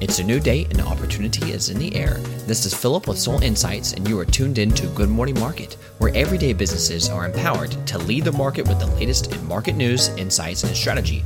It's 0.00 0.18
a 0.18 0.24
new 0.24 0.40
day 0.40 0.66
and 0.70 0.80
opportunity 0.80 1.52
is 1.52 1.68
in 1.68 1.78
the 1.78 1.94
air. 1.94 2.14
This 2.46 2.64
is 2.64 2.72
Phillip 2.72 3.06
with 3.06 3.18
Sol 3.18 3.42
Insights, 3.42 3.92
and 3.92 4.08
you 4.08 4.18
are 4.18 4.24
tuned 4.24 4.56
in 4.56 4.70
to 4.70 4.86
Good 4.86 5.10
Morning 5.10 5.38
Market, 5.38 5.74
where 5.98 6.10
everyday 6.14 6.54
businesses 6.54 7.10
are 7.10 7.26
empowered 7.26 7.72
to 7.86 7.98
lead 7.98 8.24
the 8.24 8.32
market 8.32 8.66
with 8.66 8.78
the 8.78 8.86
latest 8.86 9.30
in 9.30 9.46
market 9.46 9.76
news, 9.76 10.08
insights, 10.16 10.64
and 10.64 10.74
strategy. 10.74 11.22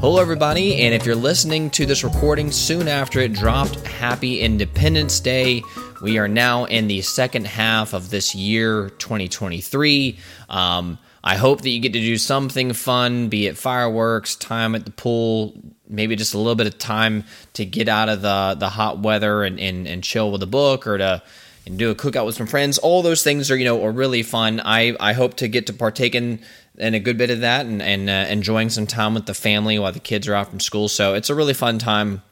Hello, 0.00 0.20
everybody, 0.20 0.82
and 0.82 0.92
if 0.92 1.06
you're 1.06 1.14
listening 1.16 1.70
to 1.70 1.86
this 1.86 2.04
recording 2.04 2.52
soon 2.52 2.88
after 2.88 3.20
it 3.20 3.32
dropped, 3.32 3.76
happy 3.86 4.40
Independence 4.40 5.18
Day. 5.18 5.62
We 6.02 6.18
are 6.18 6.28
now 6.28 6.66
in 6.66 6.88
the 6.88 7.00
second 7.00 7.46
half 7.46 7.94
of 7.94 8.10
this 8.10 8.34
year, 8.34 8.90
2023. 8.98 10.18
Um, 10.50 10.98
I 11.24 11.36
hope 11.36 11.62
that 11.62 11.70
you 11.70 11.80
get 11.80 11.94
to 11.94 12.00
do 12.00 12.18
something 12.18 12.74
fun, 12.74 13.30
be 13.30 13.46
it 13.46 13.56
fireworks, 13.56 14.36
time 14.36 14.74
at 14.74 14.84
the 14.84 14.90
pool, 14.90 15.54
maybe 15.90 16.16
just 16.16 16.34
a 16.34 16.38
little 16.38 16.54
bit 16.54 16.66
of 16.66 16.78
time 16.78 17.24
to 17.54 17.64
get 17.64 17.88
out 17.88 18.08
of 18.08 18.22
the, 18.22 18.56
the 18.58 18.68
hot 18.68 19.00
weather 19.00 19.42
and, 19.42 19.60
and, 19.60 19.86
and 19.86 20.02
chill 20.02 20.30
with 20.30 20.42
a 20.42 20.46
book 20.46 20.86
or 20.86 20.98
to 20.98 21.22
and 21.66 21.78
do 21.78 21.90
a 21.90 21.94
cookout 21.94 22.26
with 22.26 22.34
some 22.34 22.46
friends. 22.46 22.78
All 22.78 23.02
those 23.02 23.22
things 23.22 23.50
are, 23.50 23.56
you 23.56 23.64
know, 23.64 23.84
are 23.84 23.92
really 23.92 24.22
fun. 24.22 24.60
I, 24.64 24.96
I 24.98 25.12
hope 25.12 25.34
to 25.36 25.48
get 25.48 25.66
to 25.66 25.72
partake 25.72 26.14
in, 26.14 26.40
in 26.78 26.94
a 26.94 27.00
good 27.00 27.18
bit 27.18 27.30
of 27.30 27.40
that 27.40 27.66
and, 27.66 27.82
and 27.82 28.08
uh, 28.08 28.26
enjoying 28.30 28.70
some 28.70 28.86
time 28.86 29.14
with 29.14 29.26
the 29.26 29.34
family 29.34 29.78
while 29.78 29.92
the 29.92 30.00
kids 30.00 30.26
are 30.26 30.34
out 30.34 30.48
from 30.48 30.60
school. 30.60 30.88
So 30.88 31.14
it's 31.14 31.30
a 31.30 31.34
really 31.34 31.54
fun 31.54 31.78
time. 31.78 32.22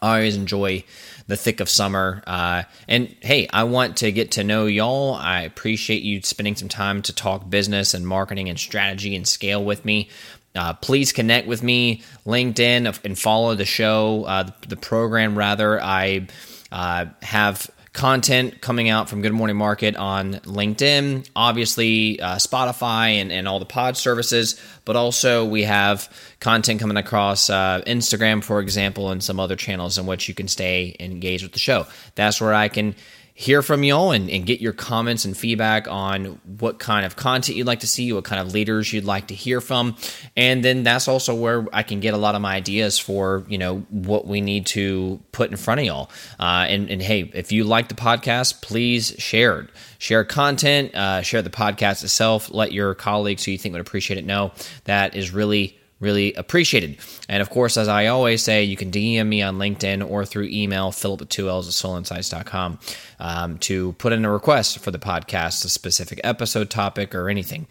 I 0.00 0.16
always 0.16 0.36
enjoy 0.36 0.84
the 1.26 1.36
thick 1.36 1.60
of 1.60 1.68
summer. 1.68 2.22
Uh, 2.26 2.62
and 2.88 3.14
hey, 3.20 3.48
I 3.52 3.64
want 3.64 3.98
to 3.98 4.10
get 4.10 4.32
to 4.32 4.44
know 4.44 4.66
y'all. 4.66 5.14
I 5.14 5.42
appreciate 5.42 6.02
you 6.02 6.22
spending 6.22 6.56
some 6.56 6.68
time 6.68 7.02
to 7.02 7.14
talk 7.14 7.48
business 7.48 7.94
and 7.94 8.06
marketing 8.06 8.48
and 8.48 8.58
strategy 8.58 9.14
and 9.14 9.26
scale 9.26 9.64
with 9.64 9.84
me. 9.84 10.08
Uh, 10.54 10.74
please 10.74 11.12
connect 11.12 11.46
with 11.46 11.62
me, 11.62 12.02
LinkedIn, 12.26 13.04
and 13.04 13.18
follow 13.18 13.54
the 13.54 13.64
show, 13.64 14.24
uh, 14.24 14.50
the 14.68 14.76
program 14.76 15.36
rather. 15.36 15.80
I 15.80 16.26
uh, 16.70 17.06
have 17.22 17.70
content 17.92 18.60
coming 18.62 18.88
out 18.88 19.08
from 19.08 19.20
Good 19.20 19.32
Morning 19.32 19.56
Market 19.56 19.96
on 19.96 20.34
LinkedIn, 20.34 21.28
obviously 21.36 22.20
uh, 22.20 22.36
Spotify 22.36 23.20
and, 23.20 23.30
and 23.30 23.46
all 23.46 23.58
the 23.58 23.66
pod 23.66 23.96
services, 23.96 24.58
but 24.84 24.96
also 24.96 25.44
we 25.44 25.64
have 25.64 26.08
content 26.40 26.80
coming 26.80 26.96
across 26.96 27.50
uh, 27.50 27.82
Instagram, 27.86 28.42
for 28.42 28.60
example, 28.60 29.10
and 29.10 29.22
some 29.22 29.38
other 29.38 29.56
channels 29.56 29.98
in 29.98 30.06
which 30.06 30.26
you 30.28 30.34
can 30.34 30.48
stay 30.48 30.96
engaged 31.00 31.42
with 31.42 31.52
the 31.52 31.58
show. 31.58 31.86
That's 32.14 32.40
where 32.40 32.54
I 32.54 32.68
can 32.68 32.94
hear 33.42 33.60
from 33.60 33.82
y'all 33.82 34.12
and, 34.12 34.30
and, 34.30 34.46
get 34.46 34.60
your 34.60 34.72
comments 34.72 35.24
and 35.24 35.36
feedback 35.36 35.88
on 35.88 36.40
what 36.60 36.78
kind 36.78 37.04
of 37.04 37.16
content 37.16 37.58
you'd 37.58 37.66
like 37.66 37.80
to 37.80 37.88
see, 37.88 38.12
what 38.12 38.24
kind 38.24 38.40
of 38.40 38.54
leaders 38.54 38.92
you'd 38.92 39.04
like 39.04 39.26
to 39.26 39.34
hear 39.34 39.60
from. 39.60 39.96
And 40.36 40.64
then 40.64 40.84
that's 40.84 41.08
also 41.08 41.34
where 41.34 41.66
I 41.72 41.82
can 41.82 41.98
get 41.98 42.14
a 42.14 42.16
lot 42.16 42.36
of 42.36 42.40
my 42.40 42.54
ideas 42.54 43.00
for, 43.00 43.44
you 43.48 43.58
know, 43.58 43.78
what 43.90 44.28
we 44.28 44.40
need 44.40 44.66
to 44.66 45.20
put 45.32 45.50
in 45.50 45.56
front 45.56 45.80
of 45.80 45.86
y'all. 45.86 46.10
Uh, 46.38 46.66
and, 46.68 46.88
and, 46.88 47.02
hey, 47.02 47.32
if 47.34 47.50
you 47.50 47.64
like 47.64 47.88
the 47.88 47.96
podcast, 47.96 48.62
please 48.62 49.16
share 49.18 49.60
it. 49.60 49.70
Share 49.98 50.24
content, 50.24 50.94
uh, 50.94 51.22
share 51.22 51.42
the 51.42 51.50
podcast 51.50 52.04
itself. 52.04 52.52
Let 52.54 52.70
your 52.70 52.94
colleagues 52.94 53.44
who 53.44 53.50
you 53.50 53.58
think 53.58 53.72
would 53.72 53.80
appreciate 53.80 54.18
it 54.18 54.24
know. 54.24 54.52
That 54.84 55.16
is 55.16 55.32
really 55.32 55.80
really 56.02 56.34
appreciated. 56.34 56.98
And 57.28 57.40
of 57.40 57.48
course, 57.48 57.76
as 57.76 57.88
I 57.88 58.08
always 58.08 58.42
say, 58.42 58.64
you 58.64 58.76
can 58.76 58.90
DM 58.90 59.28
me 59.28 59.40
on 59.40 59.56
LinkedIn 59.56 60.08
or 60.08 60.26
through 60.26 60.48
email, 60.50 60.90
philip 60.90 61.22
at 61.22 61.28
2Ls 61.28 61.66
at 61.66 62.04
solinsights.com 62.04 62.78
um, 63.20 63.58
to 63.58 63.92
put 63.94 64.12
in 64.12 64.24
a 64.24 64.30
request 64.30 64.80
for 64.80 64.90
the 64.90 64.98
podcast, 64.98 65.64
a 65.64 65.68
specific 65.68 66.20
episode 66.24 66.68
topic, 66.68 67.14
or 67.14 67.30
anything. 67.30 67.66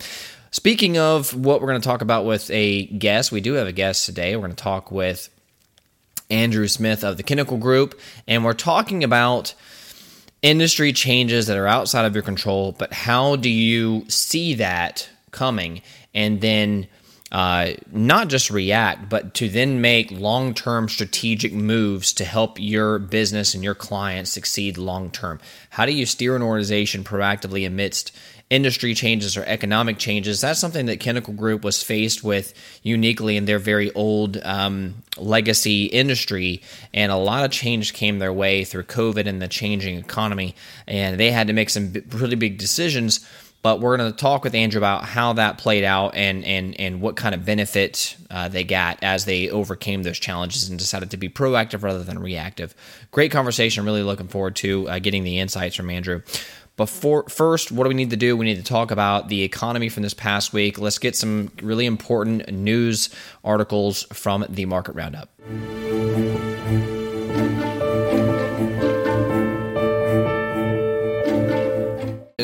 Speaking 0.49 0.97
of 0.97 1.33
what 1.35 1.61
we're 1.61 1.67
going 1.67 1.81
to 1.81 1.87
talk 1.87 2.02
about 2.02 2.25
with 2.25 2.49
a 2.52 2.85
guest, 2.87 3.31
we 3.31 3.41
do 3.41 3.53
have 3.53 3.67
a 3.67 3.71
guest 3.71 4.05
today. 4.05 4.35
We're 4.35 4.47
going 4.47 4.55
to 4.55 4.63
talk 4.63 4.91
with 4.91 5.29
Andrew 6.29 6.67
Smith 6.67 7.03
of 7.03 7.17
the 7.17 7.23
Kennickell 7.23 7.59
Group, 7.59 7.99
and 8.27 8.45
we're 8.45 8.53
talking 8.53 9.03
about 9.03 9.53
industry 10.41 10.91
changes 10.93 11.47
that 11.47 11.58
are 11.58 11.67
outside 11.67 12.05
of 12.05 12.15
your 12.15 12.23
control, 12.23 12.71
but 12.71 12.93
how 12.93 13.36
do 13.36 13.49
you 13.49 14.05
see 14.08 14.55
that 14.55 15.08
coming? 15.31 15.81
And 16.14 16.41
then 16.41 16.87
uh, 17.31 17.71
not 17.92 18.27
just 18.27 18.52
react, 18.52 19.09
but 19.09 19.33
to 19.36 19.47
then 19.47 19.80
make 19.80 20.11
long 20.11 20.53
term 20.53 20.89
strategic 20.89 21.53
moves 21.53 22.11
to 22.14 22.25
help 22.25 22.59
your 22.59 22.99
business 22.99 23.53
and 23.53 23.64
your 23.64 23.75
clients 23.75 24.31
succeed 24.31 24.77
long 24.77 25.09
term. 25.09 25.39
How 25.70 25.86
do 25.86 25.93
you 25.93 26.05
steer 26.05 26.36
an 26.36 26.41
organization 26.41 27.03
proactively 27.03 27.65
amidst 27.65 28.11
industry 28.49 28.93
changes 28.93 29.37
or 29.37 29.45
economic 29.45 29.97
changes? 29.97 30.41
That's 30.41 30.59
something 30.59 30.87
that 30.87 30.99
Kennickell 30.99 31.37
Group 31.37 31.64
was 31.64 31.81
faced 31.81 32.21
with 32.21 32.53
uniquely 32.83 33.37
in 33.37 33.45
their 33.45 33.59
very 33.59 33.93
old 33.93 34.36
um, 34.43 34.95
legacy 35.17 35.86
industry. 35.86 36.61
And 36.93 37.14
a 37.14 37.17
lot 37.17 37.45
of 37.45 37.52
change 37.52 37.93
came 37.93 38.20
their 38.20 38.33
way 38.33 38.65
through 38.65 38.83
COVID 38.83 39.25
and 39.25 39.41
the 39.41 39.47
changing 39.47 39.97
economy. 39.97 40.53
And 40.86 41.17
they 41.17 41.31
had 41.31 41.47
to 41.47 41.53
make 41.53 41.70
some 41.70 41.93
really 42.09 42.36
big 42.36 42.58
decisions 42.58 43.25
but 43.61 43.80
we're 43.80 43.98
going 43.98 44.11
to 44.11 44.17
talk 44.17 44.44
with 44.44 44.55
Andrew 44.55 44.80
about 44.80 45.05
how 45.05 45.33
that 45.33 45.58
played 45.58 45.83
out 45.83 46.16
and 46.16 46.44
and 46.45 46.80
and 46.80 47.02
what 47.02 47.16
kind 47.16 47.36
of 47.36 47.45
benefit 47.45 48.16
uh, 48.30 48.48
they 48.48 48.64
got 48.64 48.98
as 49.02 49.26
they 49.26 49.49
overcame 49.49 50.04
those 50.04 50.20
challenges 50.20 50.70
and 50.70 50.80
decided 50.80 51.11
to 51.11 51.17
be 51.17 51.30
proactive 51.30 51.83
rather 51.83 52.04
than 52.04 52.20
reactive. 52.20 52.73
Great 53.11 53.32
conversation. 53.32 53.86
Really 53.86 54.04
looking 54.04 54.27
forward 54.27 54.55
to 54.58 54.89
uh, 54.89 55.00
getting 55.00 55.23
the 55.23 55.39
insights 55.39 55.76
from 55.76 55.89
Andrew. 55.89 56.21
Before 56.77 57.27
first, 57.30 57.71
what 57.71 57.83
do 57.83 57.89
we 57.89 57.94
need 57.95 58.10
to 58.11 58.17
do? 58.17 58.36
We 58.36 58.45
need 58.45 58.55
to 58.55 58.64
talk 58.64 58.92
about 58.92 59.27
the 59.27 59.44
economy 59.44 59.89
from 59.89 60.04
this 60.04 60.14
past 60.14 60.54
week. 60.54 60.80
Let's 60.80 60.98
get 60.98 61.16
some 61.16 61.52
really 61.61 61.86
important 61.86 62.52
news 62.52 63.10
articles 63.44 64.04
from 64.11 64.45
the 64.50 64.66
market 64.66 64.95
roundup. 64.95 65.30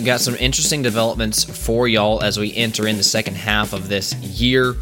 Got 0.08 0.22
some 0.22 0.36
interesting 0.36 0.82
developments 0.82 1.44
for 1.44 1.88
y'all 1.88 2.24
as 2.24 2.40
we 2.40 2.56
enter 2.56 2.88
in 2.88 2.98
the 2.98 3.04
second 3.04 3.36
half 3.36 3.74
of 3.74 3.90
this 3.90 4.16
year. 4.16 4.74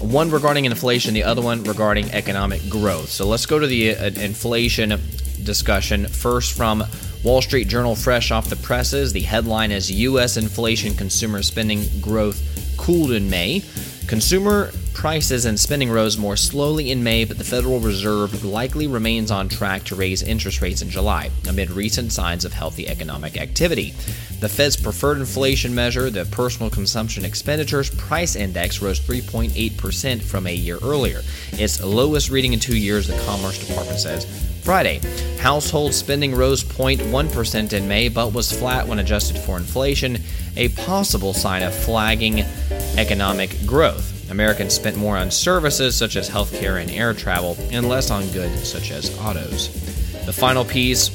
One 0.00 0.30
regarding 0.30 0.64
inflation, 0.64 1.14
the 1.14 1.22
other 1.22 1.40
one 1.40 1.62
regarding 1.64 2.10
economic 2.10 2.68
growth. 2.68 3.08
So 3.08 3.26
let's 3.26 3.46
go 3.46 3.58
to 3.58 3.66
the 3.66 3.94
uh, 3.94 4.06
inflation 4.06 5.00
discussion. 5.44 6.06
First, 6.06 6.56
from 6.56 6.82
Wall 7.22 7.40
Street 7.40 7.68
Journal, 7.68 7.94
fresh 7.94 8.32
off 8.32 8.50
the 8.50 8.56
presses, 8.56 9.12
the 9.12 9.20
headline 9.20 9.70
is 9.70 9.90
U.S. 9.92 10.36
inflation 10.36 10.92
consumer 10.94 11.42
spending 11.42 11.84
growth 12.00 12.74
cooled 12.76 13.12
in 13.12 13.30
May. 13.30 13.62
Consumer 14.08 14.72
prices 14.98 15.44
and 15.44 15.60
spending 15.60 15.88
rose 15.88 16.18
more 16.18 16.36
slowly 16.36 16.90
in 16.90 17.04
May, 17.04 17.24
but 17.24 17.38
the 17.38 17.44
Federal 17.44 17.78
Reserve 17.78 18.44
likely 18.44 18.88
remains 18.88 19.30
on 19.30 19.48
track 19.48 19.84
to 19.84 19.94
raise 19.94 20.24
interest 20.24 20.60
rates 20.60 20.82
in 20.82 20.90
July, 20.90 21.30
amid 21.48 21.70
recent 21.70 22.10
signs 22.10 22.44
of 22.44 22.52
healthy 22.52 22.88
economic 22.88 23.36
activity. 23.40 23.94
The 24.40 24.48
Fed's 24.48 24.76
preferred 24.76 25.18
inflation 25.18 25.72
measure, 25.72 26.10
the 26.10 26.24
Personal 26.24 26.68
Consumption 26.68 27.24
Expenditures 27.24 27.90
Price 27.90 28.34
Index, 28.34 28.82
rose 28.82 28.98
3.8% 28.98 30.20
from 30.20 30.48
a 30.48 30.52
year 30.52 30.78
earlier, 30.82 31.22
its 31.52 31.80
lowest 31.80 32.28
reading 32.28 32.52
in 32.52 32.58
two 32.58 32.76
years, 32.76 33.06
the 33.06 33.22
Commerce 33.24 33.64
Department 33.64 34.00
says. 34.00 34.26
Friday, 34.64 35.00
household 35.38 35.94
spending 35.94 36.34
rose 36.34 36.64
0.1% 36.64 37.72
in 37.72 37.86
May, 37.86 38.08
but 38.08 38.32
was 38.32 38.50
flat 38.50 38.88
when 38.88 38.98
adjusted 38.98 39.38
for 39.38 39.58
inflation, 39.58 40.18
a 40.56 40.70
possible 40.70 41.32
sign 41.32 41.62
of 41.62 41.72
flagging 41.72 42.40
economic 42.96 43.64
growth. 43.64 44.17
Americans 44.30 44.74
spent 44.74 44.96
more 44.96 45.16
on 45.16 45.30
services 45.30 45.96
such 45.96 46.16
as 46.16 46.28
healthcare 46.28 46.80
and 46.80 46.90
air 46.90 47.14
travel, 47.14 47.56
and 47.70 47.88
less 47.88 48.10
on 48.10 48.28
goods 48.28 48.68
such 48.68 48.90
as 48.90 49.18
autos. 49.18 49.68
The 50.26 50.32
final 50.32 50.64
piece 50.64 51.10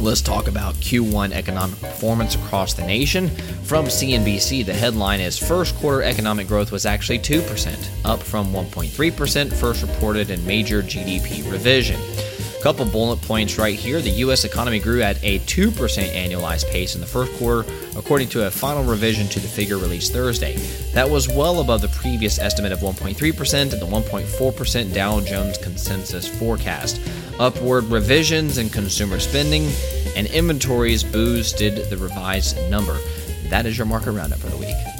Let's 0.00 0.20
talk 0.20 0.46
about 0.46 0.76
Q1 0.76 1.32
economic 1.32 1.80
performance 1.80 2.36
across 2.36 2.72
the 2.72 2.86
nation. 2.86 3.30
From 3.64 3.86
CNBC, 3.86 4.64
the 4.64 4.72
headline 4.72 5.18
is 5.18 5.36
First 5.36 5.74
quarter 5.74 6.04
economic 6.04 6.46
growth 6.46 6.70
was 6.70 6.86
actually 6.86 7.18
2%, 7.18 7.88
up 8.04 8.22
from 8.22 8.52
1.3% 8.52 9.52
first 9.52 9.82
reported 9.82 10.30
in 10.30 10.46
major 10.46 10.82
GDP 10.84 11.50
revision. 11.50 12.00
Couple 12.62 12.84
bullet 12.84 13.22
points 13.22 13.56
right 13.56 13.76
here. 13.76 14.00
The 14.00 14.10
U.S. 14.10 14.44
economy 14.44 14.80
grew 14.80 15.00
at 15.00 15.22
a 15.22 15.38
2% 15.40 15.70
annualized 15.72 16.68
pace 16.70 16.96
in 16.96 17.00
the 17.00 17.06
first 17.06 17.32
quarter, 17.34 17.70
according 17.96 18.28
to 18.30 18.46
a 18.46 18.50
final 18.50 18.82
revision 18.82 19.28
to 19.28 19.38
the 19.38 19.46
figure 19.46 19.78
released 19.78 20.12
Thursday. 20.12 20.56
That 20.92 21.08
was 21.08 21.28
well 21.28 21.60
above 21.60 21.82
the 21.82 21.88
previous 21.88 22.40
estimate 22.40 22.72
of 22.72 22.80
1.3% 22.80 23.62
and 23.62 23.70
the 23.70 23.86
1.4% 23.86 24.92
Dow 24.92 25.20
Jones 25.20 25.56
consensus 25.58 26.26
forecast. 26.26 27.00
Upward 27.38 27.84
revisions 27.84 28.58
in 28.58 28.70
consumer 28.70 29.20
spending 29.20 29.70
and 30.16 30.26
inventories 30.26 31.04
boosted 31.04 31.88
the 31.88 31.96
revised 31.96 32.58
number. 32.68 32.98
That 33.50 33.66
is 33.66 33.78
your 33.78 33.86
market 33.86 34.10
roundup 34.10 34.40
for 34.40 34.48
the 34.48 34.56
week. 34.56 34.97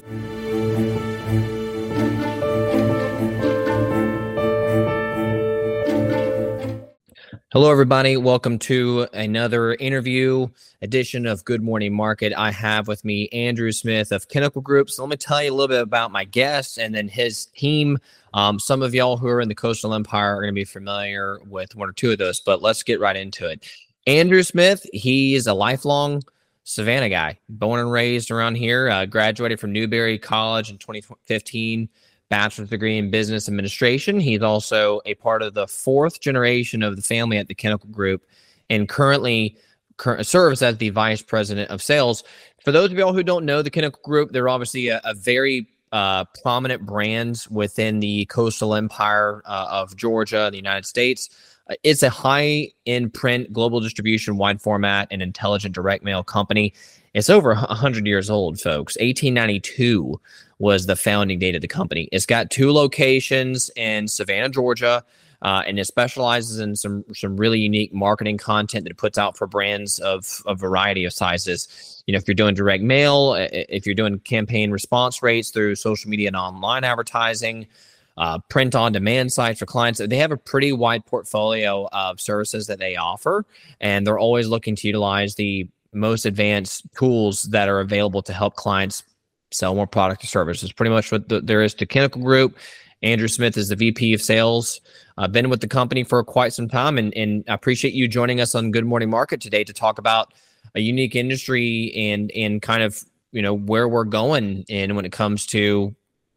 Hello, 7.51 7.71
everybody. 7.71 8.19
Welcome 8.19 8.59
to 8.59 9.09
another 9.15 9.73
interview 9.77 10.49
edition 10.83 11.25
of 11.25 11.47
Good 11.47 11.63
Morning 11.63 11.95
Market. 11.95 12.35
I 12.37 12.51
have 12.51 12.89
with 12.89 13.07
me 13.07 13.27
Andrew 13.31 13.73
Smith 13.73 14.13
of 14.13 14.29
Kennickell 14.29 14.63
Group. 14.63 14.91
So 14.91 15.03
let 15.03 15.09
me 15.09 15.17
tell 15.17 15.43
you 15.43 15.51
a 15.51 15.55
little 15.55 15.69
bit 15.69 15.81
about 15.81 16.13
my 16.13 16.25
guest 16.25 16.77
and 16.77 16.95
then 16.95 17.09
his 17.09 17.47
team. 17.47 17.97
Um, 18.35 18.59
some 18.59 18.83
of 18.83 18.95
y'all 18.95 19.17
who 19.17 19.29
are 19.29 19.41
in 19.41 19.49
the 19.49 19.55
Coastal 19.55 19.95
Empire 19.95 20.37
are 20.37 20.43
going 20.43 20.53
to 20.53 20.61
be 20.61 20.67
familiar 20.67 21.39
with 21.49 21.75
one 21.75 21.89
or 21.89 21.93
two 21.93 22.13
of 22.13 22.19
those, 22.19 22.39
but 22.39 22.61
let's 22.61 22.83
get 22.83 23.01
right 23.01 23.17
into 23.17 23.49
it. 23.49 23.67
Andrew 24.07 24.43
Smith, 24.43 24.87
he 24.93 25.35
is 25.35 25.47
a 25.47 25.55
lifelong 25.55 26.23
Savannah 26.65 27.09
guy, 27.09 27.39
born 27.49 27.81
and 27.81 27.91
raised 27.91 28.31
around 28.31 28.57
here, 28.57 28.91
uh, 28.91 29.07
graduated 29.07 29.59
from 29.59 29.73
Newberry 29.73 30.19
College 30.19 30.69
in 30.69 30.77
2015 30.77 31.89
bachelor's 32.29 32.71
degree 32.71 32.99
in 32.99 33.11
business 33.11 33.49
administration. 33.49 34.21
He's 34.21 34.43
also 34.43 35.01
a 35.07 35.15
part 35.15 35.43
of 35.43 35.55
the 35.55 35.67
fourth 35.67 36.21
generation 36.21 36.83
of 36.83 36.97
the 36.97 37.03
family 37.03 37.39
at 37.39 37.49
the 37.49 37.55
Kennickell 37.55 37.91
Group 37.91 38.27
and 38.71 38.89
currently 38.89 39.57
cur- 39.97 40.23
serves 40.23 40.63
as 40.63 40.77
the 40.79 40.91
vice 40.91 41.23
president 41.23 41.71
of 41.71 41.83
sales. 41.83 42.25
For 42.65 42.73
those 42.73 42.91
of 42.91 42.99
y'all 42.99 43.13
who 43.13 43.23
don't 43.23 43.45
know 43.45 43.63
the 43.63 43.71
Kennickell 43.71 44.03
Group, 44.03 44.33
they're 44.33 44.49
obviously 44.49 44.89
a, 44.89 45.01
a 45.05 45.15
very 45.15 45.69
uh, 45.93 46.25
prominent 46.43 46.85
brand 46.85 47.47
within 47.51 48.01
the 48.01 48.27
coastal 48.27 48.75
empire 48.75 49.43
uh, 49.47 49.67
of 49.71 49.97
Georgia, 49.97 50.49
the 50.51 50.57
United 50.57 50.87
States. 50.87 51.31
Uh, 51.71 51.75
it's 51.83 52.03
a 52.03 52.11
high 52.11 52.71
end 52.87 53.15
print, 53.15 53.53
global 53.53 53.81
distribution, 53.81 54.37
wide 54.37 54.61
format, 54.61 55.09
and 55.11 55.23
intelligent 55.23 55.75
direct 55.75 56.05
mail 56.05 56.23
company. 56.23 56.75
It's 57.15 57.31
over 57.31 57.55
100 57.55 58.07
years 58.07 58.29
old, 58.31 58.61
folks. 58.61 58.97
1892 58.97 60.21
was 60.59 60.87
the 60.87 60.97
founding 60.97 61.39
date 61.39 61.55
of 61.55 61.63
the 61.63 61.69
company. 61.69 62.09
It's 62.13 62.27
got 62.27 62.51
two 62.51 62.73
locations 62.73 63.71
in 63.77 64.09
Savannah, 64.09 64.49
Georgia, 64.49 65.05
uh, 65.43 65.63
and 65.67 65.79
it 65.79 65.85
specializes 65.87 66.59
in 66.59 66.75
some 66.75 67.05
some 67.15 67.37
really 67.37 67.61
unique 67.61 67.95
marketing 67.95 68.39
content 68.39 68.85
that 68.85 68.91
it 68.91 68.97
puts 68.97 69.19
out 69.19 69.37
for 69.37 69.47
brands 69.47 70.01
of 70.01 70.43
a 70.47 70.55
variety 70.55 71.05
of 71.05 71.13
sizes. 71.13 72.03
You 72.07 72.13
know, 72.13 72.19
if 72.19 72.27
you're 72.27 72.35
doing 72.35 72.55
direct 72.55 72.83
mail, 72.83 73.35
if 73.39 73.87
you're 73.87 73.95
doing 73.95 74.19
campaign 74.21 74.71
response 74.71 75.23
rates 75.23 75.51
through 75.51 75.77
social 75.77 76.11
media 76.11 76.29
and 76.29 76.37
online 76.37 76.83
advertising, 76.83 77.69
uh, 78.17 78.39
print 78.49 78.75
on 78.75 78.91
demand 78.91 79.33
sites 79.33 79.61
for 79.61 79.67
clients. 79.67 80.01
They 80.05 80.17
have 80.17 80.33
a 80.33 80.37
pretty 80.37 80.73
wide 80.73 81.07
portfolio 81.07 81.89
of 81.93 82.21
services 82.21 82.67
that 82.67 82.81
they 82.81 82.97
offer, 82.97 83.47
and 83.81 84.05
they're 84.05 84.19
always 84.19 84.49
looking 84.49 84.75
to 84.75 84.87
utilize 84.89 85.37
the 85.37 85.69
most 85.93 86.27
advanced 86.27 86.83
tools 86.97 87.45
that 87.45 87.69
are 87.69 87.81
available 87.81 88.23
to 88.23 88.33
help 88.33 88.57
clients 88.57 89.05
sell 89.51 89.75
more 89.75 89.87
product 89.87 90.25
or 90.25 90.27
service. 90.27 90.61
services. 90.61 90.73
Pretty 90.73 90.91
much 90.91 91.11
what 91.11 91.29
the, 91.29 91.41
there 91.41 91.63
is 91.63 91.75
to 91.75 91.87
Kennickell 91.87 92.23
Group. 92.23 92.59
Andrew 93.03 93.29
Smith 93.29 93.57
is 93.57 93.69
the 93.69 93.77
VP 93.77 94.13
of 94.15 94.21
Sales. 94.21 94.81
I've 95.17 95.33
been 95.33 95.51
with 95.51 95.61
the 95.61 95.69
company 95.69 96.05
for 96.05 96.23
quite 96.25 96.53
some 96.53 96.69
time, 96.69 96.99
and, 96.99 97.15
and 97.17 97.45
I 97.49 97.55
appreciate 97.55 97.95
you 97.95 98.09
joining 98.09 98.41
us 98.41 98.55
on 98.55 98.71
Good 98.71 98.85
Morning 98.85 99.11
Market 99.11 99.41
today 99.41 99.65
to 99.65 99.73
talk 99.73 99.99
about 99.99 100.35
a 100.75 100.81
unique 100.81 101.17
industry 101.17 101.93
and 101.95 102.31
and 102.33 102.61
kind 102.61 102.83
of 102.83 103.03
you 103.33 103.43
know 103.43 103.55
where 103.55 103.89
we're 103.89 104.05
going 104.05 104.65
in 104.69 104.95
when 104.95 105.05
it 105.05 105.13
comes 105.13 105.47
to 105.47 105.95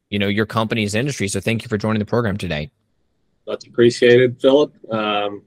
you 0.09 0.19
know 0.19 0.27
your 0.27 0.45
company's 0.45 0.95
industry. 0.95 1.27
So 1.27 1.39
thank 1.39 1.63
you 1.63 1.67
for 1.67 1.77
joining 1.77 1.99
the 1.99 2.05
program 2.05 2.37
today. 2.37 2.71
Much 3.47 3.67
appreciated, 3.67 4.39
Phillip. 4.39 4.73
Um, 4.91 5.43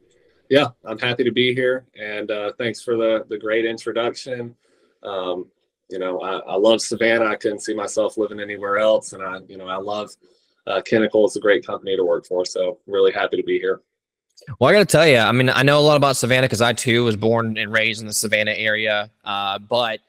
yeah, 0.50 0.68
I'm 0.84 0.98
happy 0.98 1.24
to 1.24 1.32
be 1.32 1.54
here, 1.54 1.86
and 1.98 2.30
uh, 2.30 2.52
thanks 2.58 2.82
for 2.82 2.96
the 2.96 3.24
the 3.28 3.38
great 3.38 3.64
introduction. 3.64 4.54
Um, 5.02 5.46
you 5.90 5.98
know, 5.98 6.20
I, 6.20 6.38
I, 6.38 6.56
love 6.56 6.80
Savannah. 6.80 7.26
I 7.26 7.36
couldn't 7.36 7.60
see 7.60 7.74
myself 7.74 8.16
living 8.16 8.40
anywhere 8.40 8.78
else, 8.78 9.12
and 9.12 9.22
I, 9.22 9.38
you 9.48 9.56
know, 9.56 9.66
I 9.66 9.76
love 9.76 10.10
uh, 10.66 10.80
Kennickell. 10.80 11.26
It's 11.26 11.36
a 11.36 11.40
great 11.40 11.66
company 11.66 11.96
to 11.96 12.04
work 12.04 12.26
for, 12.26 12.44
so 12.44 12.78
really 12.86 13.12
happy 13.12 13.36
to 13.36 13.42
be 13.42 13.58
here. 13.58 13.82
Well, 14.58 14.70
I 14.70 14.72
got 14.72 14.80
to 14.80 14.84
tell 14.86 15.06
you, 15.06 15.18
I 15.18 15.32
mean, 15.32 15.50
I 15.50 15.62
know 15.62 15.78
a 15.78 15.80
lot 15.80 15.96
about 15.96 16.16
Savannah 16.16 16.46
because 16.46 16.62
I 16.62 16.72
too 16.72 17.04
was 17.04 17.16
born 17.16 17.56
and 17.56 17.72
raised 17.72 18.00
in 18.00 18.06
the 18.06 18.12
Savannah 18.12 18.52
area, 18.52 19.10
uh, 19.24 19.58
but 19.58 20.00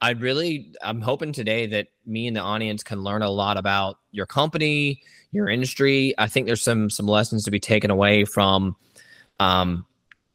I 0.00 0.10
really, 0.10 0.72
I'm 0.82 1.00
hoping 1.00 1.32
today 1.32 1.66
that 1.68 1.88
me 2.04 2.26
and 2.26 2.36
the 2.36 2.40
audience 2.40 2.82
can 2.82 3.02
learn 3.02 3.22
a 3.22 3.30
lot 3.30 3.56
about 3.56 3.98
your 4.12 4.26
company, 4.26 5.02
your 5.32 5.48
industry. 5.48 6.14
I 6.18 6.28
think 6.28 6.46
there's 6.46 6.62
some 6.62 6.90
some 6.90 7.06
lessons 7.06 7.44
to 7.44 7.50
be 7.50 7.58
taken 7.58 7.90
away 7.90 8.24
from 8.24 8.76
um, 9.40 9.86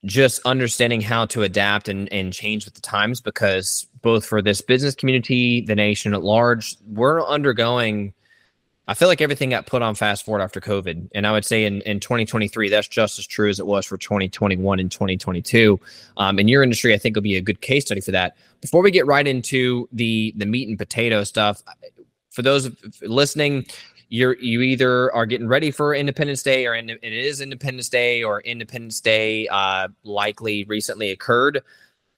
just 0.06 0.42
understanding 0.46 1.02
how 1.02 1.26
to 1.28 1.44
adapt 1.44 1.88
and, 1.88 2.12
and 2.12 2.34
change 2.34 2.66
with 2.66 2.74
the 2.74 2.82
times 2.82 3.22
because 3.22 3.88
both 4.02 4.26
for 4.26 4.42
this 4.42 4.62
business 4.62 4.96
community, 4.96 5.62
the 5.62 5.76
nation 5.76 6.14
at 6.14 6.24
large, 6.24 6.76
we're 6.88 7.26
undergoing. 7.26 8.14
I 8.88 8.96
feel 8.96 9.08
like 9.08 9.22
everything 9.22 9.52
got 9.52 9.68
put 9.68 9.82
on 9.82 9.94
fast 9.94 10.26
forward 10.26 10.42
after 10.42 10.60
COVID. 10.60 11.10
And 11.14 11.28
I 11.28 11.32
would 11.32 11.46
say 11.46 11.66
in, 11.66 11.82
in 11.82 12.00
2023, 12.00 12.70
that's 12.70 12.88
just 12.88 13.20
as 13.20 13.28
true 13.28 13.50
as 13.50 13.60
it 13.60 13.68
was 13.68 13.86
for 13.86 13.98
2021 13.98 14.80
and 14.80 14.92
2022. 14.92 15.80
Um, 16.18 16.40
and 16.40 16.50
your 16.50 16.64
industry, 16.64 16.94
I 16.94 16.98
think, 16.98 17.16
will 17.16 17.22
be 17.22 17.36
a 17.38 17.42
good 17.42 17.62
case 17.62 17.86
study 17.86 18.02
for 18.02 18.12
that. 18.12 18.36
Before 18.62 18.82
we 18.82 18.92
get 18.92 19.06
right 19.06 19.28
into 19.28 19.88
the 19.94 20.34
the 20.36 20.46
meat 20.46 20.68
and 20.68 20.78
potato 20.78 21.24
stuff, 21.24 21.62
for 22.32 22.42
those 22.42 22.70
listening, 23.02 23.66
you're 24.10 24.36
you 24.40 24.62
either 24.62 25.14
are 25.14 25.26
getting 25.26 25.48
ready 25.48 25.72
for 25.72 25.94
Independence 25.94 26.44
Day 26.44 26.66
or 26.66 26.76
in, 26.76 26.90
it 26.90 27.04
is 27.04 27.42
Independence 27.42 27.90
Day 27.90 28.24
or 28.24 28.42
Independence 28.42 29.00
Day 29.00 29.48
uh, 29.48 29.88
likely 30.04 30.66
recently 30.66 31.12
occurred. 31.12 31.62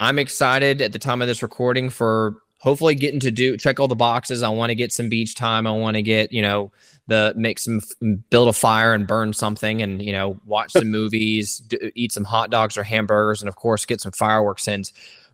I'm 0.01 0.17
excited 0.17 0.81
at 0.81 0.93
the 0.93 0.99
time 0.99 1.21
of 1.21 1.27
this 1.27 1.43
recording 1.43 1.91
for 1.91 2.37
hopefully 2.57 2.95
getting 2.95 3.19
to 3.19 3.29
do 3.29 3.55
check 3.55 3.79
all 3.79 3.87
the 3.87 3.95
boxes. 3.95 4.41
I 4.41 4.49
want 4.49 4.71
to 4.71 4.75
get 4.75 4.91
some 4.91 5.09
beach 5.09 5.35
time. 5.35 5.67
I 5.67 5.71
want 5.71 5.95
to 5.95 6.01
get 6.01 6.31
you 6.33 6.41
know 6.41 6.71
the 7.05 7.33
make 7.37 7.59
some 7.59 7.81
build 8.31 8.49
a 8.49 8.53
fire 8.53 8.95
and 8.95 9.05
burn 9.05 9.31
something 9.31 9.83
and 9.83 10.01
you 10.01 10.11
know 10.11 10.41
watch 10.43 10.71
some 10.71 10.89
movies, 10.91 11.59
do, 11.59 11.91
eat 11.93 12.11
some 12.11 12.23
hot 12.23 12.49
dogs 12.49 12.77
or 12.77 12.83
hamburgers, 12.83 13.43
and 13.43 13.47
of 13.47 13.55
course 13.55 13.85
get 13.85 14.01
some 14.01 14.11
fireworks 14.11 14.67
in. 14.67 14.83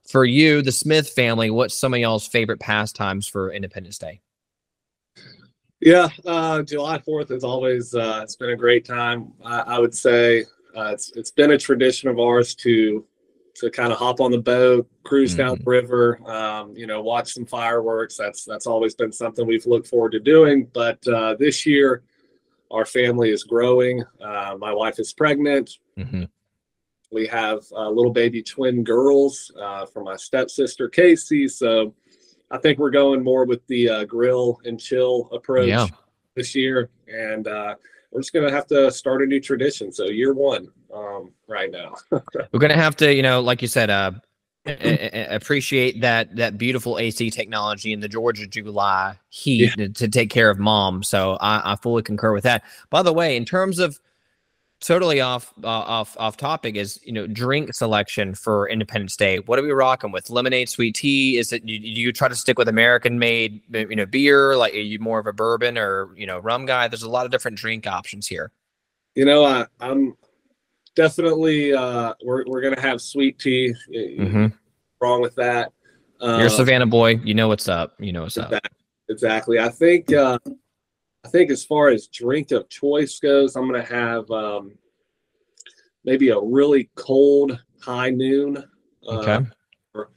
For 0.05 0.25
you, 0.25 0.61
the 0.61 0.73
Smith 0.73 1.09
family, 1.09 1.49
what's 1.49 1.77
some 1.77 1.93
of 1.93 2.01
y'all's 2.01 2.27
favorite 2.27 2.59
pastimes 2.59 3.25
for 3.25 3.53
Independence 3.53 3.97
Day? 3.97 4.19
Yeah, 5.79 6.09
uh, 6.25 6.63
July 6.63 6.99
Fourth 6.99 7.31
is 7.31 7.45
always 7.45 7.95
uh, 7.95 8.19
it's 8.21 8.35
been 8.35 8.49
a 8.49 8.57
great 8.57 8.83
time. 8.83 9.31
I, 9.45 9.59
I 9.59 9.79
would 9.79 9.95
say 9.95 10.43
uh, 10.75 10.91
it's 10.91 11.13
it's 11.15 11.31
been 11.31 11.51
a 11.51 11.57
tradition 11.57 12.09
of 12.09 12.19
ours 12.19 12.53
to 12.55 13.05
to 13.57 13.71
kind 13.71 13.91
of 13.91 13.97
hop 13.97 14.21
on 14.21 14.31
the 14.31 14.37
boat, 14.37 14.87
cruise 15.03 15.31
mm-hmm. 15.31 15.39
down 15.39 15.57
the 15.57 15.63
river, 15.65 16.19
um, 16.29 16.75
you 16.75 16.85
know, 16.85 17.01
watch 17.01 17.33
some 17.33 17.45
fireworks. 17.45 18.15
That's 18.15 18.45
that's 18.45 18.67
always 18.67 18.95
been 18.95 19.11
something 19.11 19.45
we've 19.47 19.65
looked 19.65 19.87
forward 19.87 20.11
to 20.13 20.19
doing. 20.19 20.67
But 20.73 21.05
uh, 21.07 21.35
this 21.39 21.65
year, 21.65 22.03
our 22.71 22.85
family 22.85 23.31
is 23.31 23.43
growing. 23.43 24.03
Uh, 24.21 24.55
my 24.59 24.73
wife 24.73 24.99
is 24.99 25.13
pregnant. 25.13 25.77
Mm-hmm. 25.97 26.23
We 27.11 27.25
have 27.27 27.63
uh, 27.71 27.89
little 27.89 28.11
baby 28.11 28.43
twin 28.43 28.83
girls 28.83 29.51
uh, 29.59 29.85
from 29.85 30.03
my 30.03 30.17
stepsister 30.17 30.89
Casey. 30.89 31.47
So 31.47 31.95
I 32.51 32.57
think 32.57 32.79
we're 32.79 32.91
going 32.91 33.23
more 33.23 33.45
with 33.45 33.65
the 33.67 33.89
uh, 33.89 34.03
grill 34.03 34.59
and 34.65 34.79
chill 34.79 35.29
approach 35.31 35.69
yeah. 35.69 35.87
this 36.35 36.53
year, 36.53 36.89
and 37.07 37.47
uh, 37.47 37.75
we're 38.11 38.21
just 38.21 38.33
gonna 38.33 38.51
have 38.51 38.67
to 38.67 38.91
start 38.91 39.21
a 39.21 39.25
new 39.25 39.39
tradition. 39.39 39.91
So 39.91 40.05
year 40.05 40.33
one, 40.33 40.67
um, 40.93 41.31
right 41.47 41.71
now, 41.71 41.95
we're 42.11 42.59
gonna 42.59 42.75
have 42.75 42.95
to, 42.97 43.13
you 43.13 43.21
know, 43.21 43.41
like 43.41 43.61
you 43.61 43.67
said, 43.67 43.89
uh, 43.89 44.11
appreciate 44.65 46.01
that 46.01 46.35
that 46.35 46.57
beautiful 46.57 46.97
AC 46.99 47.29
technology 47.31 47.93
in 47.93 47.99
the 47.99 48.09
Georgia 48.09 48.47
July 48.47 49.17
heat 49.29 49.73
yeah. 49.77 49.85
to, 49.85 49.89
to, 49.89 50.07
take 50.07 50.29
care 50.29 50.49
of 50.49 50.59
mom. 50.59 51.03
So 51.03 51.37
I, 51.39 51.73
I 51.73 51.75
fully 51.77 52.03
concur 52.03 52.33
with 52.33 52.43
that. 52.43 52.63
By 52.89 53.01
the 53.01 53.13
way, 53.13 53.37
in 53.37 53.45
terms 53.45 53.79
of 53.79 53.99
totally 54.79 55.21
off 55.21 55.53
uh, 55.63 55.67
off 55.67 56.15
off 56.19 56.37
topic 56.37 56.75
is 56.75 56.99
you 57.03 57.11
know 57.11 57.27
drink 57.27 57.73
selection 57.73 58.35
for 58.35 58.69
Independence 58.69 59.15
Day. 59.15 59.39
What 59.39 59.59
are 59.59 59.63
we 59.63 59.71
rocking 59.71 60.11
with? 60.11 60.29
Lemonade, 60.29 60.69
sweet 60.69 60.95
tea? 60.95 61.37
Is 61.37 61.51
it 61.51 61.63
you, 61.63 61.79
you 61.79 62.13
try 62.13 62.27
to 62.27 62.35
stick 62.35 62.57
with 62.57 62.67
American 62.67 63.19
made 63.19 63.61
you 63.73 63.95
know 63.95 64.05
beer? 64.05 64.55
Like 64.55 64.73
are 64.73 64.77
you 64.77 64.99
more 64.99 65.19
of 65.19 65.27
a 65.27 65.33
bourbon 65.33 65.77
or 65.77 66.09
you 66.15 66.25
know 66.25 66.39
rum 66.39 66.65
guy? 66.65 66.87
There's 66.87 67.03
a 67.03 67.09
lot 67.09 67.25
of 67.25 67.31
different 67.31 67.57
drink 67.57 67.87
options 67.87 68.27
here. 68.27 68.51
You 69.15 69.25
know, 69.25 69.43
I, 69.45 69.65
I'm 69.79 70.15
definitely 70.95 71.73
uh, 71.73 72.13
we're 72.23 72.45
we're 72.45 72.61
gonna 72.61 72.81
have 72.81 73.01
sweet 73.01 73.39
tea. 73.39 73.73
Mm-hmm. 73.93 74.47
Wrong 75.01 75.21
with 75.21 75.35
that. 75.35 75.71
Uh, 76.21 76.37
You're 76.37 76.47
a 76.47 76.51
Savannah 76.51 76.87
boy. 76.87 77.15
You 77.23 77.33
know 77.33 77.47
what's 77.47 77.67
up. 77.67 77.93
You 77.99 78.11
know 78.11 78.23
what's 78.23 78.37
exactly, 78.37 78.57
up. 78.57 78.71
Exactly. 79.09 79.59
I 79.59 79.69
think. 79.69 80.13
Uh, 80.13 80.39
I 81.27 81.29
think 81.29 81.51
as 81.51 81.65
far 81.65 81.89
as 81.89 82.07
drink 82.07 82.51
of 82.51 82.69
choice 82.69 83.19
goes, 83.19 83.57
I'm 83.57 83.67
going 83.67 83.83
to 83.83 83.93
have 83.93 84.31
um, 84.31 84.77
maybe 86.05 86.29
a 86.29 86.39
really 86.39 86.89
cold 86.95 87.59
high 87.81 88.11
noon. 88.11 88.63
Uh. 89.05 89.43
Or 89.93 90.09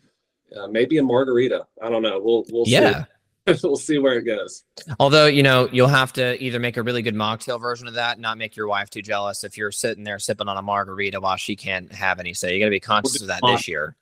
uh, 0.57 0.69
maybe 0.69 0.99
a 0.99 1.03
margarita. 1.03 1.67
I 1.83 1.91
don't 1.91 2.03
know. 2.03 2.21
We'll 2.23 2.45
we'll 2.51 2.65
yeah. 2.69 3.07
See. 3.49 3.59
we'll 3.65 3.77
see 3.77 3.99
where 3.99 4.19
it 4.19 4.23
goes. 4.23 4.63
Although 5.01 5.27
you 5.27 5.43
know 5.43 5.69
you'll 5.73 5.89
have 5.89 6.13
to 6.13 6.41
either 6.41 6.61
make 6.61 6.77
a 6.77 6.83
really 6.85 7.03
good 7.03 7.17
mocktail 7.17 7.61
version 7.61 7.89
of 7.89 7.95
that, 7.95 8.21
not 8.21 8.39
make 8.39 8.55
your 8.55 8.69
wife 8.69 8.89
too 8.89 9.03
jealous 9.03 9.43
if 9.43 9.57
you're 9.57 9.73
sitting 9.73 10.05
there 10.05 10.21
sipping 10.21 10.47
on 10.47 10.57
a 10.57 10.63
margarita 10.63 11.21
while 11.21 11.37
she 11.37 11.57
can't 11.57 11.91
have 11.93 12.21
any. 12.21 12.35
So 12.35 12.47
you 12.47 12.61
got 12.61 12.67
to 12.67 12.71
be 12.71 12.79
conscious 12.79 13.21
we'll 13.21 13.31
of 13.31 13.41
that 13.41 13.53
this 13.53 13.67
year. 13.67 13.97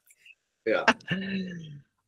Yeah. 0.67 0.85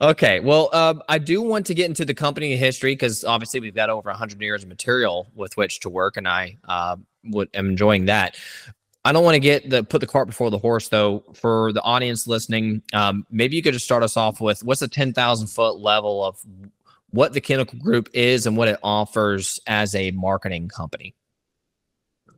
Okay. 0.02 0.40
Well, 0.40 0.74
um, 0.74 1.02
I 1.08 1.18
do 1.18 1.42
want 1.42 1.66
to 1.66 1.74
get 1.74 1.86
into 1.86 2.04
the 2.04 2.14
company 2.14 2.56
history 2.56 2.92
because 2.92 3.22
obviously 3.24 3.60
we've 3.60 3.74
got 3.74 3.90
over 3.90 4.08
100 4.08 4.40
years 4.40 4.62
of 4.62 4.68
material 4.68 5.30
with 5.34 5.56
which 5.56 5.80
to 5.80 5.90
work, 5.90 6.16
and 6.16 6.26
I 6.26 6.56
uh, 6.68 6.96
would 7.24 7.48
am 7.54 7.68
enjoying 7.68 8.06
that. 8.06 8.36
I 9.04 9.12
don't 9.12 9.24
want 9.24 9.34
to 9.34 9.40
get 9.40 9.68
the 9.68 9.82
put 9.82 10.00
the 10.00 10.06
cart 10.06 10.26
before 10.26 10.50
the 10.50 10.58
horse 10.58 10.88
though. 10.88 11.24
For 11.34 11.72
the 11.72 11.82
audience 11.82 12.26
listening, 12.26 12.82
um, 12.92 13.26
maybe 13.30 13.56
you 13.56 13.62
could 13.62 13.72
just 13.72 13.84
start 13.84 14.02
us 14.02 14.16
off 14.16 14.40
with 14.40 14.62
what's 14.62 14.80
the 14.80 14.88
ten 14.88 15.12
thousand 15.12 15.48
foot 15.48 15.78
level 15.78 16.24
of 16.24 16.38
what 17.10 17.32
the 17.32 17.40
Kennickell 17.40 17.78
Group 17.78 18.08
is 18.12 18.46
and 18.46 18.56
what 18.56 18.68
it 18.68 18.78
offers 18.82 19.58
as 19.66 19.94
a 19.94 20.10
marketing 20.12 20.68
company. 20.68 21.14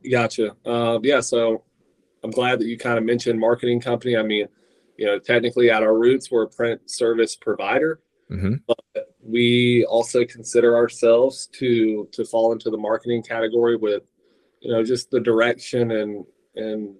Gotcha. 0.09 0.55
Uh, 0.65 0.99
yeah, 1.01 1.19
so 1.19 1.63
I'm 2.23 2.31
glad 2.31 2.59
that 2.59 2.65
you 2.65 2.77
kind 2.77 2.97
of 2.97 3.03
mentioned 3.03 3.39
marketing 3.39 3.79
company. 3.79 4.17
I 4.17 4.23
mean, 4.23 4.47
you 4.97 5.05
know, 5.05 5.19
technically 5.19 5.69
at 5.69 5.83
our 5.83 5.97
roots, 5.97 6.31
we're 6.31 6.43
a 6.43 6.49
print 6.49 6.89
service 6.89 7.35
provider, 7.35 7.99
mm-hmm. 8.31 8.55
but 8.67 9.07
we 9.21 9.85
also 9.89 10.25
consider 10.25 10.75
ourselves 10.75 11.47
to 11.53 12.07
to 12.11 12.25
fall 12.25 12.51
into 12.51 12.69
the 12.69 12.77
marketing 12.77 13.23
category 13.23 13.75
with, 13.75 14.03
you 14.61 14.71
know, 14.71 14.83
just 14.83 15.09
the 15.11 15.19
direction 15.19 15.91
and 15.91 16.25
and 16.55 16.95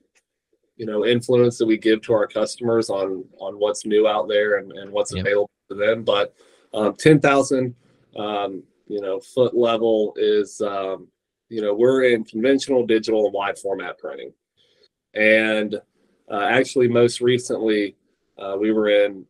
you 0.78 0.86
know 0.86 1.06
influence 1.06 1.58
that 1.58 1.68
we 1.68 1.78
give 1.78 2.02
to 2.02 2.14
our 2.14 2.28
customers 2.28 2.90
on 2.90 3.24
on 3.40 3.56
what's 3.60 3.86
new 3.86 4.08
out 4.08 4.28
there 4.28 4.58
and, 4.58 4.72
and 4.72 4.92
what's 4.92 5.14
yep. 5.14 5.26
available 5.26 5.52
to 5.70 5.76
them. 5.76 6.04
But 6.04 6.34
um, 6.74 6.96
ten 6.96 7.20
thousand, 7.20 7.76
um, 8.18 8.64
you 8.88 9.02
know, 9.02 9.20
foot 9.20 9.56
level 9.56 10.14
is 10.18 10.60
um, 10.62 11.08
you 11.50 11.62
know 11.62 11.74
we're 11.74 12.04
in 12.06 12.24
conventional 12.24 12.86
digital 12.86 13.26
and 13.26 13.34
wide 13.34 13.60
format 13.60 14.00
printing 14.00 14.34
and 15.14 15.80
uh, 16.32 16.48
actually 16.50 16.88
most 16.88 17.22
recently 17.22 17.96
uh, 18.38 18.56
we 18.60 18.72
were 18.72 18.89
in 18.89 19.25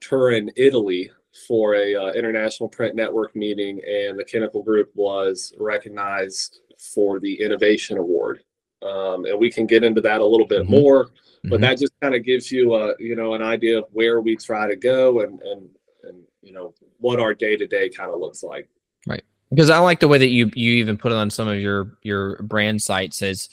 turin 0.00 0.50
italy 0.56 1.10
for 1.46 1.74
a 1.74 1.94
uh, 1.94 2.12
international 2.12 2.68
print 2.68 2.94
network 2.94 3.34
meeting 3.36 3.80
and 3.86 4.18
the 4.18 4.24
Kennickell 4.24 4.64
group 4.64 4.90
was 4.94 5.52
recognized 5.58 6.60
for 6.78 7.20
the 7.20 7.40
innovation 7.40 7.98
award 7.98 8.42
um, 8.82 9.24
and 9.24 9.38
we 9.38 9.50
can 9.50 9.66
get 9.66 9.84
into 9.84 10.00
that 10.00 10.20
a 10.20 10.26
little 10.26 10.46
bit 10.46 10.62
mm-hmm. 10.62 10.72
more 10.72 11.08
but 11.44 11.52
mm-hmm. 11.52 11.62
that 11.62 11.78
just 11.78 11.92
kind 12.00 12.14
of 12.14 12.24
gives 12.24 12.50
you 12.50 12.74
a 12.74 12.94
you 12.98 13.16
know 13.16 13.34
an 13.34 13.42
idea 13.42 13.78
of 13.78 13.84
where 13.92 14.20
we 14.20 14.36
try 14.36 14.68
to 14.68 14.76
go 14.76 15.20
and 15.20 15.40
and 15.42 15.68
and 16.04 16.22
you 16.42 16.52
know 16.52 16.74
what 16.98 17.20
our 17.20 17.34
day 17.34 17.56
to 17.56 17.66
day 17.66 17.88
kind 17.88 18.10
of 18.10 18.18
looks 18.18 18.42
like 18.42 18.68
right 19.06 19.22
because 19.50 19.70
I 19.70 19.78
like 19.78 20.00
the 20.00 20.08
way 20.08 20.18
that 20.18 20.28
you 20.28 20.50
you 20.54 20.72
even 20.72 20.96
put 20.96 21.12
it 21.12 21.16
on 21.16 21.30
some 21.30 21.48
of 21.48 21.58
your 21.58 21.98
your 22.02 22.36
brand 22.42 22.82
sites 22.82 23.22
as 23.22 23.48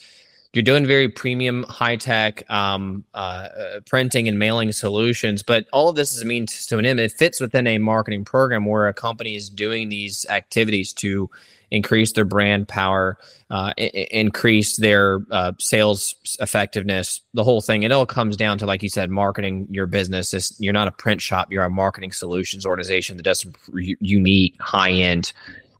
you're 0.55 0.63
doing 0.63 0.87
very 0.87 1.09
premium, 1.09 1.63
high 1.63 1.97
tech 1.97 2.49
um, 2.49 3.03
uh, 3.13 3.17
uh, 3.17 3.79
printing 3.85 4.29
and 4.29 4.39
mailing 4.39 4.71
solutions. 4.71 5.43
But 5.43 5.67
all 5.73 5.89
of 5.89 5.97
this 5.97 6.15
is 6.15 6.21
a 6.21 6.25
means 6.25 6.65
to 6.67 6.77
an 6.77 6.85
end. 6.85 6.99
It 6.99 7.11
fits 7.11 7.41
within 7.41 7.67
a 7.67 7.77
marketing 7.77 8.23
program 8.23 8.65
where 8.65 8.87
a 8.87 8.93
company 8.93 9.35
is 9.35 9.49
doing 9.49 9.89
these 9.89 10.25
activities 10.29 10.93
to 10.93 11.29
increase 11.71 12.13
their 12.13 12.23
brand 12.23 12.69
power, 12.69 13.17
uh, 13.49 13.73
I- 13.77 14.07
increase 14.11 14.77
their 14.77 15.25
uh, 15.29 15.51
sales 15.59 16.15
effectiveness, 16.39 17.19
the 17.33 17.43
whole 17.43 17.59
thing. 17.59 17.83
It 17.83 17.91
all 17.91 18.05
comes 18.05 18.37
down 18.37 18.57
to, 18.59 18.65
like 18.65 18.81
you 18.81 18.89
said, 18.89 19.09
marketing 19.09 19.67
your 19.69 19.87
business. 19.87 20.33
It's, 20.33 20.57
you're 20.57 20.71
not 20.71 20.87
a 20.87 20.91
print 20.91 21.19
shop; 21.21 21.51
you're 21.51 21.65
a 21.65 21.69
marketing 21.69 22.13
solutions 22.13 22.65
organization 22.65 23.17
that 23.17 23.23
does 23.23 23.41
some 23.41 23.53
unique, 23.73 24.55
high 24.61 24.91
end 24.91 25.33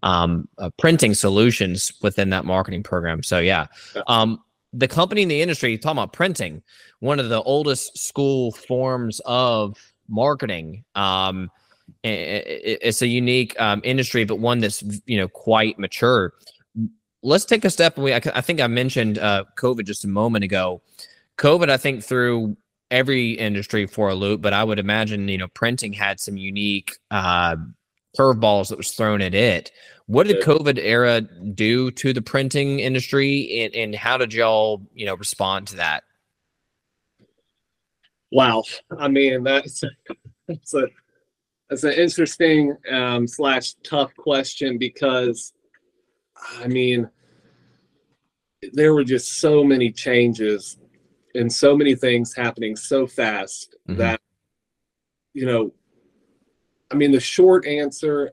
um, 0.06 0.48
uh, 0.60 0.70
printing 0.78 1.14
solutions 1.14 1.92
within 2.02 2.30
that 2.30 2.46
marketing 2.46 2.84
program. 2.84 3.24
So 3.24 3.40
yeah, 3.40 3.68
um, 4.08 4.40
the 4.76 4.88
company 4.88 5.22
in 5.22 5.30
the 5.30 5.42
industry 5.42 5.78
talking 5.78 5.98
about 5.98 6.14
printing, 6.14 6.62
one 7.00 7.20
of 7.20 7.30
the 7.30 7.42
oldest 7.44 7.98
school 7.98 8.52
forms 8.52 9.22
of 9.26 9.78
marketing. 10.10 10.84
Um, 10.96 11.50
it's 12.04 13.02
a 13.02 13.08
unique 13.08 13.60
um, 13.60 13.82
industry, 13.84 14.26
but 14.26 14.38
one 14.38 14.60
that's 14.60 14.84
you 15.06 15.18
know 15.18 15.28
quite 15.28 15.80
mature. 15.80 16.34
Let's 17.24 17.46
take 17.46 17.66
a 17.66 17.70
step. 17.70 17.98
We 17.98 18.14
I, 18.14 18.20
think 18.20 18.62
I 18.62 18.68
mentioned 18.68 19.18
uh, 19.18 19.46
COVID 19.58 19.86
just 19.86 20.06
a 20.06 20.08
moment 20.08 20.44
ago. 20.44 20.82
COVID, 21.38 21.70
I 21.70 21.78
think, 21.78 22.04
threw 22.04 22.56
every 22.92 23.32
industry 23.32 23.88
for 23.88 24.10
a 24.10 24.16
loop, 24.16 24.42
but 24.42 24.54
I 24.54 24.64
would 24.64 24.80
imagine 24.80 25.28
you 25.28 25.38
know 25.38 25.48
printing 25.50 25.94
had 25.94 26.20
some 26.20 26.38
unique 26.38 26.98
uh, 27.12 27.56
curveballs 28.18 28.70
that 28.70 28.78
was 28.78 28.92
thrown 28.92 29.22
at 29.22 29.34
it. 29.34 29.72
What 30.08 30.28
did 30.28 30.42
COVID 30.44 30.78
era 30.80 31.22
do 31.22 31.90
to 31.92 32.14
the 32.14 32.22
printing 32.22 32.80
industry, 32.80 33.64
and, 33.64 33.74
and 33.74 33.96
how 33.96 34.18
did 34.18 34.34
y'all, 34.34 34.86
you 34.94 35.06
know, 35.06 35.16
respond 35.16 35.68
to 35.70 35.78
that? 35.78 36.04
Wow, 38.32 38.64
I 38.98 39.08
mean 39.08 39.44
that's 39.44 39.84
that's 40.48 40.74
a 40.74 40.88
that's 41.70 41.84
an 41.84 41.94
interesting 41.94 42.76
um, 42.92 43.28
slash 43.28 43.74
tough 43.84 44.16
question 44.16 44.78
because, 44.78 45.54
I 46.60 46.68
mean, 46.68 47.10
there 48.74 48.94
were 48.94 49.04
just 49.04 49.40
so 49.40 49.64
many 49.64 49.92
changes 49.92 50.78
and 51.34 51.52
so 51.52 51.76
many 51.76 51.96
things 51.96 52.36
happening 52.36 52.76
so 52.76 53.08
fast 53.08 53.76
mm-hmm. 53.90 54.00
that 54.00 54.22
you 55.34 55.46
know 55.46 55.72
I 56.92 56.96
mean, 56.96 57.12
the 57.12 57.20
short 57.20 57.66
answer 57.66 58.32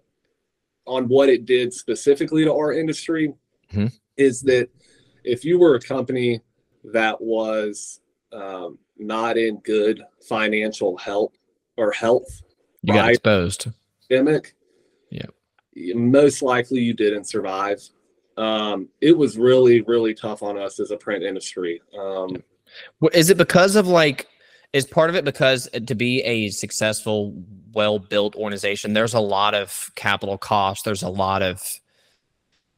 on 0.86 1.08
what 1.08 1.28
it 1.28 1.46
did 1.46 1.72
specifically 1.72 2.44
to 2.44 2.52
our 2.52 2.72
industry 2.72 3.34
mm-hmm. 3.72 3.86
is 4.16 4.42
that 4.42 4.68
if 5.24 5.44
you 5.44 5.58
were 5.58 5.76
a 5.76 5.80
company 5.80 6.40
that 6.84 7.20
was 7.20 8.00
um, 8.32 8.78
not 8.98 9.36
in 9.36 9.58
good 9.60 10.02
financial 10.28 10.96
health 10.96 11.32
or 11.76 11.92
health, 11.92 12.42
you 12.82 12.94
got 12.94 13.10
exposed. 13.10 13.68
Pandemic, 14.10 14.54
yeah, 15.10 15.26
most 15.94 16.42
likely 16.42 16.80
you 16.80 16.94
didn't 16.94 17.24
survive. 17.24 17.80
Um, 18.36 18.88
it 19.00 19.16
was 19.16 19.38
really, 19.38 19.82
really 19.82 20.14
tough 20.14 20.42
on 20.42 20.58
us 20.58 20.80
as 20.80 20.90
a 20.90 20.96
print 20.96 21.22
industry. 21.22 21.80
Um, 21.98 22.42
is 23.12 23.30
it 23.30 23.36
because 23.36 23.76
of 23.76 23.86
like 23.86 24.26
is 24.72 24.86
part 24.86 25.10
of 25.10 25.16
it 25.16 25.24
because 25.24 25.68
to 25.86 25.94
be 25.94 26.22
a 26.22 26.48
successful, 26.50 27.34
well 27.72 27.98
built 27.98 28.34
organization, 28.36 28.92
there's 28.92 29.14
a 29.14 29.20
lot 29.20 29.54
of 29.54 29.90
capital 29.94 30.38
costs. 30.38 30.84
There's 30.84 31.02
a 31.02 31.08
lot 31.08 31.42
of 31.42 31.62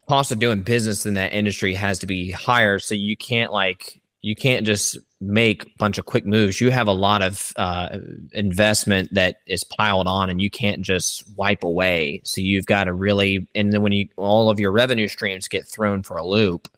cost 0.09 0.33
of 0.33 0.39
doing 0.39 0.63
business 0.63 1.07
in 1.07 1.15
that 1.15 1.33
industry 1.33 1.75
has 1.75 1.99
to 2.01 2.07
be 2.07 2.31
higher. 2.31 2.79
So 2.79 2.95
you 2.95 3.17
can't 3.17 3.53
like 3.53 4.01
you 4.23 4.35
can't 4.35 4.65
just 4.65 4.97
make 5.21 5.65
a 5.65 5.71
bunch 5.79 5.99
of 5.99 6.07
quick 6.07 6.25
moves. 6.25 6.59
You 6.59 6.71
have 6.71 6.87
a 6.87 6.93
lot 6.93 7.21
of 7.21 7.53
uh, 7.57 7.99
investment 8.33 9.13
that 9.13 9.37
is 9.47 9.65
piled 9.65 10.07
on, 10.07 10.31
and 10.31 10.41
you 10.41 10.49
can't 10.49 10.81
just 10.81 11.25
wipe 11.37 11.63
away. 11.63 12.23
So 12.25 12.41
you've 12.41 12.65
got 12.65 12.85
to 12.85 12.95
really, 12.95 13.47
and 13.55 13.71
then 13.71 13.83
when 13.83 13.93
you 13.93 14.09
all 14.17 14.49
of 14.49 14.59
your 14.59 14.73
revenue 14.73 15.09
streams 15.09 15.47
get 15.47 15.69
thrown 15.69 16.03
for 16.03 16.17
a 16.17 16.27
loop, 16.27 16.69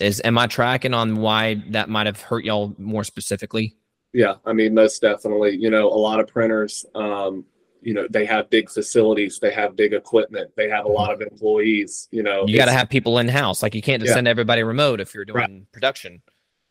is 0.00 0.20
am 0.24 0.36
I 0.36 0.48
tracking 0.48 0.94
on 0.94 1.16
why 1.16 1.62
that 1.70 1.88
might 1.88 2.06
have 2.06 2.20
hurt 2.20 2.44
y'all 2.44 2.74
more 2.76 3.04
specifically? 3.04 3.76
Yeah, 4.12 4.34
I 4.44 4.52
mean, 4.52 4.74
most 4.74 5.02
definitely. 5.02 5.56
You 5.56 5.70
know, 5.70 5.88
a 5.88 5.94
lot 5.94 6.20
of 6.20 6.28
printers, 6.28 6.84
um, 6.94 7.44
you 7.82 7.94
know, 7.94 8.06
they 8.10 8.24
have 8.24 8.50
big 8.50 8.70
facilities, 8.70 9.38
they 9.38 9.52
have 9.52 9.76
big 9.76 9.92
equipment, 9.92 10.50
they 10.56 10.68
have 10.68 10.86
a 10.86 10.88
lot 10.88 11.12
of 11.12 11.20
employees. 11.20 12.08
You 12.10 12.22
know, 12.22 12.46
you 12.46 12.56
got 12.56 12.66
to 12.66 12.72
have 12.72 12.88
people 12.88 13.18
in 13.18 13.28
house. 13.28 13.62
Like 13.62 13.74
you 13.74 13.82
can't 13.82 14.00
just 14.00 14.10
yeah. 14.10 14.16
send 14.16 14.28
everybody 14.28 14.62
remote 14.62 15.00
if 15.00 15.14
you're 15.14 15.24
doing 15.24 15.36
right. 15.36 15.72
production. 15.72 16.22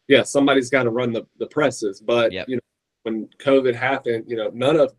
Yeah, 0.08 0.24
somebody's 0.24 0.70
got 0.70 0.84
to 0.84 0.90
run 0.90 1.14
the 1.14 1.26
the 1.38 1.48
presses. 1.48 2.02
But 2.02 2.32
yep. 2.32 2.50
you 2.50 2.56
know, 2.56 2.62
when 3.04 3.30
COVID 3.40 3.76
happened, 3.76 4.26
you 4.28 4.36
know, 4.36 4.50
none 4.54 4.78
of 4.78 4.94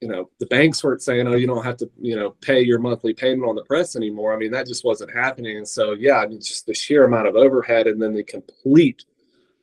you 0.00 0.08
know 0.08 0.30
the 0.38 0.46
banks 0.46 0.82
weren't 0.82 1.02
saying 1.02 1.26
oh 1.28 1.34
you 1.34 1.46
don't 1.46 1.64
have 1.64 1.76
to 1.76 1.90
you 2.00 2.16
know 2.16 2.30
pay 2.40 2.60
your 2.62 2.78
monthly 2.78 3.12
payment 3.12 3.46
on 3.46 3.54
the 3.54 3.64
press 3.64 3.96
anymore 3.96 4.32
i 4.32 4.36
mean 4.38 4.50
that 4.50 4.66
just 4.66 4.84
wasn't 4.84 5.14
happening 5.14 5.58
and 5.58 5.68
so 5.68 5.92
yeah 5.92 6.16
I 6.16 6.26
mean, 6.26 6.40
just 6.40 6.66
the 6.66 6.74
sheer 6.74 7.04
amount 7.04 7.28
of 7.28 7.36
overhead 7.36 7.86
and 7.86 8.00
then 8.00 8.14
the 8.14 8.24
complete 8.24 9.04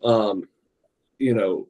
um, 0.03 0.47
you 1.19 1.33
know, 1.33 1.67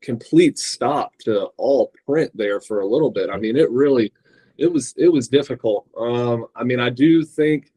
complete 0.00 0.58
stop 0.58 1.16
to 1.18 1.46
all 1.56 1.92
print 2.06 2.30
there 2.34 2.60
for 2.60 2.80
a 2.80 2.86
little 2.86 3.10
bit. 3.10 3.30
I 3.30 3.36
mean, 3.36 3.56
it 3.56 3.70
really, 3.70 4.12
it 4.58 4.72
was, 4.72 4.94
it 4.96 5.08
was 5.08 5.28
difficult. 5.28 5.86
Um, 5.98 6.46
I 6.54 6.64
mean, 6.64 6.80
I 6.80 6.90
do 6.90 7.24
think 7.24 7.72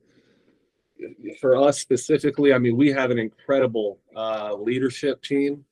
for 1.40 1.56
us 1.56 1.80
specifically, 1.80 2.54
I 2.54 2.58
mean, 2.58 2.76
we 2.76 2.90
have 2.90 3.10
an 3.12 3.20
incredible 3.20 4.00
uh, 4.16 4.54
leadership 4.56 5.24
team 5.24 5.66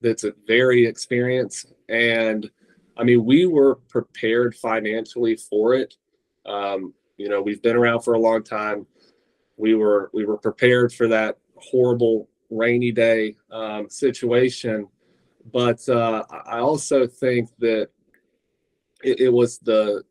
that's 0.00 0.24
very 0.46 0.86
experienced 0.86 1.72
and 1.88 2.50
I 2.96 3.04
mean, 3.04 3.24
we 3.24 3.46
were 3.46 3.76
prepared 3.88 4.54
financially 4.54 5.36
for 5.36 5.74
it. 5.74 5.96
Um, 6.46 6.92
you 7.16 7.28
know, 7.28 7.40
we've 7.40 7.62
been 7.62 7.76
around 7.76 8.02
for 8.02 8.14
a 8.14 8.18
long 8.18 8.42
time. 8.42 8.86
We 9.56 9.74
were 9.74 10.10
we 10.12 10.24
were 10.24 10.38
prepared 10.38 10.92
for 10.92 11.08
that 11.08 11.38
horrible 11.56 12.28
rainy 12.52 12.92
day 12.92 13.36
um, 13.50 13.88
situation. 13.88 14.88
But 15.52 15.86
uh, 15.88 16.24
I 16.46 16.58
also 16.58 17.06
think 17.06 17.50
that 17.58 17.88
it, 19.02 19.20
it 19.20 19.32
was 19.32 19.58
the 19.58 20.04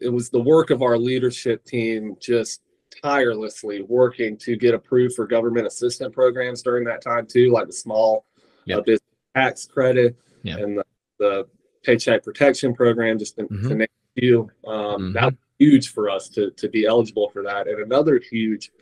it 0.00 0.08
was 0.08 0.30
the 0.30 0.40
work 0.40 0.70
of 0.70 0.82
our 0.82 0.98
leadership 0.98 1.64
team 1.64 2.16
just 2.20 2.62
tirelessly 3.02 3.82
working 3.82 4.36
to 4.38 4.56
get 4.56 4.74
approved 4.74 5.14
for 5.14 5.26
government 5.26 5.66
assistance 5.66 6.14
programs 6.14 6.62
during 6.62 6.84
that 6.84 7.02
time 7.02 7.26
too, 7.26 7.50
like 7.50 7.66
the 7.66 7.72
small 7.72 8.24
yep. 8.64 8.78
uh, 8.78 8.82
business 8.82 9.10
tax 9.34 9.66
credit 9.66 10.16
yep. 10.42 10.58
and 10.58 10.78
the, 10.78 10.84
the, 11.18 11.46
paycheck 11.84 12.24
protection 12.24 12.72
program, 12.74 13.18
just 13.18 13.36
to, 13.36 13.42
mm-hmm. 13.42 13.68
to 13.68 13.74
name 13.74 13.88
a 14.16 14.20
few. 14.20 14.50
Um, 14.66 14.74
mm-hmm. 14.74 15.12
That 15.12 15.24
was 15.24 15.34
huge 15.58 15.92
for 15.92 16.08
us 16.08 16.30
to 16.30 16.50
to 16.52 16.68
be 16.68 16.86
eligible 16.86 17.28
for 17.28 17.42
that. 17.42 17.68
And 17.68 17.78
another 17.78 18.18
huge 18.18 18.72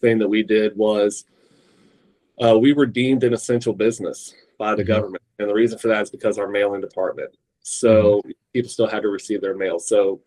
thing 0.00 0.18
that 0.18 0.28
we 0.28 0.42
did 0.42 0.76
was 0.76 1.26
uh, 2.42 2.58
we 2.58 2.72
were 2.72 2.86
deemed 2.86 3.24
an 3.24 3.32
essential 3.32 3.72
business 3.72 4.34
by 4.58 4.74
the 4.74 4.82
mm-hmm. 4.82 4.92
government, 4.92 5.22
and 5.38 5.48
the 5.48 5.54
reason 5.54 5.78
for 5.78 5.88
that 5.88 6.02
is 6.02 6.10
because 6.10 6.38
our 6.38 6.48
mailing 6.48 6.80
department. 6.80 7.30
So 7.62 8.18
mm-hmm. 8.18 8.30
people 8.52 8.70
still 8.70 8.88
had 8.88 9.02
to 9.02 9.08
receive 9.08 9.40
their 9.40 9.56
mail. 9.56 9.78
So 9.78 10.20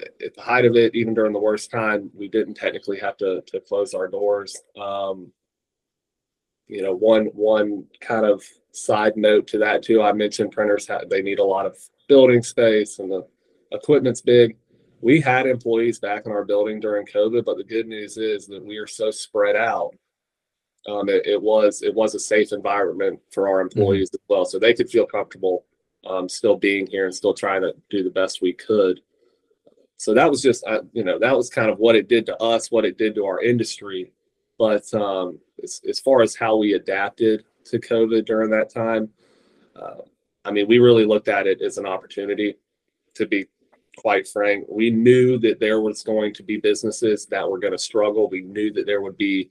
at 0.00 0.34
the 0.34 0.42
height 0.42 0.64
of 0.64 0.76
it, 0.76 0.94
even 0.94 1.14
during 1.14 1.32
the 1.32 1.38
worst 1.38 1.70
time, 1.70 2.10
we 2.14 2.28
didn't 2.28 2.54
technically 2.54 2.98
have 2.98 3.16
to 3.18 3.42
to 3.46 3.60
close 3.60 3.94
our 3.94 4.08
doors. 4.08 4.56
Um, 4.78 5.32
you 6.68 6.82
know, 6.82 6.94
one 6.94 7.26
one 7.26 7.84
kind 8.00 8.26
of 8.26 8.42
side 8.72 9.16
note 9.16 9.46
to 9.48 9.58
that 9.58 9.82
too. 9.82 10.02
I 10.02 10.12
mentioned 10.12 10.52
printers 10.52 10.86
have, 10.88 11.08
they 11.08 11.22
need 11.22 11.38
a 11.38 11.44
lot 11.44 11.66
of 11.66 11.76
building 12.08 12.42
space 12.42 12.98
and 12.98 13.10
the 13.10 13.26
equipment's 13.72 14.20
big. 14.20 14.56
We 15.00 15.20
had 15.20 15.46
employees 15.46 15.98
back 15.98 16.26
in 16.26 16.32
our 16.32 16.44
building 16.44 16.80
during 16.80 17.06
COVID, 17.06 17.44
but 17.44 17.56
the 17.56 17.64
good 17.64 17.86
news 17.86 18.16
is 18.16 18.46
that 18.48 18.64
we 18.64 18.76
are 18.76 18.86
so 18.86 19.10
spread 19.10 19.56
out. 19.56 19.94
Um, 20.88 21.08
it, 21.08 21.26
it, 21.26 21.42
was 21.42 21.82
it 21.82 21.94
was 21.94 22.14
a 22.14 22.20
safe 22.20 22.52
environment 22.52 23.20
for 23.32 23.48
our 23.48 23.64
mm-hmm. 23.64 23.78
employees 23.78 24.10
mm-hmm. 24.10 24.16
as 24.16 24.28
well, 24.28 24.44
so 24.44 24.58
they 24.58 24.74
could 24.74 24.90
feel 24.90 25.06
comfortable 25.06 25.64
um, 26.08 26.28
still 26.28 26.56
being 26.56 26.86
here 26.86 27.06
and 27.06 27.14
still 27.14 27.34
trying 27.34 27.62
to 27.62 27.74
do 27.90 28.02
the 28.02 28.10
best 28.10 28.40
we 28.40 28.52
could. 28.52 29.00
So 29.96 30.14
that 30.14 30.30
was 30.30 30.42
just 30.42 30.64
uh, 30.66 30.82
you 30.92 31.04
know 31.04 31.18
that 31.18 31.36
was 31.36 31.50
kind 31.50 31.70
of 31.70 31.78
what 31.78 31.96
it 31.96 32.08
did 32.08 32.26
to 32.26 32.36
us, 32.42 32.70
what 32.70 32.84
it 32.84 32.98
did 32.98 33.14
to 33.16 33.24
our 33.24 33.40
industry. 33.40 34.12
But 34.58 34.92
um, 34.94 35.38
as, 35.62 35.80
as 35.88 36.00
far 36.00 36.22
as 36.22 36.34
how 36.34 36.56
we 36.56 36.74
adapted 36.74 37.44
to 37.64 37.78
COVID 37.78 38.24
during 38.24 38.50
that 38.50 38.70
time, 38.70 39.10
uh, 39.74 40.02
I 40.44 40.50
mean, 40.50 40.68
we 40.68 40.78
really 40.78 41.04
looked 41.04 41.28
at 41.28 41.46
it 41.46 41.60
as 41.60 41.78
an 41.78 41.86
opportunity. 41.86 42.56
To 43.14 43.26
be 43.26 43.46
quite 43.96 44.28
frank, 44.28 44.66
we 44.68 44.90
knew 44.90 45.38
that 45.38 45.58
there 45.58 45.80
was 45.80 46.02
going 46.02 46.34
to 46.34 46.42
be 46.42 46.58
businesses 46.58 47.26
that 47.26 47.48
were 47.48 47.58
going 47.58 47.72
to 47.72 47.78
struggle. 47.78 48.28
We 48.28 48.42
knew 48.42 48.70
that 48.74 48.84
there 48.84 49.00
would 49.00 49.16
be 49.16 49.50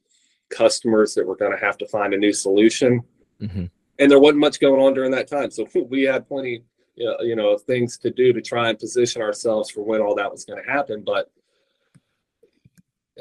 customers 0.49 1.13
that 1.15 1.25
were 1.25 1.35
going 1.35 1.51
to 1.51 1.63
have 1.63 1.77
to 1.79 1.87
find 1.87 2.13
a 2.13 2.17
new 2.17 2.33
solution. 2.33 3.03
Mm-hmm. 3.41 3.65
And 3.97 4.11
there 4.11 4.19
wasn't 4.19 4.39
much 4.39 4.59
going 4.59 4.81
on 4.81 4.93
during 4.93 5.11
that 5.11 5.27
time, 5.27 5.51
so 5.51 5.67
we 5.89 6.03
had 6.03 6.27
plenty, 6.27 6.63
you 6.95 7.35
know, 7.35 7.49
of 7.49 7.61
things 7.63 7.97
to 7.99 8.11
do 8.11 8.33
to 8.33 8.41
try 8.41 8.69
and 8.69 8.79
position 8.79 9.21
ourselves 9.21 9.69
for 9.69 9.83
when 9.83 10.01
all 10.01 10.15
that 10.15 10.31
was 10.31 10.45
going 10.45 10.63
to 10.63 10.71
happen. 10.71 11.03
But 11.05 11.31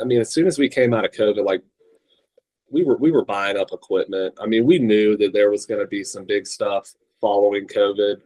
I 0.00 0.04
mean, 0.04 0.20
as 0.20 0.32
soon 0.32 0.46
as 0.46 0.58
we 0.58 0.68
came 0.68 0.92
out 0.92 1.04
of 1.04 1.12
COVID, 1.12 1.44
like 1.44 1.62
we 2.70 2.84
were 2.84 2.96
we 2.96 3.12
were 3.12 3.24
buying 3.24 3.56
up 3.56 3.72
equipment. 3.72 4.34
I 4.40 4.46
mean, 4.46 4.66
we 4.66 4.78
knew 4.78 5.16
that 5.18 5.32
there 5.32 5.50
was 5.50 5.66
going 5.66 5.80
to 5.80 5.86
be 5.86 6.02
some 6.02 6.24
big 6.24 6.46
stuff 6.46 6.92
following 7.20 7.66
COVID. 7.68 8.16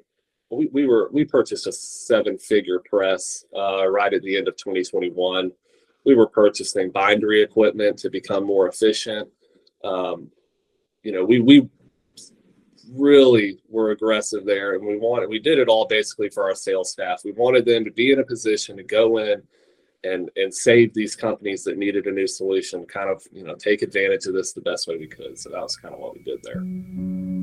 We, 0.51 0.69
we 0.73 0.87
were 0.87 1.11
we 1.13 1.25
purchased 1.25 1.67
a 1.67 1.73
seven 1.73 2.39
figure 2.39 2.81
press 2.89 3.45
uh, 3.55 3.87
right 3.89 4.13
at 4.13 4.23
the 4.23 4.37
end 4.37 4.49
of 4.49 4.57
2021. 4.57 5.53
We 6.09 6.15
were 6.15 6.27
purchasing 6.27 6.91
bindery 6.91 7.43
equipment 7.43 7.99
to 7.99 8.09
become 8.11 8.45
more 8.45 8.67
efficient. 8.67 9.29
Um, 9.85 10.31
you 11.03 11.13
know, 11.13 11.23
we 11.25 11.39
we 11.41 11.69
really 12.91 13.59
were 13.69 13.91
aggressive 13.91 14.47
there, 14.47 14.75
and 14.75 14.87
we 14.87 14.97
wanted 14.97 15.29
we 15.29 15.39
did 15.39 15.59
it 15.59 15.69
all 15.69 15.87
basically 15.87 16.31
for 16.31 16.45
our 16.45 16.55
sales 16.55 16.91
staff. 16.91 17.21
We 17.25 17.33
wanted 17.33 17.67
them 17.67 17.85
to 17.85 17.91
be 17.91 18.11
in 18.11 18.21
a 18.21 18.25
position 18.25 18.77
to 18.79 18.83
go 18.83 19.19
in 19.19 19.43
and 20.05 20.31
and 20.37 20.55
save 20.55 20.95
these 20.95 21.15
companies 21.15 21.63
that 21.65 21.77
needed 21.77 22.07
a 22.07 22.11
new 22.11 22.27
solution 22.27 22.87
kind 22.87 23.11
of 23.11 23.23
you 23.33 23.43
know 23.43 23.55
take 23.55 23.83
advantage 23.83 24.27
of 24.27 24.33
this 24.33 24.53
the 24.53 24.61
best 24.61 24.87
way 24.87 24.97
we 24.97 25.09
could 25.09 25.37
so 25.37 25.51
that 25.51 25.61
was 25.61 25.77
kind 25.77 25.93
of 25.93 26.01
what 26.01 26.15
we 26.15 26.23
did 26.23 26.41
there 26.45 27.38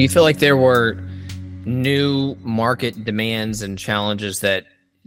Do 0.00 0.04
you 0.04 0.08
feel 0.08 0.22
like 0.22 0.38
there 0.38 0.56
were 0.56 0.96
new 1.66 2.34
market 2.36 3.04
demands 3.04 3.60
and 3.60 3.78
challenges 3.78 4.40
that 4.40 4.64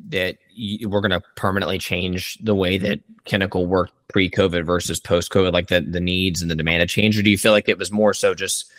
that 0.10 0.38
you, 0.52 0.88
we're 0.88 1.02
going 1.02 1.10
to 1.10 1.24
permanently 1.36 1.80
change 1.80 2.38
the 2.44 2.54
way 2.54 2.78
that 2.78 3.00
Kennickell 3.26 3.66
worked 3.66 3.94
pre-COVID 4.10 4.64
versus 4.64 5.00
post-COVID, 5.00 5.52
like 5.52 5.70
the 5.70 5.82
the 5.82 6.00
needs 6.00 6.44
and 6.44 6.52
the 6.52 6.56
demand 6.56 6.82
have 6.82 6.90
changed, 6.90 7.18
or 7.18 7.24
do 7.24 7.32
you 7.32 7.40
feel 7.40 7.54
like 7.54 7.68
it 7.68 7.80
was 7.80 7.92
more 7.92 8.14
so 8.14 8.36
just 8.36 8.72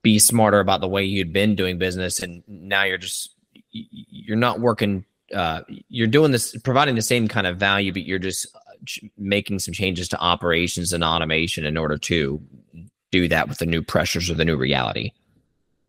be 0.00 0.18
smarter 0.18 0.58
about 0.58 0.80
the 0.80 0.88
way 0.88 1.04
you'd 1.04 1.34
been 1.34 1.54
doing 1.54 1.76
business, 1.76 2.18
and 2.20 2.42
now 2.48 2.84
you're 2.84 2.96
just 2.96 3.34
you're 3.70 4.38
not 4.38 4.60
working, 4.60 5.04
uh, 5.34 5.60
you're 5.90 6.06
doing 6.06 6.32
this, 6.32 6.56
providing 6.64 6.94
the 6.94 7.02
same 7.02 7.28
kind 7.28 7.46
of 7.46 7.58
value, 7.58 7.92
but 7.92 8.06
you're 8.06 8.18
just 8.18 8.46
uh, 8.56 9.06
making 9.18 9.58
some 9.58 9.74
changes 9.74 10.08
to 10.08 10.18
operations 10.18 10.94
and 10.94 11.04
automation 11.04 11.66
in 11.66 11.76
order 11.76 11.98
to 11.98 12.40
do 13.10 13.28
that 13.28 13.50
with 13.50 13.58
the 13.58 13.66
new 13.66 13.82
pressures 13.82 14.30
or 14.30 14.34
the 14.34 14.46
new 14.46 14.56
reality. 14.56 15.12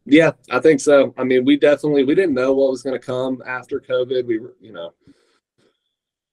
Yeah, 0.09 0.31
I 0.49 0.59
think 0.59 0.79
so. 0.79 1.13
I 1.17 1.23
mean, 1.23 1.45
we 1.45 1.55
definitely 1.55 2.03
we 2.03 2.15
didn't 2.15 2.33
know 2.33 2.51
what 2.53 2.71
was 2.71 2.81
going 2.81 2.99
to 2.99 3.05
come 3.05 3.43
after 3.45 3.79
COVID. 3.79 4.25
We 4.25 4.39
were, 4.39 4.55
you 4.59 4.73
know, 4.73 4.93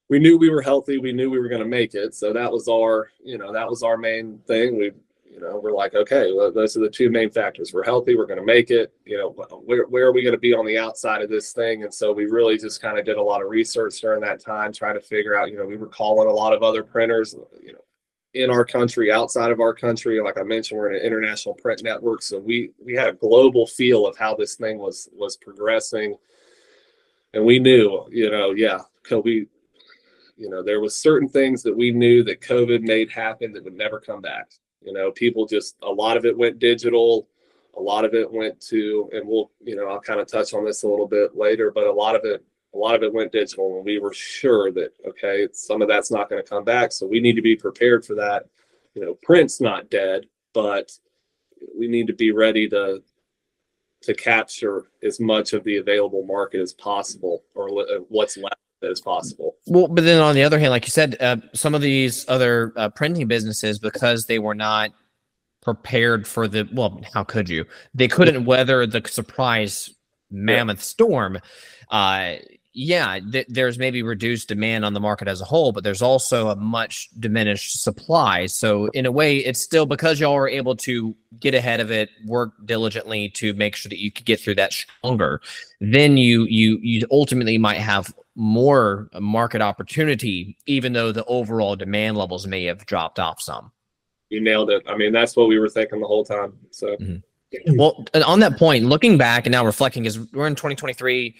we 0.08 0.18
knew 0.18 0.38
we 0.38 0.48
were 0.50 0.62
healthy. 0.62 0.98
We 0.98 1.12
knew 1.12 1.30
we 1.30 1.38
were 1.38 1.48
going 1.48 1.62
to 1.62 1.68
make 1.68 1.94
it. 1.94 2.14
So 2.14 2.32
that 2.32 2.50
was 2.50 2.68
our, 2.68 3.10
you 3.22 3.36
know, 3.36 3.52
that 3.52 3.68
was 3.68 3.82
our 3.82 3.98
main 3.98 4.38
thing. 4.46 4.78
We, 4.78 4.92
you 5.30 5.40
know, 5.40 5.60
we're 5.62 5.74
like, 5.74 5.94
okay, 5.94 6.32
well, 6.32 6.50
those 6.50 6.74
are 6.78 6.80
the 6.80 6.88
two 6.88 7.10
main 7.10 7.30
factors. 7.30 7.74
We're 7.74 7.84
healthy. 7.84 8.16
We're 8.16 8.24
going 8.26 8.38
to 8.38 8.44
make 8.46 8.70
it. 8.70 8.94
You 9.04 9.18
know, 9.18 9.28
where 9.66 9.84
where 9.86 10.06
are 10.06 10.12
we 10.12 10.22
going 10.22 10.32
to 10.34 10.40
be 10.40 10.54
on 10.54 10.64
the 10.64 10.78
outside 10.78 11.20
of 11.20 11.28
this 11.28 11.52
thing? 11.52 11.82
And 11.82 11.92
so 11.92 12.12
we 12.12 12.24
really 12.24 12.56
just 12.56 12.80
kind 12.80 12.98
of 12.98 13.04
did 13.04 13.18
a 13.18 13.22
lot 13.22 13.42
of 13.42 13.50
research 13.50 14.00
during 14.00 14.22
that 14.22 14.40
time, 14.40 14.72
trying 14.72 14.94
to 14.94 15.02
figure 15.02 15.38
out. 15.38 15.50
You 15.50 15.58
know, 15.58 15.66
we 15.66 15.76
were 15.76 15.86
calling 15.88 16.28
a 16.28 16.32
lot 16.32 16.54
of 16.54 16.62
other 16.62 16.82
printers. 16.82 17.34
You 17.62 17.74
know, 17.74 17.84
in 18.36 18.50
our 18.50 18.64
country, 18.64 19.10
outside 19.10 19.50
of 19.50 19.60
our 19.60 19.74
country. 19.74 20.20
Like 20.20 20.38
I 20.38 20.42
mentioned, 20.42 20.78
we're 20.78 20.92
in 20.92 21.00
an 21.00 21.06
international 21.06 21.54
print 21.54 21.82
network, 21.82 22.22
so 22.22 22.38
we 22.38 22.70
we 22.84 22.94
had 22.94 23.08
a 23.08 23.12
global 23.14 23.66
feel 23.66 24.06
of 24.06 24.16
how 24.16 24.34
this 24.34 24.56
thing 24.56 24.78
was 24.78 25.08
was 25.12 25.36
progressing, 25.36 26.16
and 27.32 27.44
we 27.44 27.58
knew, 27.58 28.06
you 28.10 28.30
know, 28.30 28.52
yeah, 28.52 28.80
we, 29.24 29.46
you 30.36 30.50
know, 30.50 30.62
there 30.62 30.80
was 30.80 30.96
certain 30.96 31.28
things 31.28 31.62
that 31.62 31.76
we 31.76 31.90
knew 31.90 32.22
that 32.24 32.40
COVID 32.40 32.82
made 32.82 33.10
happen 33.10 33.52
that 33.52 33.64
would 33.64 33.76
never 33.76 34.00
come 34.00 34.20
back. 34.20 34.50
You 34.82 34.92
know, 34.92 35.10
people 35.10 35.46
just 35.46 35.76
a 35.82 35.90
lot 35.90 36.16
of 36.16 36.24
it 36.24 36.36
went 36.36 36.58
digital, 36.58 37.28
a 37.76 37.80
lot 37.80 38.04
of 38.04 38.14
it 38.14 38.30
went 38.30 38.60
to, 38.68 39.08
and 39.12 39.26
we'll, 39.26 39.50
you 39.62 39.76
know, 39.76 39.88
I'll 39.88 40.00
kind 40.00 40.20
of 40.20 40.28
touch 40.28 40.54
on 40.54 40.64
this 40.64 40.82
a 40.82 40.88
little 40.88 41.08
bit 41.08 41.36
later, 41.36 41.70
but 41.70 41.86
a 41.86 41.92
lot 41.92 42.14
of 42.14 42.24
it 42.24 42.44
a 42.76 42.78
lot 42.78 42.94
of 42.94 43.02
it 43.02 43.12
went 43.12 43.32
digital 43.32 43.76
and 43.76 43.84
we 43.84 43.98
were 43.98 44.12
sure 44.12 44.70
that 44.70 44.92
okay 45.06 45.48
some 45.52 45.80
of 45.82 45.88
that's 45.88 46.10
not 46.10 46.28
going 46.28 46.42
to 46.42 46.48
come 46.48 46.64
back 46.64 46.92
so 46.92 47.06
we 47.06 47.20
need 47.20 47.36
to 47.36 47.42
be 47.42 47.56
prepared 47.56 48.04
for 48.04 48.14
that. 48.14 48.44
You 48.94 49.04
know 49.04 49.14
print's 49.22 49.60
not 49.60 49.90
dead 49.90 50.26
but 50.52 50.92
we 51.78 51.88
need 51.88 52.06
to 52.06 52.12
be 52.12 52.32
ready 52.32 52.68
to 52.68 53.02
to 54.02 54.14
capture 54.14 54.84
as 55.02 55.18
much 55.18 55.52
of 55.52 55.64
the 55.64 55.78
available 55.78 56.24
market 56.24 56.60
as 56.60 56.72
possible 56.74 57.42
or 57.54 57.68
what's 58.08 58.36
left 58.36 58.56
as 58.82 59.00
possible. 59.00 59.56
Well 59.66 59.88
but 59.88 60.04
then 60.04 60.20
on 60.20 60.34
the 60.34 60.42
other 60.42 60.58
hand 60.58 60.70
like 60.70 60.86
you 60.86 60.90
said 60.90 61.16
uh, 61.20 61.38
some 61.54 61.74
of 61.74 61.80
these 61.80 62.26
other 62.28 62.72
uh, 62.76 62.90
printing 62.90 63.26
businesses 63.26 63.78
because 63.78 64.26
they 64.26 64.38
were 64.38 64.54
not 64.54 64.92
prepared 65.62 66.28
for 66.28 66.46
the 66.46 66.68
well 66.72 67.00
how 67.12 67.24
could 67.24 67.48
you? 67.48 67.64
They 67.94 68.08
couldn't 68.08 68.44
weather 68.44 68.86
the 68.86 69.02
surprise 69.06 69.90
mammoth 70.30 70.78
yeah. 70.78 70.82
storm. 70.82 71.38
Uh 71.90 72.36
yeah, 72.78 73.18
th- 73.32 73.46
there's 73.48 73.78
maybe 73.78 74.02
reduced 74.02 74.48
demand 74.48 74.84
on 74.84 74.92
the 74.92 75.00
market 75.00 75.28
as 75.28 75.40
a 75.40 75.46
whole, 75.46 75.72
but 75.72 75.82
there's 75.82 76.02
also 76.02 76.50
a 76.50 76.56
much 76.56 77.08
diminished 77.18 77.82
supply. 77.82 78.44
So 78.44 78.88
in 78.88 79.06
a 79.06 79.10
way, 79.10 79.38
it's 79.38 79.62
still 79.62 79.86
because 79.86 80.20
y'all 80.20 80.34
were 80.34 80.46
able 80.46 80.76
to 80.76 81.16
get 81.40 81.54
ahead 81.54 81.80
of 81.80 81.90
it, 81.90 82.10
work 82.26 82.52
diligently 82.66 83.30
to 83.30 83.54
make 83.54 83.76
sure 83.76 83.88
that 83.88 83.98
you 83.98 84.12
could 84.12 84.26
get 84.26 84.40
through 84.40 84.56
that 84.56 84.74
stronger. 84.74 85.40
Then 85.80 86.18
you 86.18 86.44
you 86.44 86.78
you 86.82 87.06
ultimately 87.10 87.56
might 87.56 87.78
have 87.78 88.14
more 88.34 89.08
market 89.18 89.62
opportunity, 89.62 90.58
even 90.66 90.92
though 90.92 91.12
the 91.12 91.24
overall 91.24 91.76
demand 91.76 92.18
levels 92.18 92.46
may 92.46 92.64
have 92.64 92.84
dropped 92.84 93.18
off 93.18 93.40
some. 93.40 93.72
You 94.28 94.42
nailed 94.42 94.68
it. 94.68 94.82
I 94.86 94.98
mean, 94.98 95.12
that's 95.12 95.34
what 95.34 95.48
we 95.48 95.58
were 95.58 95.70
thinking 95.70 96.00
the 96.00 96.06
whole 96.06 96.26
time. 96.26 96.52
So. 96.72 96.88
Mm-hmm. 96.96 97.16
Well, 97.76 98.04
on 98.26 98.40
that 98.40 98.58
point, 98.58 98.84
looking 98.84 99.16
back 99.16 99.46
and 99.46 99.52
now 99.52 99.64
reflecting, 99.64 100.04
is 100.04 100.18
we're 100.32 100.48
in 100.48 100.56
2023 100.56 101.34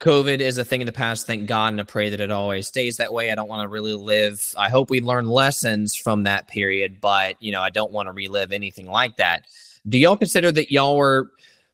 COVID 0.00 0.38
is 0.38 0.58
a 0.58 0.64
thing 0.64 0.80
in 0.80 0.86
the 0.86 0.92
past. 0.92 1.26
Thank 1.26 1.46
God, 1.46 1.72
and 1.72 1.80
I 1.80 1.84
pray 1.84 2.08
that 2.10 2.20
it 2.20 2.30
always 2.30 2.68
stays 2.68 2.96
that 2.98 3.12
way. 3.12 3.32
I 3.32 3.34
don't 3.34 3.48
want 3.48 3.62
to 3.62 3.68
really 3.68 3.94
live. 3.94 4.54
I 4.56 4.68
hope 4.68 4.90
we 4.90 5.00
learn 5.00 5.26
lessons 5.26 5.96
from 5.96 6.22
that 6.22 6.46
period, 6.46 7.00
but 7.00 7.40
you 7.42 7.50
know, 7.50 7.60
I 7.60 7.70
don't 7.70 7.90
want 7.90 8.06
to 8.06 8.12
relive 8.12 8.52
anything 8.52 8.86
like 8.86 9.16
that. 9.16 9.46
Do 9.88 9.98
y'all 9.98 10.16
consider 10.16 10.52
that 10.52 10.70
y'all 10.70 10.96
were 10.96 11.32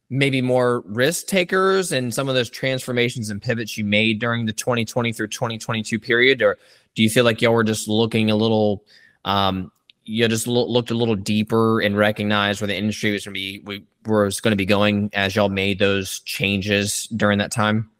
maybe 0.08 0.40
more 0.40 0.80
risk 0.86 1.26
takers 1.26 1.92
and 1.92 2.14
some 2.14 2.28
of 2.28 2.34
those 2.34 2.48
transformations 2.48 3.28
and 3.28 3.42
pivots 3.42 3.76
you 3.76 3.84
made 3.84 4.20
during 4.20 4.46
the 4.46 4.52
2020 4.52 5.12
through 5.12 5.28
2022 5.28 5.98
period, 5.98 6.40
or 6.40 6.56
do 6.94 7.02
you 7.02 7.10
feel 7.10 7.24
like 7.24 7.42
y'all 7.42 7.52
were 7.52 7.64
just 7.64 7.88
looking 7.88 8.30
a 8.30 8.36
little? 8.36 8.84
Um, 9.26 9.70
you 10.04 10.26
just 10.28 10.46
lo- 10.46 10.66
looked 10.66 10.90
a 10.90 10.94
little 10.94 11.16
deeper 11.16 11.80
and 11.80 11.96
recognized 11.96 12.62
where 12.62 12.68
the 12.68 12.76
industry 12.76 13.12
was 13.12 13.24
going 13.24 13.34
to 13.34 13.38
be 13.38 13.62
we, 13.64 13.84
was 14.06 14.40
going 14.40 14.52
to 14.52 14.56
be 14.56 14.66
going 14.66 15.10
as 15.12 15.36
y'all 15.36 15.48
made 15.50 15.78
those 15.78 16.20
changes 16.20 17.06
during 17.08 17.38
that 17.38 17.50
time 17.50 17.90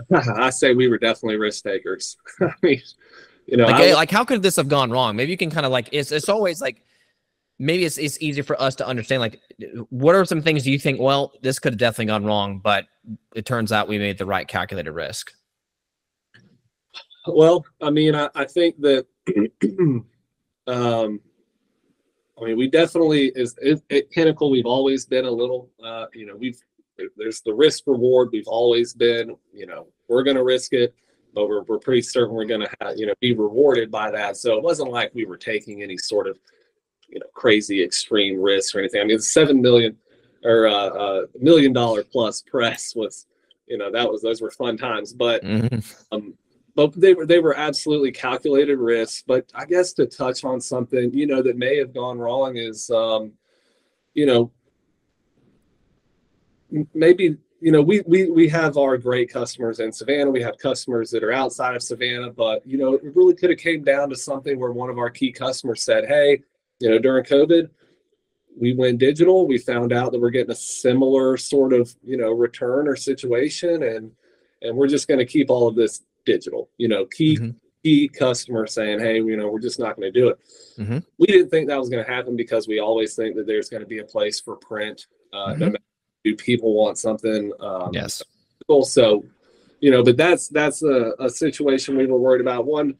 I 0.14 0.50
say 0.50 0.74
we 0.74 0.88
were 0.88 0.98
definitely 0.98 1.36
risk 1.36 1.64
takers. 1.64 2.16
I 2.40 2.52
mean, 2.62 2.80
you 3.46 3.56
know, 3.56 3.66
like, 3.66 3.74
I, 3.74 3.94
like 3.94 4.10
how 4.10 4.24
could 4.24 4.42
this 4.42 4.56
have 4.56 4.68
gone 4.68 4.90
wrong? 4.90 5.16
Maybe 5.16 5.30
you 5.30 5.36
can 5.36 5.50
kind 5.50 5.66
of 5.66 5.72
like 5.72 5.88
it's 5.92 6.12
it's 6.12 6.28
always 6.28 6.60
like 6.60 6.82
maybe 7.58 7.84
it's 7.84 7.98
it's 7.98 8.20
easy 8.20 8.42
for 8.42 8.60
us 8.60 8.74
to 8.76 8.86
understand 8.86 9.20
like 9.20 9.40
what 9.90 10.14
are 10.14 10.24
some 10.24 10.42
things 10.42 10.64
do 10.64 10.72
you 10.72 10.78
think 10.78 11.00
well 11.00 11.32
this 11.42 11.58
could 11.58 11.74
have 11.74 11.78
definitely 11.78 12.06
gone 12.06 12.24
wrong, 12.24 12.58
but 12.58 12.86
it 13.34 13.44
turns 13.44 13.72
out 13.72 13.88
we 13.88 13.98
made 13.98 14.18
the 14.18 14.26
right 14.26 14.48
calculated 14.48 14.92
risk. 14.92 15.32
Well, 17.26 17.64
I 17.80 17.90
mean, 17.90 18.14
I, 18.14 18.28
I 18.34 18.44
think 18.46 18.80
that 18.80 19.06
um 20.66 21.20
I 22.40 22.46
mean, 22.46 22.56
we 22.56 22.68
definitely 22.68 23.32
is 23.36 23.54
at 23.62 24.10
Kennickell. 24.10 24.50
We've 24.50 24.66
always 24.66 25.06
been 25.06 25.26
a 25.26 25.30
little, 25.30 25.70
uh, 25.84 26.06
you 26.12 26.26
know, 26.26 26.34
we've 26.34 26.60
there's 27.16 27.40
the 27.42 27.54
risk 27.54 27.84
reward. 27.86 28.30
We've 28.32 28.46
always 28.46 28.94
been, 28.94 29.36
you 29.52 29.66
know, 29.66 29.88
we're 30.08 30.22
going 30.22 30.36
to 30.36 30.44
risk 30.44 30.72
it, 30.72 30.94
but 31.34 31.48
we're, 31.48 31.62
we're 31.62 31.78
pretty 31.78 32.02
certain 32.02 32.34
we're 32.34 32.44
going 32.44 32.60
to 32.60 32.70
have, 32.80 32.96
you 32.96 33.06
know, 33.06 33.14
be 33.20 33.34
rewarded 33.34 33.90
by 33.90 34.10
that. 34.10 34.36
So 34.36 34.56
it 34.56 34.62
wasn't 34.62 34.90
like 34.90 35.14
we 35.14 35.24
were 35.24 35.36
taking 35.36 35.82
any 35.82 35.96
sort 35.96 36.26
of, 36.26 36.38
you 37.08 37.18
know, 37.18 37.26
crazy 37.34 37.82
extreme 37.82 38.40
risk 38.40 38.74
or 38.74 38.80
anything. 38.80 39.00
I 39.00 39.04
mean, 39.04 39.18
seven 39.20 39.60
million 39.60 39.96
or 40.44 40.66
uh, 40.66 40.72
uh, 40.72 41.26
million 41.40 41.72
dollar 41.72 42.02
plus 42.04 42.42
press 42.42 42.94
was, 42.94 43.26
you 43.66 43.78
know, 43.78 43.90
that 43.90 44.10
was 44.10 44.22
those 44.22 44.42
were 44.42 44.50
fun 44.50 44.76
times. 44.76 45.12
But 45.12 45.42
mm-hmm. 45.42 45.78
um, 46.10 46.34
but 46.74 46.92
they 46.98 47.14
were 47.14 47.26
they 47.26 47.38
were 47.38 47.56
absolutely 47.56 48.12
calculated 48.12 48.78
risks. 48.78 49.22
But 49.26 49.50
I 49.54 49.64
guess 49.66 49.92
to 49.94 50.06
touch 50.06 50.44
on 50.44 50.60
something, 50.60 51.12
you 51.12 51.26
know, 51.26 51.42
that 51.42 51.56
may 51.56 51.76
have 51.78 51.94
gone 51.94 52.18
wrong 52.18 52.56
is, 52.56 52.90
um, 52.90 53.32
you 54.14 54.26
know, 54.26 54.50
maybe 56.94 57.36
you 57.60 57.70
know 57.70 57.82
we 57.82 58.02
we 58.06 58.30
we 58.30 58.48
have 58.48 58.76
our 58.76 58.96
great 58.98 59.30
customers 59.32 59.80
in 59.80 59.92
Savannah. 59.92 60.30
We 60.30 60.42
have 60.42 60.58
customers 60.58 61.10
that 61.10 61.22
are 61.22 61.32
outside 61.32 61.76
of 61.76 61.82
Savannah, 61.82 62.30
but 62.30 62.66
you 62.66 62.78
know 62.78 62.94
it 62.94 63.14
really 63.14 63.34
could 63.34 63.50
have 63.50 63.58
came 63.58 63.84
down 63.84 64.10
to 64.10 64.16
something 64.16 64.58
where 64.58 64.72
one 64.72 64.90
of 64.90 64.98
our 64.98 65.10
key 65.10 65.32
customers 65.32 65.82
said, 65.84 66.06
"Hey, 66.06 66.42
you 66.80 66.90
know 66.90 66.98
during 66.98 67.24
COVID." 67.24 67.70
We 68.54 68.74
went 68.74 68.98
digital. 68.98 69.46
We 69.46 69.56
found 69.56 69.94
out 69.94 70.12
that 70.12 70.20
we're 70.20 70.28
getting 70.28 70.50
a 70.50 70.54
similar 70.54 71.38
sort 71.38 71.72
of, 71.72 71.96
you 72.04 72.18
know, 72.18 72.32
return 72.32 72.86
or 72.86 72.96
situation, 72.96 73.82
and 73.82 74.12
and 74.60 74.76
we're 74.76 74.88
just 74.88 75.08
going 75.08 75.20
to 75.20 75.24
keep 75.24 75.48
all 75.48 75.66
of 75.66 75.74
this 75.74 76.02
digital. 76.26 76.68
You 76.76 76.88
know, 76.88 77.06
key 77.06 77.38
mm-hmm. 77.38 77.56
key 77.82 78.08
customer 78.08 78.66
saying, 78.66 79.00
"Hey, 79.00 79.16
you 79.16 79.38
know, 79.38 79.48
we're 79.48 79.58
just 79.58 79.78
not 79.78 79.96
going 79.96 80.12
to 80.12 80.20
do 80.20 80.28
it." 80.28 80.38
Mm-hmm. 80.78 80.98
We 81.18 81.26
didn't 81.28 81.48
think 81.48 81.68
that 81.68 81.78
was 81.78 81.88
going 81.88 82.04
to 82.04 82.10
happen 82.10 82.36
because 82.36 82.68
we 82.68 82.78
always 82.78 83.14
think 83.14 83.36
that 83.36 83.46
there's 83.46 83.70
going 83.70 83.82
to 83.82 83.88
be 83.88 84.00
a 84.00 84.04
place 84.04 84.38
for 84.38 84.56
print, 84.56 85.06
uh, 85.32 85.52
mm-hmm. 85.52 85.60
no 85.60 85.70
do 85.70 85.76
people 86.24 86.74
want 86.74 86.98
something? 86.98 87.52
Um, 87.60 87.90
yes. 87.92 88.22
Also 88.68 89.22
you 89.80 89.90
know 89.90 90.02
but 90.02 90.16
that's 90.16 90.48
that's 90.48 90.82
a, 90.82 91.12
a 91.18 91.28
situation 91.28 91.96
we 91.96 92.06
were 92.06 92.18
worried 92.18 92.40
about. 92.40 92.64
One 92.64 92.94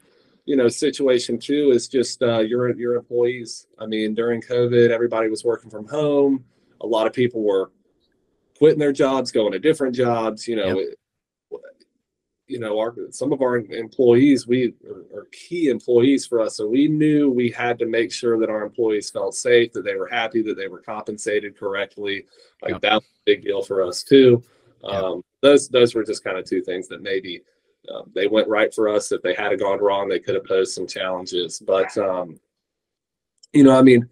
you 0.44 0.56
know 0.56 0.68
situation 0.68 1.38
two 1.38 1.70
is 1.70 1.88
just 1.88 2.22
uh, 2.22 2.40
your 2.40 2.74
your 2.76 2.96
employees. 2.96 3.66
I 3.78 3.86
mean 3.86 4.14
during 4.14 4.42
covid 4.42 4.90
everybody 4.90 5.30
was 5.30 5.44
working 5.44 5.70
from 5.70 5.86
home. 5.88 6.44
A 6.80 6.86
lot 6.86 7.06
of 7.06 7.12
people 7.12 7.42
were 7.42 7.70
quitting 8.58 8.80
their 8.80 8.92
jobs 8.92 9.32
going 9.32 9.52
to 9.52 9.58
different 9.58 9.94
jobs 9.94 10.46
you 10.46 10.56
know 10.56 10.78
yep. 10.78 10.88
it, 10.88 10.98
you 12.46 12.58
know 12.58 12.78
our 12.78 12.94
some 13.10 13.32
of 13.32 13.40
our 13.40 13.56
employees 13.56 14.46
we 14.46 14.74
are, 15.14 15.26
key 15.32 15.68
employees 15.68 16.26
for 16.26 16.40
us. 16.40 16.56
So 16.56 16.66
we 16.66 16.88
knew 16.88 17.30
we 17.30 17.50
had 17.50 17.78
to 17.78 17.86
make 17.86 18.12
sure 18.12 18.38
that 18.38 18.50
our 18.50 18.62
employees 18.62 19.10
felt 19.10 19.34
safe 19.34 19.72
that 19.72 19.84
they 19.84 19.94
were 19.94 20.08
happy 20.08 20.42
that 20.42 20.56
they 20.56 20.68
were 20.68 20.82
compensated 20.82 21.58
correctly. 21.58 22.26
Like 22.60 22.72
yep. 22.72 22.80
that 22.82 22.94
was 22.94 23.04
a 23.04 23.24
big 23.24 23.42
deal 23.42 23.62
for 23.62 23.82
us 23.82 24.02
too. 24.02 24.42
Yep. 24.84 24.92
um, 24.92 25.24
those 25.40 25.68
those 25.68 25.94
were 25.94 26.04
just 26.04 26.24
kind 26.24 26.38
of 26.38 26.44
two 26.44 26.62
things 26.62 26.88
that 26.88 27.02
maybe 27.02 27.42
uh, 27.92 28.02
they 28.14 28.26
went 28.26 28.48
right 28.48 28.72
for 28.74 28.88
us. 28.88 29.12
If 29.12 29.22
they 29.22 29.34
had 29.34 29.58
gone 29.58 29.80
wrong 29.80 30.08
they 30.08 30.20
could 30.20 30.34
have 30.34 30.44
posed 30.44 30.74
some 30.74 30.86
challenges. 30.86 31.62
But 31.64 31.96
um, 31.96 32.38
you 33.52 33.62
know 33.62 33.76
i 33.78 33.82
mean 33.82 34.08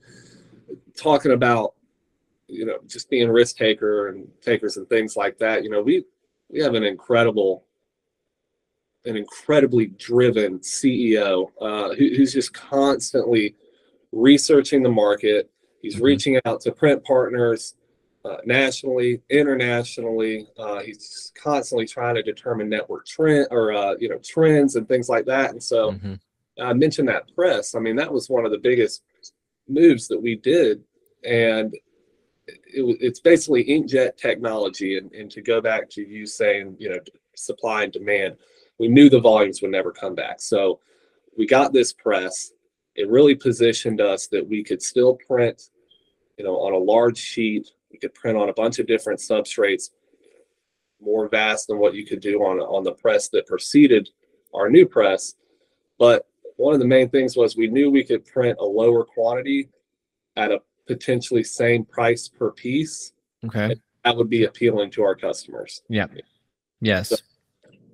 talking 0.96 1.32
about 1.32 1.74
you 2.46 2.64
know 2.64 2.78
just 2.86 3.08
being 3.10 3.28
risk 3.28 3.56
taker 3.56 4.08
and 4.08 4.28
takers 4.42 4.76
and 4.76 4.88
things 4.88 5.16
like 5.16 5.38
that 5.38 5.64
you 5.64 5.70
know 5.70 5.82
we 5.82 6.04
we 6.48 6.60
have 6.60 6.74
an 6.74 6.84
incredible 6.84 7.64
an 9.04 9.16
incredibly 9.16 9.86
driven 9.86 10.58
CEO 10.60 11.50
uh, 11.60 11.94
who, 11.94 12.08
who's 12.14 12.32
just 12.32 12.52
constantly 12.52 13.54
researching 14.12 14.82
the 14.82 14.90
market. 14.90 15.50
He's 15.82 15.96
mm-hmm. 15.96 16.04
reaching 16.04 16.40
out 16.44 16.60
to 16.62 16.72
print 16.72 17.02
partners 17.04 17.74
uh, 18.24 18.36
nationally, 18.44 19.22
internationally. 19.30 20.46
Uh, 20.58 20.80
he's 20.80 21.32
constantly 21.34 21.86
trying 21.86 22.14
to 22.16 22.22
determine 22.22 22.68
network 22.68 23.06
trend 23.06 23.48
or 23.50 23.72
uh, 23.72 23.94
you 23.98 24.08
know 24.08 24.18
trends 24.22 24.76
and 24.76 24.86
things 24.86 25.08
like 25.08 25.24
that. 25.26 25.50
And 25.50 25.62
so 25.62 25.92
mm-hmm. 25.92 26.14
I 26.62 26.72
mentioned 26.74 27.08
that 27.08 27.34
press. 27.34 27.74
I 27.74 27.78
mean, 27.78 27.96
that 27.96 28.12
was 28.12 28.28
one 28.28 28.44
of 28.44 28.52
the 28.52 28.58
biggest 28.58 29.02
moves 29.68 30.08
that 30.08 30.20
we 30.20 30.36
did, 30.36 30.82
and 31.24 31.72
it, 32.46 32.98
it's 33.00 33.20
basically 33.20 33.64
inkjet 33.64 34.18
technology. 34.18 34.98
And, 34.98 35.10
and 35.12 35.30
to 35.30 35.40
go 35.40 35.62
back 35.62 35.88
to 35.90 36.02
you 36.02 36.26
saying, 36.26 36.76
you 36.78 36.90
know, 36.90 36.98
supply 37.36 37.84
and 37.84 37.92
demand 37.92 38.36
we 38.80 38.88
knew 38.88 39.10
the 39.10 39.20
volumes 39.20 39.60
would 39.60 39.70
never 39.70 39.92
come 39.92 40.14
back. 40.14 40.40
So 40.40 40.80
we 41.36 41.46
got 41.46 41.74
this 41.74 41.92
press. 41.92 42.52
It 42.96 43.10
really 43.10 43.34
positioned 43.34 44.00
us 44.00 44.26
that 44.28 44.48
we 44.48 44.64
could 44.64 44.82
still 44.82 45.16
print, 45.16 45.68
you 46.38 46.44
know, 46.44 46.56
on 46.56 46.72
a 46.72 46.78
large 46.78 47.18
sheet. 47.18 47.68
We 47.92 47.98
could 47.98 48.14
print 48.14 48.38
on 48.38 48.48
a 48.48 48.54
bunch 48.54 48.78
of 48.78 48.86
different 48.86 49.20
substrates, 49.20 49.90
more 50.98 51.28
vast 51.28 51.68
than 51.68 51.78
what 51.78 51.94
you 51.94 52.06
could 52.06 52.20
do 52.20 52.38
on 52.40 52.58
on 52.58 52.82
the 52.82 52.92
press 52.92 53.28
that 53.28 53.46
preceded 53.46 54.08
our 54.54 54.70
new 54.70 54.86
press. 54.86 55.34
But 55.98 56.26
one 56.56 56.72
of 56.72 56.80
the 56.80 56.86
main 56.86 57.10
things 57.10 57.36
was 57.36 57.56
we 57.56 57.68
knew 57.68 57.90
we 57.90 58.04
could 58.04 58.24
print 58.24 58.56
a 58.60 58.64
lower 58.64 59.04
quantity 59.04 59.68
at 60.36 60.50
a 60.50 60.62
potentially 60.86 61.44
same 61.44 61.84
price 61.84 62.28
per 62.28 62.50
piece. 62.50 63.12
Okay. 63.44 63.76
That 64.04 64.16
would 64.16 64.30
be 64.30 64.44
appealing 64.44 64.90
to 64.92 65.02
our 65.02 65.14
customers. 65.14 65.82
Yeah. 65.88 66.06
Yes. 66.80 67.10
So 67.10 67.16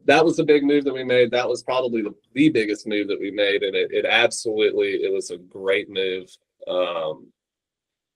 that 0.06 0.24
was 0.24 0.36
the 0.36 0.44
big 0.44 0.64
move 0.64 0.84
that 0.84 0.94
we 0.94 1.04
made. 1.04 1.30
That 1.30 1.48
was 1.48 1.62
probably 1.62 2.02
the, 2.02 2.14
the 2.32 2.48
biggest 2.48 2.86
move 2.86 3.08
that 3.08 3.20
we 3.20 3.30
made, 3.30 3.62
and 3.62 3.74
it, 3.74 3.90
it 3.92 4.06
absolutely 4.06 4.88
it 5.04 5.12
was 5.12 5.30
a 5.30 5.36
great 5.36 5.90
move. 5.90 6.28
Um, 6.68 7.28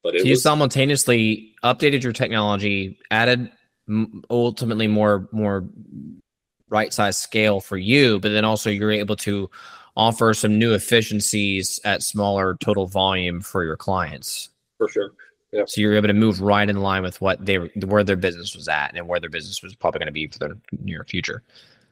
but 0.02 0.14
it 0.14 0.20
so 0.20 0.24
you 0.26 0.32
was, 0.32 0.42
simultaneously 0.42 1.54
updated 1.62 2.02
your 2.02 2.12
technology, 2.12 2.98
added 3.10 3.50
ultimately 4.30 4.86
more 4.86 5.28
more 5.32 5.68
right 6.68 6.92
size 6.94 7.18
scale 7.18 7.60
for 7.60 7.76
you, 7.76 8.20
but 8.20 8.30
then 8.30 8.44
also 8.44 8.70
you're 8.70 8.92
able 8.92 9.16
to 9.16 9.50
offer 9.96 10.32
some 10.32 10.58
new 10.58 10.72
efficiencies 10.72 11.80
at 11.84 12.02
smaller 12.02 12.56
total 12.60 12.86
volume 12.86 13.40
for 13.40 13.64
your 13.64 13.76
clients. 13.76 14.50
For 14.78 14.88
sure. 14.88 15.10
Yeah. 15.52 15.64
So 15.66 15.80
you're 15.80 15.96
able 15.96 16.06
to 16.06 16.14
move 16.14 16.40
right 16.40 16.68
in 16.68 16.80
line 16.80 17.02
with 17.02 17.20
what 17.20 17.44
they 17.44 17.56
where 17.56 18.04
their 18.04 18.16
business 18.16 18.54
was 18.54 18.68
at 18.68 18.92
and 18.94 19.08
where 19.08 19.18
their 19.18 19.30
business 19.30 19.62
was 19.62 19.74
probably 19.74 19.98
going 19.98 20.06
to 20.06 20.12
be 20.12 20.28
for 20.28 20.38
the 20.38 20.58
near 20.80 21.04
future. 21.04 21.42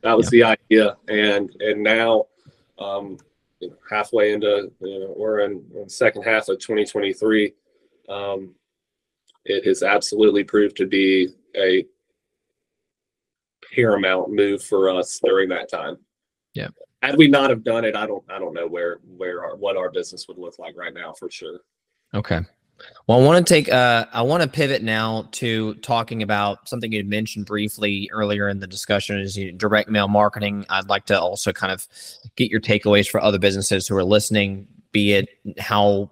That 0.03 0.17
was 0.17 0.29
the 0.31 0.45
idea, 0.45 0.97
and 1.09 1.51
and 1.61 1.83
now, 1.83 2.27
um, 2.79 3.19
you 3.61 3.71
know, 3.71 3.77
halfway 3.91 4.33
into 4.33 4.71
you 4.81 5.01
know, 5.01 5.15
we're 5.17 5.41
in, 5.41 5.65
in 5.75 5.85
the 5.85 5.91
second 5.91 6.23
half 6.23 6.49
of 6.49 6.59
2023. 6.61 7.53
Um, 8.09 8.55
it 9.45 9.65
has 9.67 9.83
absolutely 9.83 10.45
proved 10.45 10.77
to 10.77 10.87
be 10.87 11.29
a 11.57 11.85
paramount 13.75 14.31
move 14.31 14.63
for 14.63 14.91
us 14.91 15.21
during 15.25 15.49
that 15.49 15.71
time. 15.71 15.97
Yeah. 16.55 16.69
Had 17.03 17.17
we 17.17 17.29
not 17.29 17.51
have 17.51 17.65
done 17.65 17.85
it, 17.85 17.97
I 17.97 18.07
don't 18.07 18.25
I 18.29 18.39
don't 18.39 18.55
know 18.55 18.67
where 18.67 18.99
where 19.17 19.45
our, 19.45 19.57
what 19.57 19.77
our 19.77 19.91
business 19.91 20.27
would 20.29 20.39
look 20.39 20.59
like 20.59 20.77
right 20.77 20.95
now 20.95 21.13
for 21.13 21.31
sure. 21.31 21.61
Okay. 22.15 22.41
Well, 23.07 23.21
I 23.21 23.25
want 23.25 23.47
to 23.47 23.55
take 23.55 23.71
uh 23.73 24.07
I 24.13 24.23
want 24.23 24.43
to 24.43 24.49
pivot 24.49 24.83
now 24.83 25.29
to 25.33 25.75
talking 25.77 26.23
about 26.23 26.69
something 26.69 26.93
you 26.93 27.05
mentioned 27.05 27.47
briefly 27.47 28.09
earlier 28.13 28.49
in 28.49 28.61
the 28.61 28.67
discussion 28.67 29.19
is 29.19 29.39
direct 29.57 29.89
mail 29.89 30.09
marketing. 30.09 30.67
I'd 30.69 30.89
like 30.89 31.07
to 31.07 31.21
also 31.21 31.53
kind 31.53 31.73
of 31.73 31.87
get 32.37 32.51
your 32.51 32.61
takeaways 32.61 33.09
for 33.09 33.21
other 33.21 33.39
businesses 33.39 33.89
who 33.89 33.97
are 33.97 34.05
listening, 34.05 34.67
be 34.93 35.15
it 35.15 35.29
how 35.59 36.11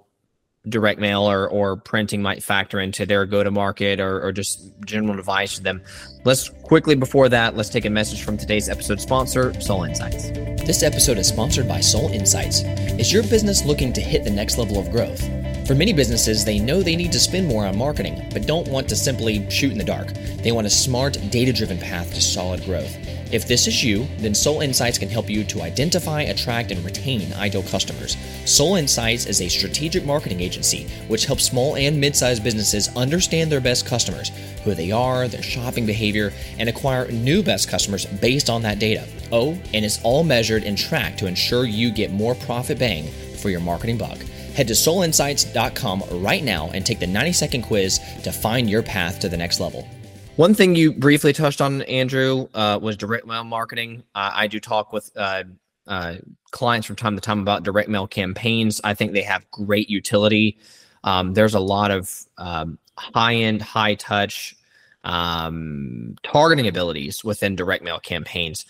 direct 0.69 1.01
mail 1.01 1.31
or, 1.31 1.49
or 1.49 1.77
printing 1.77 2.23
might 2.23 2.43
factor 2.43 2.81
into 2.81 3.07
their 3.07 3.25
go 3.25 3.45
to 3.45 3.51
market 3.51 4.01
or, 4.01 4.21
or 4.21 4.33
just 4.33 4.73
general 4.85 5.19
advice 5.19 5.57
to 5.57 5.63
them. 5.63 5.83
Let's 6.25 6.49
quickly, 6.49 6.95
before 6.95 7.29
that, 7.29 7.57
let's 7.57 7.69
take 7.69 7.85
a 7.85 7.91
message 7.91 8.23
from 8.23 8.37
today's 8.37 8.69
episode 8.69 9.01
sponsor, 9.01 9.59
Sol 9.61 9.85
Insights. 9.85 10.31
This 10.67 10.83
episode 10.83 11.19
is 11.19 11.29
sponsored 11.29 11.69
by 11.69 11.81
Sol 11.81 12.11
Insights. 12.11 12.63
Is 12.99 13.13
your 13.13 13.23
business 13.23 13.65
looking 13.65 13.93
to 13.93 14.01
hit 14.01 14.25
the 14.25 14.31
next 14.31 14.59
level 14.59 14.79
of 14.79 14.91
growth? 14.91 15.23
For 15.67 15.75
many 15.75 15.93
businesses, 15.93 16.45
they 16.45 16.61
know 16.61 16.81
they 16.81 16.95
need 16.95 17.11
to 17.11 17.19
spend 17.19 17.49
more 17.49 17.67
on 17.67 17.77
marketing, 17.77 18.25
but 18.33 18.47
don't 18.47 18.69
want 18.69 18.89
to 18.89 18.95
simply 18.95 19.51
shoot 19.51 19.73
in 19.73 19.79
the 19.79 19.83
dark. 19.83 20.13
They 20.41 20.53
want 20.53 20.69
a 20.69 20.71
smart, 20.71 21.19
data 21.31 21.53
driven 21.53 21.77
path 21.77 22.15
to 22.15 22.21
solid 22.21 22.63
growth. 22.65 22.97
If 23.33 23.49
this 23.49 23.67
is 23.67 23.83
you, 23.83 24.07
then 24.19 24.33
Sol 24.33 24.61
Insights 24.61 24.97
can 24.97 25.09
help 25.09 25.29
you 25.29 25.43
to 25.43 25.63
identify, 25.63 26.23
attract, 26.23 26.71
and 26.71 26.85
retain 26.85 27.33
ideal 27.33 27.65
customers. 27.65 28.17
Sol 28.45 28.77
Insights 28.77 29.27
is 29.27 29.43
a 29.43 29.49
strategic 29.49 30.05
marketing 30.05 30.41
agency 30.41 30.85
which 31.09 31.27
helps 31.27 31.43
small 31.43 31.75
and 31.75 32.01
mid 32.01 32.15
sized 32.15 32.45
businesses 32.45 32.89
understand 32.95 33.51
their 33.51 33.61
best 33.61 33.87
customers, 33.87 34.31
who 34.63 34.73
they 34.73 34.93
are, 34.93 35.27
their 35.27 35.43
shopping 35.43 35.85
behavior, 35.85 36.33
and 36.61 36.69
acquire 36.69 37.11
new 37.11 37.43
best 37.43 37.69
customers 37.69 38.07
based 38.07 38.49
on 38.49 38.63
that 38.63 38.79
data. 38.79 39.05
Oh, 39.33 39.59
and 39.75 39.85
it's 39.85 40.01
all 40.05 40.23
measured 40.23 40.63
and 40.63 40.79
tracked 40.79 41.19
to 41.19 41.27
ensure 41.27 41.65
you 41.65 41.91
get 41.91 42.13
more 42.13 42.37
profit 42.37 42.79
bang 42.79 43.09
for 43.43 43.51
your 43.51 43.59
marketing 43.61 43.99
buck. 43.99 44.19
Head 44.57 44.69
to 44.69 44.75
solinsights.com 44.75 46.05
right 46.23 46.43
now 46.43 46.71
and 46.73 46.87
take 46.87 46.99
the 46.99 47.07
90 47.07 47.35
second 47.35 47.63
quiz 47.63 48.01
to 48.25 48.33
find 48.33 48.71
your 48.71 48.83
path 48.83 49.21
to 49.21 49.29
the 49.29 49.37
next 49.37 49.61
level. 49.61 49.87
One 50.37 50.55
thing 50.55 50.75
you 50.75 50.95
briefly 50.95 51.35
touched 51.35 51.61
on, 51.61 51.83
Andrew, 51.83 52.49
uh, 52.55 52.79
was 52.81 52.97
direct 52.97 53.27
mail 53.27 53.45
marketing. 53.45 54.03
Uh, 54.15 54.31
I 54.33 54.47
do 54.47 54.59
talk 54.59 54.95
with 54.95 55.11
uh, 55.15 55.45
uh, 55.87 56.15
clients 56.53 56.87
from 56.87 56.97
time 56.97 57.17
to 57.17 57.21
time 57.21 57.41
about 57.41 57.65
direct 57.65 57.91
mail 57.91 58.07
campaigns. 58.07 58.81
I 58.83 58.95
think 58.95 59.13
they 59.13 59.21
have 59.23 59.51
great 59.51 59.91
utility. 59.91 60.59
Um, 61.05 61.35
there's 61.35 61.55
a 61.55 61.61
lot 61.61 61.91
of 61.91 62.11
um, 62.39 62.79
high 62.97 63.35
end, 63.35 63.61
high 63.61 63.95
touch 63.95 64.57
um, 65.05 66.17
targeting 66.23 66.67
abilities 66.67 67.23
within 67.23 67.57
direct 67.57 67.85
mail 67.85 68.01
campaigns. 68.01 68.65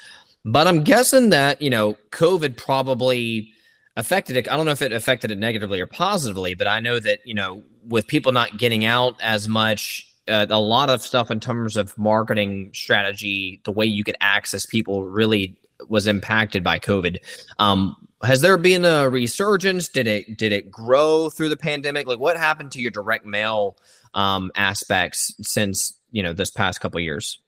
But 0.45 0.67
I'm 0.67 0.83
guessing 0.83 1.31
that, 1.31 1.63
you 1.63 1.71
know, 1.71 1.97
COVID 2.11 2.57
probably 2.57 3.53
affected 3.97 4.37
it. 4.37 4.51
I 4.51 4.57
don't 4.57 4.67
know 4.67 4.73
if 4.73 4.83
it 4.83 4.93
affected 4.93 5.31
it 5.31 5.39
negatively 5.39 5.81
or 5.81 5.87
positively, 5.87 6.55
but 6.55 6.67
I 6.67 6.81
know 6.81 7.01
that, 7.01 7.21
you 7.25 7.35
know, 7.35 7.63
with 7.87 8.07
people 8.07 8.33
not 8.33 8.59
getting 8.59 8.85
out 8.85 9.17
as 9.21 9.49
much, 9.49 10.07
uh, 10.29 10.47
a 10.49 10.61
lot 10.61 10.91
of 10.91 11.03
stuff 11.03 11.31
in 11.31 11.41
terms 11.41 11.77
of 11.77 11.97
marketing 11.97 12.71
strategy, 12.75 13.61
the 13.65 13.73
way 13.73 13.87
you 13.87 14.05
could 14.05 14.17
access 14.21 14.67
people 14.67 15.05
really 15.05 15.57
was 15.89 16.07
impacted 16.07 16.63
by 16.65 16.79
COVID. 16.79 17.19
Um, 17.59 17.97
has 18.23 18.41
there 18.41 18.57
been 18.57 18.85
a 18.85 19.09
resurgence? 19.09 19.89
Did 19.89 20.07
it 20.07 20.37
did 20.37 20.53
it 20.53 20.71
grow 20.71 21.31
through 21.31 21.51
the 21.51 21.57
pandemic? 21.57 22.07
Like, 22.07 22.19
what 22.19 22.37
happened 22.37 22.73
to 22.73 22.81
your 22.81 22.91
direct 22.91 23.27
mail 23.27 23.77
um, 24.15 24.51
aspects 24.57 25.35
since 25.43 25.95
you 26.11 26.23
know 26.23 26.33
this 26.33 26.51
past 26.51 26.81
couple 26.81 26.99
years? 26.99 27.41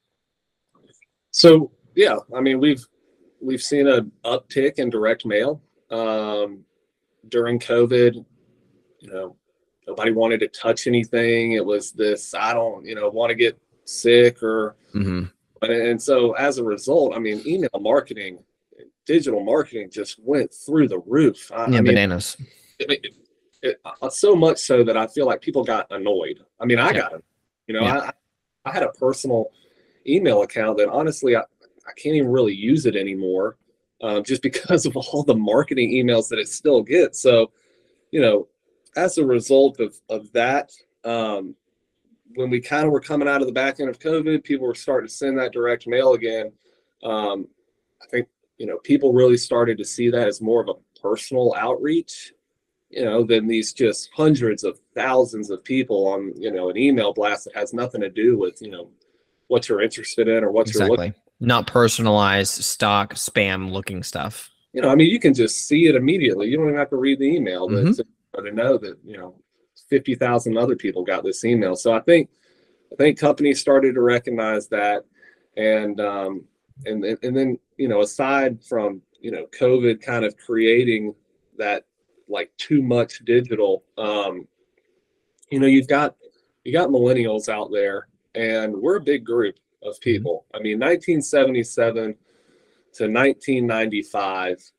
So 1.30 1.72
yeah, 1.96 2.18
I 2.36 2.40
mean 2.40 2.60
we've 2.60 2.86
we've 3.40 3.62
seen 3.62 3.86
an 3.86 4.12
uptick 4.24 4.74
in 4.74 4.90
direct 4.90 5.24
mail 5.24 5.62
um, 5.90 6.64
during 7.28 7.58
COVID. 7.58 8.24
You 9.00 9.10
know, 9.10 9.36
nobody 9.86 10.10
wanted 10.10 10.40
to 10.40 10.48
touch 10.48 10.86
anything. 10.86 11.52
It 11.52 11.64
was 11.64 11.92
this 11.92 12.34
I 12.34 12.52
don't 12.52 12.84
you 12.84 12.94
know 12.94 13.08
want 13.08 13.30
to 13.30 13.34
get 13.34 13.58
sick 13.84 14.42
or. 14.42 14.76
Mm-hmm. 14.94 15.24
And 15.60 16.00
so 16.00 16.32
as 16.34 16.58
a 16.58 16.64
result, 16.64 17.16
I 17.16 17.18
mean, 17.18 17.42
email 17.44 17.68
marketing, 17.80 18.44
digital 19.06 19.42
marketing 19.42 19.90
just 19.90 20.16
went 20.22 20.54
through 20.54 20.86
the 20.86 21.00
roof. 21.00 21.50
I, 21.52 21.56
yeah, 21.56 21.64
I 21.64 21.68
mean, 21.68 21.84
bananas. 21.84 22.36
It, 22.78 22.90
it, 22.92 23.12
it, 23.62 23.80
uh, 23.84 24.08
so 24.08 24.36
much 24.36 24.58
so 24.58 24.84
that 24.84 24.96
I 24.96 25.08
feel 25.08 25.26
like 25.26 25.40
people 25.40 25.64
got 25.64 25.88
annoyed. 25.90 26.44
I 26.60 26.64
mean, 26.64 26.78
I 26.78 26.90
yeah. 26.90 26.92
got, 26.92 27.22
you 27.66 27.74
know, 27.74 27.82
yeah. 27.82 28.10
I, 28.64 28.70
I 28.70 28.72
had 28.72 28.84
a 28.84 28.90
personal 28.90 29.50
email 30.06 30.42
account 30.42 30.78
that 30.78 30.88
honestly, 30.90 31.34
I, 31.34 31.40
I 31.40 31.92
can't 31.96 32.14
even 32.14 32.28
really 32.28 32.54
use 32.54 32.86
it 32.86 32.94
anymore 32.94 33.56
um, 34.02 34.22
just 34.24 34.42
because 34.42 34.86
of 34.86 34.96
all 34.96 35.22
the 35.22 35.34
marketing 35.34 35.90
emails 35.90 36.28
that 36.28 36.38
it 36.38 36.48
still 36.48 36.82
gets. 36.82 37.20
So, 37.20 37.50
you 38.10 38.20
know, 38.20 38.48
as 38.96 39.18
a 39.18 39.24
result 39.24 39.80
of, 39.80 39.94
of 40.08 40.32
that, 40.32 40.72
um, 41.04 41.54
when 42.34 42.50
we 42.50 42.60
kind 42.60 42.84
of 42.84 42.92
were 42.92 43.00
coming 43.00 43.28
out 43.28 43.40
of 43.40 43.46
the 43.46 43.52
back 43.52 43.80
end 43.80 43.88
of 43.88 43.98
COVID, 43.98 44.44
people 44.44 44.66
were 44.66 44.74
starting 44.74 45.08
to 45.08 45.14
send 45.14 45.38
that 45.38 45.52
direct 45.52 45.86
mail 45.86 46.12
again. 46.12 46.52
Um, 47.02 47.48
I 48.02 48.06
think, 48.06 48.28
you 48.58 48.66
know, 48.66 48.78
people 48.78 49.12
really 49.12 49.36
started 49.36 49.78
to 49.78 49.84
see 49.84 50.10
that 50.10 50.28
as 50.28 50.40
more 50.40 50.60
of 50.60 50.68
a 50.68 51.00
personal 51.00 51.54
outreach, 51.54 52.32
you 52.90 53.04
know, 53.04 53.24
than 53.24 53.46
these 53.46 53.72
just 53.72 54.10
hundreds 54.14 54.64
of 54.64 54.78
thousands 54.94 55.50
of 55.50 55.64
people 55.64 56.08
on, 56.08 56.32
you 56.36 56.50
know, 56.50 56.70
an 56.70 56.76
email 56.76 57.12
blast 57.12 57.44
that 57.44 57.56
has 57.56 57.72
nothing 57.72 58.00
to 58.00 58.10
do 58.10 58.38
with, 58.38 58.60
you 58.60 58.70
know, 58.70 58.90
what 59.48 59.68
you're 59.68 59.82
interested 59.82 60.28
in 60.28 60.44
or 60.44 60.50
what 60.50 60.68
exactly. 60.68 60.86
you're 60.86 61.06
looking 61.06 61.14
not 61.40 61.66
personalized 61.66 62.64
stock 62.64 63.14
spam 63.14 63.70
looking 63.70 64.02
stuff. 64.02 64.50
You 64.72 64.82
know, 64.82 64.90
I 64.90 64.94
mean, 64.94 65.10
you 65.10 65.20
can 65.20 65.34
just 65.34 65.66
see 65.66 65.86
it 65.86 65.94
immediately. 65.94 66.48
You 66.48 66.56
don't 66.56 66.66
even 66.66 66.78
have 66.78 66.90
to 66.90 66.96
read 66.96 67.18
the 67.18 67.26
email 67.26 67.68
mm-hmm. 67.68 67.92
to, 67.92 68.42
to 68.42 68.52
know 68.52 68.78
that 68.78 68.98
you 69.04 69.16
know 69.16 69.36
fifty 69.88 70.14
thousand 70.14 70.56
other 70.58 70.76
people 70.76 71.04
got 71.04 71.24
this 71.24 71.44
email. 71.44 71.76
So 71.76 71.92
I 71.92 72.00
think 72.00 72.30
I 72.92 72.96
think 72.96 73.18
companies 73.18 73.60
started 73.60 73.94
to 73.94 74.00
recognize 74.00 74.68
that, 74.68 75.04
and 75.56 76.00
um, 76.00 76.44
and 76.84 77.04
and 77.04 77.36
then 77.36 77.58
you 77.76 77.88
know, 77.88 78.02
aside 78.02 78.62
from 78.62 79.00
you 79.20 79.30
know 79.30 79.46
COVID 79.58 80.02
kind 80.02 80.24
of 80.24 80.36
creating 80.36 81.14
that 81.56 81.84
like 82.28 82.50
too 82.58 82.82
much 82.82 83.24
digital, 83.24 83.84
um, 83.96 84.46
you 85.50 85.58
know, 85.58 85.66
you've 85.66 85.88
got 85.88 86.16
you 86.64 86.72
got 86.72 86.90
millennials 86.90 87.48
out 87.48 87.70
there, 87.72 88.08
and 88.34 88.76
we're 88.76 88.96
a 88.96 89.00
big 89.00 89.24
group 89.24 89.56
of 89.82 89.94
mm-hmm. 89.94 90.02
people. 90.02 90.46
I 90.54 90.58
mean, 90.58 90.78
1977 90.78 92.14
to 92.94 93.04
1995, 93.04 94.72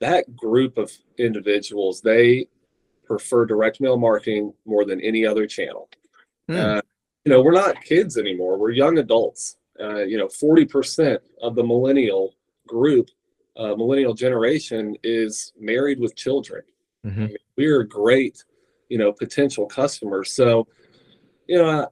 that 0.00 0.36
group 0.36 0.78
of 0.78 0.92
individuals, 1.18 2.00
they 2.00 2.48
prefer 3.04 3.46
direct 3.46 3.80
mail 3.80 3.96
marketing 3.96 4.52
more 4.64 4.84
than 4.84 5.00
any 5.00 5.24
other 5.24 5.46
channel. 5.46 5.88
Mm. 6.50 6.78
Uh, 6.78 6.82
you 7.24 7.32
know, 7.32 7.42
we're 7.42 7.52
not 7.52 7.82
kids 7.82 8.18
anymore. 8.18 8.58
We're 8.58 8.70
young 8.70 8.98
adults. 8.98 9.56
Uh, 9.80 10.04
you 10.04 10.16
know, 10.16 10.26
40% 10.26 11.18
of 11.42 11.54
the 11.54 11.62
millennial 11.62 12.34
group, 12.66 13.10
uh, 13.56 13.74
millennial 13.74 14.14
generation 14.14 14.96
is 15.02 15.52
married 15.58 15.98
with 15.98 16.16
children. 16.16 16.62
Mm-hmm. 17.04 17.22
I 17.22 17.26
mean, 17.26 17.36
we're 17.56 17.84
great, 17.84 18.42
you 18.88 18.98
know, 18.98 19.12
potential 19.12 19.66
customers. 19.66 20.32
So, 20.32 20.66
you 21.46 21.58
know, 21.58 21.88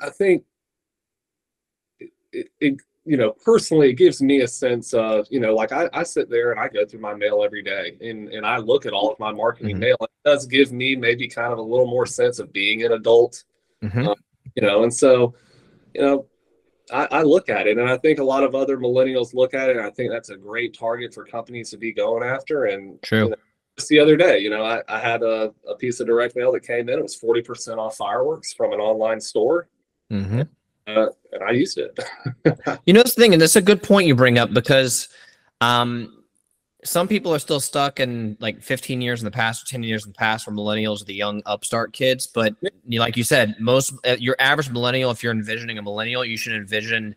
I, 0.00 0.06
I 0.06 0.10
think 0.10 0.44
it, 2.32 2.48
it, 2.60 2.80
you 3.08 3.16
know, 3.16 3.32
personally, 3.42 3.88
it 3.88 3.94
gives 3.94 4.20
me 4.20 4.42
a 4.42 4.48
sense 4.48 4.92
of, 4.92 5.26
you 5.30 5.40
know, 5.40 5.54
like 5.54 5.72
I, 5.72 5.88
I 5.94 6.02
sit 6.02 6.28
there 6.28 6.50
and 6.50 6.60
I 6.60 6.68
go 6.68 6.84
through 6.84 7.00
my 7.00 7.14
mail 7.14 7.42
every 7.42 7.62
day 7.62 7.96
and, 8.02 8.28
and 8.28 8.44
I 8.44 8.58
look 8.58 8.84
at 8.84 8.92
all 8.92 9.10
of 9.10 9.18
my 9.18 9.32
marketing 9.32 9.76
mm-hmm. 9.76 9.80
mail. 9.80 9.96
It 10.02 10.10
does 10.26 10.46
give 10.46 10.72
me 10.72 10.94
maybe 10.94 11.26
kind 11.26 11.50
of 11.50 11.58
a 11.58 11.62
little 11.62 11.86
more 11.86 12.04
sense 12.04 12.38
of 12.38 12.52
being 12.52 12.84
an 12.84 12.92
adult, 12.92 13.44
mm-hmm. 13.82 14.08
um, 14.08 14.14
you 14.54 14.62
know, 14.62 14.82
and 14.82 14.92
so, 14.92 15.34
you 15.94 16.02
know, 16.02 16.26
I, 16.92 17.08
I, 17.10 17.22
look 17.22 17.48
at 17.48 17.66
it 17.66 17.78
and 17.78 17.88
I 17.88 17.96
think 17.96 18.18
a 18.18 18.24
lot 18.24 18.44
of 18.44 18.54
other 18.54 18.76
millennials 18.76 19.32
look 19.32 19.54
at 19.54 19.70
it. 19.70 19.78
And 19.78 19.86
I 19.86 19.90
think 19.90 20.10
that's 20.10 20.28
a 20.28 20.36
great 20.36 20.78
target 20.78 21.14
for 21.14 21.24
companies 21.24 21.70
to 21.70 21.78
be 21.78 21.92
going 21.92 22.22
after. 22.22 22.66
And 22.66 23.00
true. 23.02 23.24
You 23.24 23.30
know, 23.30 23.36
just 23.78 23.88
the 23.88 24.00
other 24.00 24.18
day, 24.18 24.40
you 24.40 24.50
know, 24.50 24.64
I, 24.64 24.82
I 24.86 24.98
had 24.98 25.22
a, 25.22 25.54
a, 25.66 25.76
piece 25.76 26.00
of 26.00 26.06
direct 26.06 26.36
mail 26.36 26.52
that 26.52 26.66
came 26.66 26.90
in. 26.90 26.98
It 26.98 27.02
was 27.02 27.18
40% 27.18 27.78
off 27.78 27.96
fireworks 27.96 28.52
from 28.52 28.74
an 28.74 28.80
online 28.80 29.20
store. 29.20 29.68
Mm-hmm 30.12 30.42
uh, 30.88 31.08
and 31.32 31.42
I 31.42 31.50
used 31.50 31.78
it. 31.78 31.98
you 32.86 32.92
know, 32.92 33.02
this 33.02 33.14
thing, 33.14 33.32
and 33.32 33.42
that's 33.42 33.56
a 33.56 33.62
good 33.62 33.82
point 33.82 34.06
you 34.06 34.14
bring 34.14 34.38
up 34.38 34.52
because 34.52 35.08
um, 35.60 36.24
some 36.84 37.08
people 37.08 37.34
are 37.34 37.38
still 37.38 37.60
stuck 37.60 38.00
in 38.00 38.36
like 38.40 38.62
15 38.62 39.00
years 39.00 39.20
in 39.20 39.24
the 39.24 39.30
past 39.30 39.62
or 39.62 39.66
10 39.66 39.82
years 39.82 40.04
in 40.04 40.12
the 40.12 40.16
past 40.16 40.44
for 40.44 40.52
millennials, 40.52 41.02
or 41.02 41.04
the 41.04 41.14
young 41.14 41.42
upstart 41.46 41.92
kids. 41.92 42.26
But 42.26 42.54
like 42.88 43.16
you 43.16 43.24
said, 43.24 43.56
most 43.58 43.94
uh, 44.06 44.16
your 44.18 44.36
average 44.38 44.70
millennial, 44.70 45.10
if 45.10 45.22
you're 45.22 45.32
envisioning 45.32 45.78
a 45.78 45.82
millennial, 45.82 46.24
you 46.24 46.36
should 46.36 46.54
envision 46.54 47.14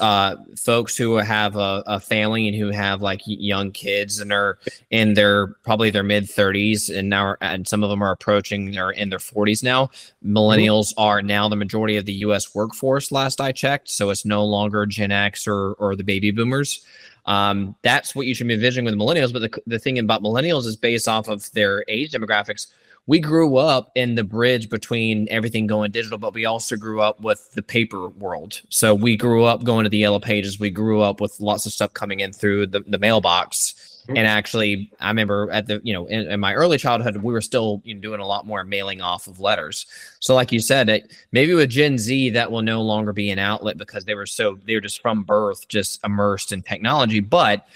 uh, 0.00 0.36
folks 0.56 0.96
who 0.96 1.16
have 1.16 1.56
a, 1.56 1.82
a, 1.86 2.00
family 2.00 2.48
and 2.48 2.56
who 2.56 2.70
have 2.70 3.02
like 3.02 3.20
young 3.26 3.70
kids 3.70 4.18
and 4.18 4.32
are 4.32 4.58
in 4.90 5.12
their 5.12 5.48
probably 5.62 5.90
their 5.90 6.02
mid 6.02 6.24
30s 6.24 6.94
and 6.94 7.10
now 7.10 7.36
and 7.42 7.68
some 7.68 7.84
of 7.84 7.90
them 7.90 8.02
are 8.02 8.12
approaching 8.12 8.70
their 8.70 8.90
in 8.90 9.10
their 9.10 9.18
40s 9.18 9.62
now. 9.62 9.90
Millennials 10.24 10.94
are 10.96 11.20
now 11.20 11.50
the 11.50 11.56
majority 11.56 11.96
of 11.98 12.06
the 12.06 12.14
us 12.14 12.54
workforce 12.54 13.12
last 13.12 13.42
i 13.42 13.52
checked 13.52 13.90
so 13.90 14.08
it's 14.08 14.24
no 14.24 14.44
longer 14.44 14.86
gen 14.86 15.12
x 15.12 15.46
or 15.46 15.74
or 15.74 15.94
the 15.94 16.04
baby 16.04 16.30
boomers. 16.30 16.84
Um, 17.26 17.74
that's 17.82 18.14
what 18.14 18.26
you 18.26 18.34
should 18.34 18.48
be 18.48 18.54
envisioning 18.54 18.86
with 18.86 18.94
millennials 18.94 19.32
but 19.34 19.42
the, 19.42 19.62
the 19.66 19.78
thing 19.78 19.98
about 19.98 20.22
millennials 20.22 20.64
is 20.64 20.76
based 20.76 21.08
off 21.08 21.28
of 21.28 21.50
their 21.52 21.84
age 21.88 22.12
demographics 22.12 22.68
we 23.06 23.18
grew 23.18 23.56
up 23.56 23.92
in 23.94 24.14
the 24.14 24.24
bridge 24.24 24.70
between 24.70 25.28
everything 25.30 25.66
going 25.66 25.90
digital, 25.90 26.16
but 26.16 26.32
we 26.32 26.46
also 26.46 26.76
grew 26.76 27.02
up 27.02 27.20
with 27.20 27.50
the 27.52 27.62
paper 27.62 28.08
world. 28.08 28.62
So 28.70 28.94
we 28.94 29.16
grew 29.16 29.44
up 29.44 29.62
going 29.62 29.84
to 29.84 29.90
the 29.90 29.98
yellow 29.98 30.20
pages. 30.20 30.58
We 30.58 30.70
grew 30.70 31.02
up 31.02 31.20
with 31.20 31.38
lots 31.38 31.66
of 31.66 31.72
stuff 31.72 31.92
coming 31.92 32.20
in 32.20 32.32
through 32.32 32.68
the, 32.68 32.80
the 32.80 32.98
mailbox. 32.98 33.74
mm-hmm. 34.04 34.16
and 34.16 34.26
actually 34.26 34.90
i 35.00 35.08
remember 35.08 35.50
at 35.50 35.66
the 35.66 35.80
you 35.82 35.92
know 35.92 36.06
in, 36.06 36.30
in, 36.30 36.40
my 36.40 36.54
early 36.54 36.76
childhood 36.76 37.16
we 37.16 37.32
were 37.32 37.40
still 37.40 37.80
you 37.84 37.94
know, 37.94 38.00
doing 38.00 38.20
a 38.20 38.26
lot 38.26 38.46
more 38.46 38.64
mailing 38.64 39.00
off 39.00 39.26
of 39.26 39.40
letters 39.40 39.86
so 40.20 40.34
like 40.34 40.52
you 40.52 40.60
said 40.60 40.88
it, 40.88 41.12
maybe 41.32 41.54
with 41.54 41.70
gen 41.70 41.96
z 41.96 42.30
that 42.30 42.50
will 42.50 42.62
no 42.62 42.82
longer 42.82 43.12
be 43.12 43.30
an 43.30 43.38
outlet 43.38 43.78
because 43.78 44.04
they 44.04 44.14
were 44.14 44.26
so 44.26 44.58
they 44.64 44.74
were 44.74 44.80
just 44.80 45.00
from 45.00 45.22
birth 45.22 45.66
just 45.68 46.04
immersed 46.04 46.52
in 46.52 46.62
technology 46.62 47.20
but 47.20 47.66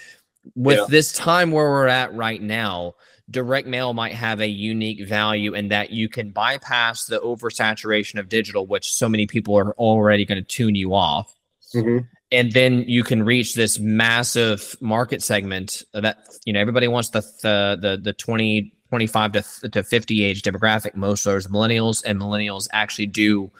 with 0.55 0.77
yeah. 0.77 0.85
this 0.89 1.11
time 1.13 1.51
where 1.51 1.69
we're 1.69 1.87
at 1.87 2.13
right 2.13 2.41
now 2.41 2.93
direct 3.29 3.67
mail 3.67 3.93
might 3.93 4.13
have 4.13 4.39
a 4.39 4.47
unique 4.47 5.07
value 5.07 5.53
in 5.53 5.67
that 5.69 5.91
you 5.91 6.09
can 6.09 6.31
bypass 6.31 7.05
the 7.05 7.19
oversaturation 7.19 8.19
of 8.19 8.29
digital, 8.29 8.65
which 8.65 8.93
so 8.93 9.07
many 9.07 9.27
people 9.27 9.55
are 9.57 9.73
already 9.73 10.25
going 10.25 10.41
to 10.41 10.47
tune 10.47 10.75
you 10.75 10.93
off. 10.93 11.33
Mm-hmm. 11.73 12.05
And 12.31 12.51
then 12.51 12.83
you 12.87 13.03
can 13.03 13.23
reach 13.23 13.55
this 13.55 13.79
massive 13.79 14.75
market 14.81 15.23
segment 15.23 15.83
that, 15.93 16.19
you 16.45 16.53
know, 16.53 16.59
everybody 16.59 16.87
wants 16.87 17.09
the, 17.09 17.21
the, 17.41 17.77
the, 17.79 17.97
the 17.97 18.13
20, 18.13 18.71
25 18.89 19.31
to, 19.31 19.69
to 19.69 19.83
50 19.83 20.23
age 20.23 20.41
demographic. 20.41 20.95
Most 20.95 21.25
of 21.25 21.33
those 21.33 21.47
millennials 21.47 22.03
and 22.05 22.19
millennials 22.19 22.67
actually 22.71 23.07
do 23.07 23.51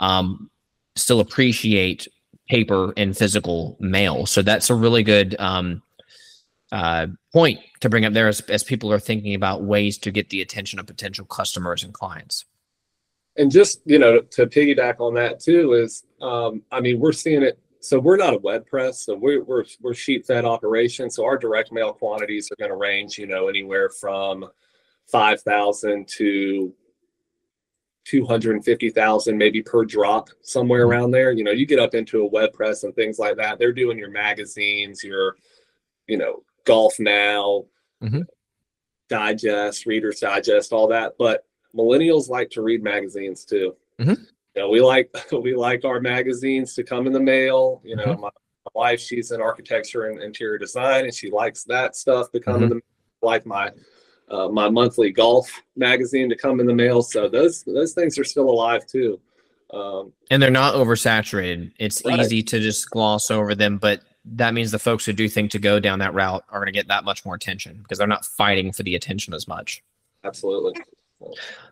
um, 0.00 0.50
still 0.96 1.20
appreciate 1.20 2.08
paper 2.48 2.92
and 2.96 3.16
physical 3.16 3.76
mail. 3.80 4.26
So 4.26 4.42
that's 4.42 4.70
a 4.70 4.74
really 4.74 5.02
good 5.02 5.36
um, 5.38 5.82
uh, 6.72 7.06
point 7.32 7.60
to 7.80 7.88
bring 7.88 8.04
up 8.04 8.12
there 8.12 8.28
as, 8.28 8.40
as 8.42 8.64
people 8.64 8.92
are 8.92 8.98
thinking 8.98 9.34
about 9.34 9.62
ways 9.62 9.98
to 9.98 10.10
get 10.10 10.30
the 10.30 10.40
attention 10.40 10.78
of 10.78 10.86
potential 10.86 11.24
customers 11.24 11.84
and 11.84 11.92
clients. 11.92 12.44
And 13.36 13.50
just 13.50 13.80
you 13.84 13.98
know 13.98 14.20
to 14.20 14.46
piggyback 14.46 15.00
on 15.00 15.14
that 15.14 15.40
too 15.40 15.72
is 15.72 16.04
um, 16.20 16.62
I 16.70 16.80
mean 16.80 17.00
we're 17.00 17.12
seeing 17.12 17.42
it. 17.42 17.58
So 17.80 17.98
we're 17.98 18.16
not 18.16 18.32
a 18.32 18.38
web 18.38 18.64
press, 18.66 19.04
so 19.04 19.14
we're 19.14 19.42
we're, 19.42 19.64
we're 19.80 19.94
sheet 19.94 20.24
fed 20.24 20.44
operation. 20.44 21.10
So 21.10 21.24
our 21.24 21.36
direct 21.36 21.72
mail 21.72 21.92
quantities 21.92 22.48
are 22.50 22.56
going 22.56 22.70
to 22.70 22.76
range 22.76 23.18
you 23.18 23.26
know 23.26 23.48
anywhere 23.48 23.90
from 23.90 24.46
five 25.06 25.42
thousand 25.42 26.08
to 26.16 26.72
250,000 28.04 29.38
maybe 29.38 29.62
per 29.62 29.84
drop 29.84 30.28
somewhere 30.42 30.84
around 30.84 31.10
there. 31.10 31.32
You 31.32 31.42
know, 31.42 31.52
you 31.52 31.64
get 31.64 31.78
up 31.78 31.94
into 31.94 32.20
a 32.20 32.26
web 32.26 32.52
press 32.52 32.84
and 32.84 32.94
things 32.94 33.18
like 33.18 33.36
that. 33.36 33.58
They're 33.58 33.72
doing 33.72 33.98
your 33.98 34.10
magazines, 34.10 35.02
your 35.02 35.36
you 36.06 36.18
know, 36.18 36.42
Golf 36.64 36.94
Now, 36.98 37.64
mm-hmm. 38.02 38.22
Digest, 39.08 39.86
Reader's 39.86 40.20
Digest, 40.20 40.72
all 40.72 40.88
that. 40.88 41.14
But 41.18 41.44
millennials 41.76 42.28
like 42.28 42.50
to 42.50 42.62
read 42.62 42.82
magazines 42.82 43.44
too. 43.44 43.76
Mm-hmm. 43.98 44.22
You 44.54 44.62
know, 44.62 44.68
we 44.68 44.80
like 44.80 45.14
we 45.32 45.54
like 45.54 45.84
our 45.84 46.00
magazines 46.00 46.74
to 46.74 46.82
come 46.82 47.06
in 47.06 47.12
the 47.12 47.20
mail. 47.20 47.80
You 47.84 47.96
know, 47.96 48.04
mm-hmm. 48.04 48.20
my, 48.22 48.28
my, 48.28 48.70
wife 48.74 48.98
she's 49.00 49.30
in 49.30 49.40
architecture 49.40 50.06
and 50.06 50.20
interior 50.22 50.58
design, 50.58 51.04
and 51.04 51.14
she 51.14 51.30
likes 51.30 51.64
that 51.64 51.96
stuff 51.96 52.30
to 52.32 52.40
come 52.40 52.56
in 52.56 52.70
mm-hmm. 52.70 52.78
the 52.78 53.26
like 53.26 53.46
my 53.46 53.70
uh, 54.30 54.48
my 54.48 54.68
monthly 54.68 55.10
golf 55.10 55.50
magazine 55.76 56.28
to 56.28 56.36
come 56.36 56.60
in 56.60 56.66
the 56.66 56.74
mail. 56.74 57.02
So 57.02 57.28
those 57.28 57.62
those 57.64 57.94
things 57.94 58.18
are 58.18 58.24
still 58.24 58.48
alive 58.48 58.86
too. 58.86 59.20
Um, 59.72 60.12
and 60.30 60.42
they're 60.42 60.50
not 60.50 60.74
oversaturated. 60.74 61.72
It's 61.78 62.02
right. 62.04 62.20
easy 62.20 62.42
to 62.44 62.60
just 62.60 62.90
gloss 62.90 63.30
over 63.30 63.54
them, 63.54 63.78
but 63.78 64.02
that 64.24 64.54
means 64.54 64.70
the 64.70 64.78
folks 64.78 65.04
who 65.04 65.12
do 65.12 65.28
think 65.28 65.50
to 65.50 65.58
go 65.58 65.78
down 65.78 65.98
that 65.98 66.14
route 66.14 66.44
are 66.48 66.60
going 66.60 66.72
to 66.72 66.72
get 66.72 66.88
that 66.88 67.04
much 67.04 67.24
more 67.24 67.34
attention 67.34 67.78
because 67.82 67.98
they're 67.98 68.06
not 68.06 68.24
fighting 68.24 68.72
for 68.72 68.82
the 68.82 68.94
attention 68.94 69.34
as 69.34 69.46
much. 69.46 69.82
Absolutely. 70.24 70.74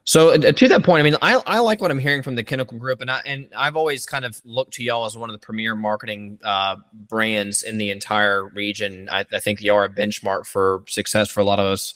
So 0.05 0.31
uh, 0.31 0.53
to 0.53 0.69
that 0.69 0.83
point, 0.83 1.01
I 1.01 1.03
mean, 1.03 1.17
I, 1.23 1.41
I 1.47 1.59
like 1.61 1.81
what 1.81 1.91
I'm 1.91 1.99
hearing 1.99 2.23
from 2.23 2.35
the 2.35 2.45
Kennickell 2.45 2.79
Group, 2.79 3.01
and 3.01 3.11
I 3.11 3.21
and 3.25 3.49
I've 3.57 3.77
always 3.77 4.07
kind 4.07 4.25
of 4.25 4.41
looked 4.45 4.75
to 4.75 4.85
y'all 4.85 5.05
as 5.05 5.17
one 5.17 5.31
of 5.31 5.35
the 5.35 5.45
premier 5.45 5.75
marketing 5.75 6.39
uh, 6.43 6.77
brands 7.09 7.63
in 7.63 7.79
the 7.79 7.91
entire 7.91 8.47
region. 8.49 9.09
I, 9.11 9.25
I 9.33 9.41
think 9.41 9.61
y'all 9.61 9.77
are 9.77 9.85
a 9.85 9.89
benchmark 9.89 10.47
for 10.47 10.85
success 10.89 11.29
for 11.29 11.41
a 11.41 11.45
lot 11.45 11.59
of 11.59 11.67
us, 11.67 11.95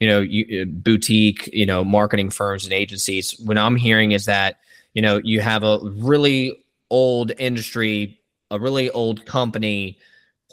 you 0.00 0.08
know, 0.08 0.20
you, 0.20 0.62
uh, 0.62 0.64
boutique, 0.66 1.48
you 1.52 1.66
know, 1.66 1.84
marketing 1.84 2.30
firms 2.30 2.64
and 2.64 2.72
agencies. 2.72 3.38
What 3.44 3.56
I'm 3.56 3.76
hearing 3.76 4.12
is 4.12 4.26
that 4.26 4.58
you 4.94 5.02
know 5.02 5.20
you 5.22 5.40
have 5.40 5.62
a 5.62 5.78
really 5.82 6.64
old 6.90 7.32
industry 7.38 8.18
a 8.50 8.58
really 8.58 8.90
old 8.90 9.24
company 9.26 9.98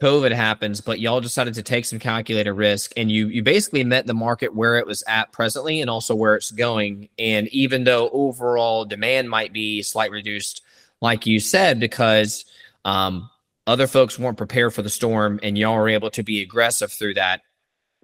covid 0.01 0.34
happens 0.34 0.81
but 0.81 0.99
y'all 0.99 1.21
decided 1.21 1.53
to 1.53 1.63
take 1.63 1.86
some 1.86 1.99
calculated 1.99 2.51
risk 2.51 2.91
and 2.97 3.10
you 3.10 3.27
you 3.27 3.41
basically 3.41 3.84
met 3.84 4.05
the 4.05 4.13
market 4.13 4.53
where 4.53 4.77
it 4.77 4.86
was 4.86 5.03
at 5.08 5.31
presently 5.31 5.79
and 5.79 5.89
also 5.89 6.13
where 6.13 6.36
it's 6.36 6.51
going. 6.51 7.08
And 7.17 7.47
even 7.49 7.86
though 7.86 8.10
overall 8.10 8.84
demand 8.84 9.29
might 9.29 9.53
be 9.53 9.81
slightly 9.81 10.17
reduced 10.17 10.63
like 11.01 11.25
you 11.25 11.39
said 11.39 11.79
because 11.79 12.43
um, 12.84 13.29
other 13.67 13.88
folks 13.88 14.19
weren't 14.19 14.38
prepared 14.38 14.73
for 14.73 14.81
the 14.81 14.89
storm 14.89 15.39
and 15.43 15.58
y'all 15.58 15.77
were 15.77 15.88
able 15.88 16.12
to 16.12 16.23
be 16.23 16.41
aggressive 16.41 16.91
through 16.91 17.13
that 17.13 17.41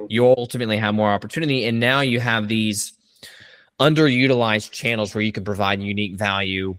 you 0.10 0.28
ultimately 0.28 0.78
have 0.78 0.96
more 0.96 1.12
opportunity. 1.12 1.66
And 1.66 1.80
now 1.80 2.02
you 2.02 2.20
have 2.20 2.48
these 2.48 2.94
underutilized 3.80 4.72
channels 4.72 5.14
where 5.14 5.24
you 5.24 5.32
can 5.32 5.44
provide 5.44 5.82
unique 5.82 6.16
value 6.16 6.78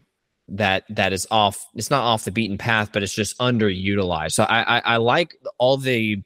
that 0.48 0.84
that 0.88 1.12
is 1.12 1.26
off 1.30 1.66
it's 1.74 1.90
not 1.90 2.02
off 2.02 2.24
the 2.24 2.30
beaten 2.30 2.58
path 2.58 2.90
but 2.92 3.02
it's 3.02 3.14
just 3.14 3.36
underutilized. 3.38 4.32
So 4.32 4.44
i 4.44 4.78
i, 4.78 4.82
I 4.94 4.96
like 4.96 5.36
all 5.58 5.76
the 5.76 6.22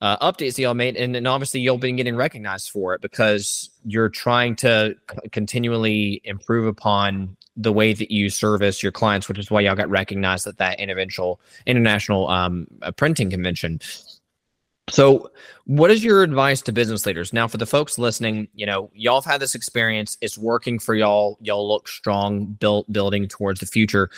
uh, 0.00 0.18
updates 0.18 0.56
that 0.56 0.62
y'all 0.62 0.74
made 0.74 0.96
and, 0.96 1.14
and 1.14 1.28
obviously 1.28 1.60
you'll 1.60 1.78
been 1.78 1.94
getting 1.94 2.16
recognized 2.16 2.70
for 2.70 2.92
it 2.92 3.00
because 3.00 3.70
you're 3.84 4.08
trying 4.08 4.56
to 4.56 4.96
c- 5.08 5.28
continually 5.30 6.20
improve 6.24 6.66
upon 6.66 7.36
the 7.56 7.72
way 7.72 7.92
that 7.92 8.10
you 8.10 8.28
service 8.28 8.82
your 8.82 8.90
clients 8.90 9.28
which 9.28 9.38
is 9.38 9.48
why 9.48 9.60
y'all 9.60 9.76
got 9.76 9.88
recognized 9.88 10.46
at 10.48 10.58
that 10.58 10.80
international 10.80 11.40
international 11.66 12.26
um, 12.28 12.66
printing 12.96 13.30
convention 13.30 13.78
so, 14.90 15.30
what 15.64 15.90
is 15.92 16.02
your 16.02 16.22
advice 16.22 16.60
to 16.62 16.72
business 16.72 17.06
leaders 17.06 17.32
now? 17.32 17.46
For 17.46 17.56
the 17.56 17.66
folks 17.66 17.98
listening, 17.98 18.48
you 18.54 18.66
know, 18.66 18.90
y'all 18.94 19.20
have 19.20 19.30
had 19.30 19.40
this 19.40 19.54
experience; 19.54 20.18
it's 20.20 20.36
working 20.36 20.78
for 20.78 20.94
y'all. 20.94 21.38
Y'all 21.40 21.68
look 21.68 21.86
strong, 21.86 22.46
built 22.46 22.90
building 22.92 23.28
towards 23.28 23.60
the 23.60 23.66
future. 23.66 24.10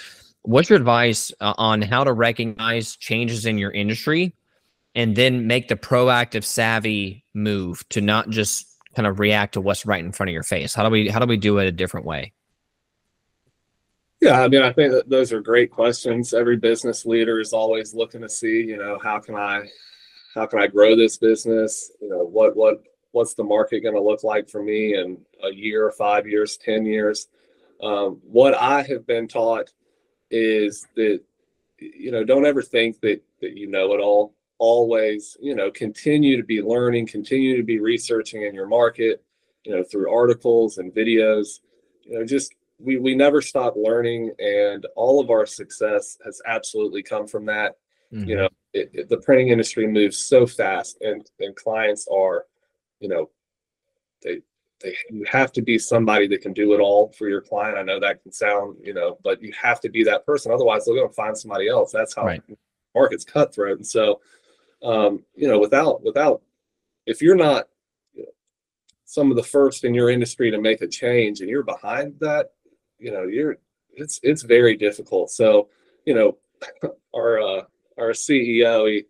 What's 0.43 0.71
your 0.71 0.79
advice 0.79 1.33
uh, 1.41 1.55
on 1.59 1.83
how 1.83 2.05
to 2.05 2.13
recognize 2.13 2.97
changes 2.97 3.45
in 3.45 3.59
your 3.59 3.73
industry, 3.73 4.35
and 4.95 5.15
then 5.15 5.47
make 5.47 5.69
the 5.69 5.77
proactive, 5.77 6.45
savvy 6.45 7.25
move 7.35 7.87
to 7.91 8.01
not 8.01 8.31
just 8.31 8.67
kind 8.97 9.07
of 9.07 9.21
react 9.21 9.55
to 9.55 9.61
what's 9.61 9.85
right 9.85 10.03
in 10.03 10.13
front 10.13 10.31
of 10.31 10.33
your 10.33 10.43
face? 10.43 10.75
How 10.75 10.83
do 10.83 10.91
we 10.91 11.09
how 11.09 11.19
do 11.19 11.27
we 11.27 11.37
do 11.37 11.59
it 11.59 11.67
a 11.67 11.73
different 11.73 12.07
way? 12.07 12.33
Yeah, 14.23 14.41
I 14.41 14.49
mean, 14.49 14.63
I 14.63 14.73
think 14.73 14.93
that 14.93 15.11
those 15.11 15.31
are 15.31 15.41
great 15.41 15.71
questions. 15.71 16.33
Every 16.33 16.57
business 16.57 17.05
leader 17.05 17.39
is 17.41 17.53
always 17.53 17.93
looking 17.93 18.23
to 18.23 18.29
see, 18.31 18.63
you 18.63 18.79
know, 18.79 18.99
how 19.03 19.19
can 19.19 19.35
I 19.35 19.69
how 20.35 20.47
can 20.47 20.59
I 20.59 20.67
grow 20.67 20.97
this 20.97 21.17
business? 21.17 21.93
You 22.01 22.09
know, 22.09 22.25
what 22.25 22.57
what 22.57 22.83
what's 23.13 23.35
the 23.35 23.45
market 23.45 23.81
going 23.81 23.95
to 23.95 24.03
look 24.03 24.25
like 24.25 24.49
for 24.49 24.63
me 24.63 24.99
in 24.99 25.19
a 25.43 25.55
year, 25.55 25.91
five 25.93 26.27
years, 26.27 26.57
ten 26.57 26.85
years? 26.85 27.29
Um, 27.83 28.21
what 28.23 28.55
I 28.55 28.83
have 28.83 29.07
been 29.07 29.29
taught 29.29 29.73
is 30.31 30.87
that 30.97 31.21
you 31.79 32.11
know 32.11 32.25
don't 32.25 32.47
ever 32.47 32.63
think 32.63 33.01
that 33.01 33.23
that 33.41 33.57
you 33.57 33.69
know 33.69 33.95
it 33.95 34.01
all. 34.01 34.35
Always, 34.59 35.37
you 35.41 35.55
know, 35.57 35.71
continue 35.73 36.37
to 36.37 36.45
be 36.45 36.63
learning, 36.63 37.09
continue 37.09 37.57
to 37.57 37.65
be 37.65 37.81
researching 37.81 38.43
in 38.43 38.55
your 38.55 38.69
market. 38.69 39.23
You 39.65 39.75
know, 39.77 39.83
through 39.83 40.15
articles 40.15 40.79
and 40.79 40.93
videos. 40.93 41.61
You 42.03 42.19
know, 42.19 42.25
just 42.25 42.55
we 42.79 42.99
we 42.99 43.15
never 43.15 43.43
stop 43.43 43.75
learning, 43.77 44.33
and 44.39 44.87
all 44.97 45.21
of 45.21 45.31
our 45.31 45.45
success 45.45 46.17
has 46.25 46.41
absolutely 46.47 47.03
come 47.03 47.27
from 47.27 47.47
that. 47.47 47.77
Mm-hmm. 48.13 48.29
You 48.29 48.37
know, 48.37 48.49
it, 48.75 48.91
it, 48.93 49.09
the 49.09 49.17
printing 49.19 49.49
industry 49.49 49.87
moves 49.87 50.19
so 50.19 50.47
fast, 50.47 51.01
and 51.01 51.31
and 51.41 51.55
clients 51.57 52.07
are, 52.13 52.45
you 53.01 53.09
know, 53.09 53.31
they 54.23 54.41
they 54.81 54.97
you 55.11 55.25
have 55.31 55.53
to 55.53 55.63
be 55.63 55.79
somebody 55.79 56.27
that 56.29 56.43
can 56.43 56.53
do 56.53 56.75
it 56.75 56.81
all 56.81 57.13
for 57.17 57.29
your 57.29 57.41
client. 57.41 57.79
I 57.79 57.83
know 57.83 58.01
that 58.01 58.23
can 58.23 58.33
sound, 58.33 58.77
you 58.83 58.93
know, 58.93 59.19
but 59.23 59.41
you 59.41 59.53
have 59.61 59.81
to 59.83 59.89
be 59.89 60.03
that 60.05 60.27
person. 60.27 60.53
Otherwise, 60.53 60.85
they're 60.85 60.95
going 60.97 61.09
to 61.09 61.15
find 61.15 61.39
somebody 61.39 61.69
else. 61.69 61.93
That's 61.93 62.15
how 62.15 62.27
right. 62.27 62.43
markets 62.95 63.25
cutthroat. 63.25 63.79
And 63.79 63.87
so, 63.87 64.21
um, 64.83 65.23
you 65.37 65.49
know, 65.49 65.61
without 65.61 66.03
without 66.03 66.43
if 67.07 67.23
you're 67.23 67.37
not 67.37 67.69
some 69.05 69.31
of 69.31 69.37
the 69.37 69.43
first 69.43 69.85
in 69.85 69.95
your 69.95 70.11
industry 70.11 70.51
to 70.51 70.61
make 70.61 70.83
a 70.83 70.89
change, 70.89 71.41
and 71.41 71.49
you're 71.49 71.63
behind 71.63 72.19
that, 72.19 72.51
you 72.99 73.13
know, 73.13 73.23
you're 73.23 73.59
it's 73.93 74.19
it's 74.25 74.43
very 74.43 74.77
difficult. 74.77 75.31
So, 75.31 75.69
you 76.05 76.15
know, 76.15 76.39
our 77.15 77.41
uh, 77.41 77.63
our 77.99 78.11
CEO, 78.11 78.91
he 78.91 79.05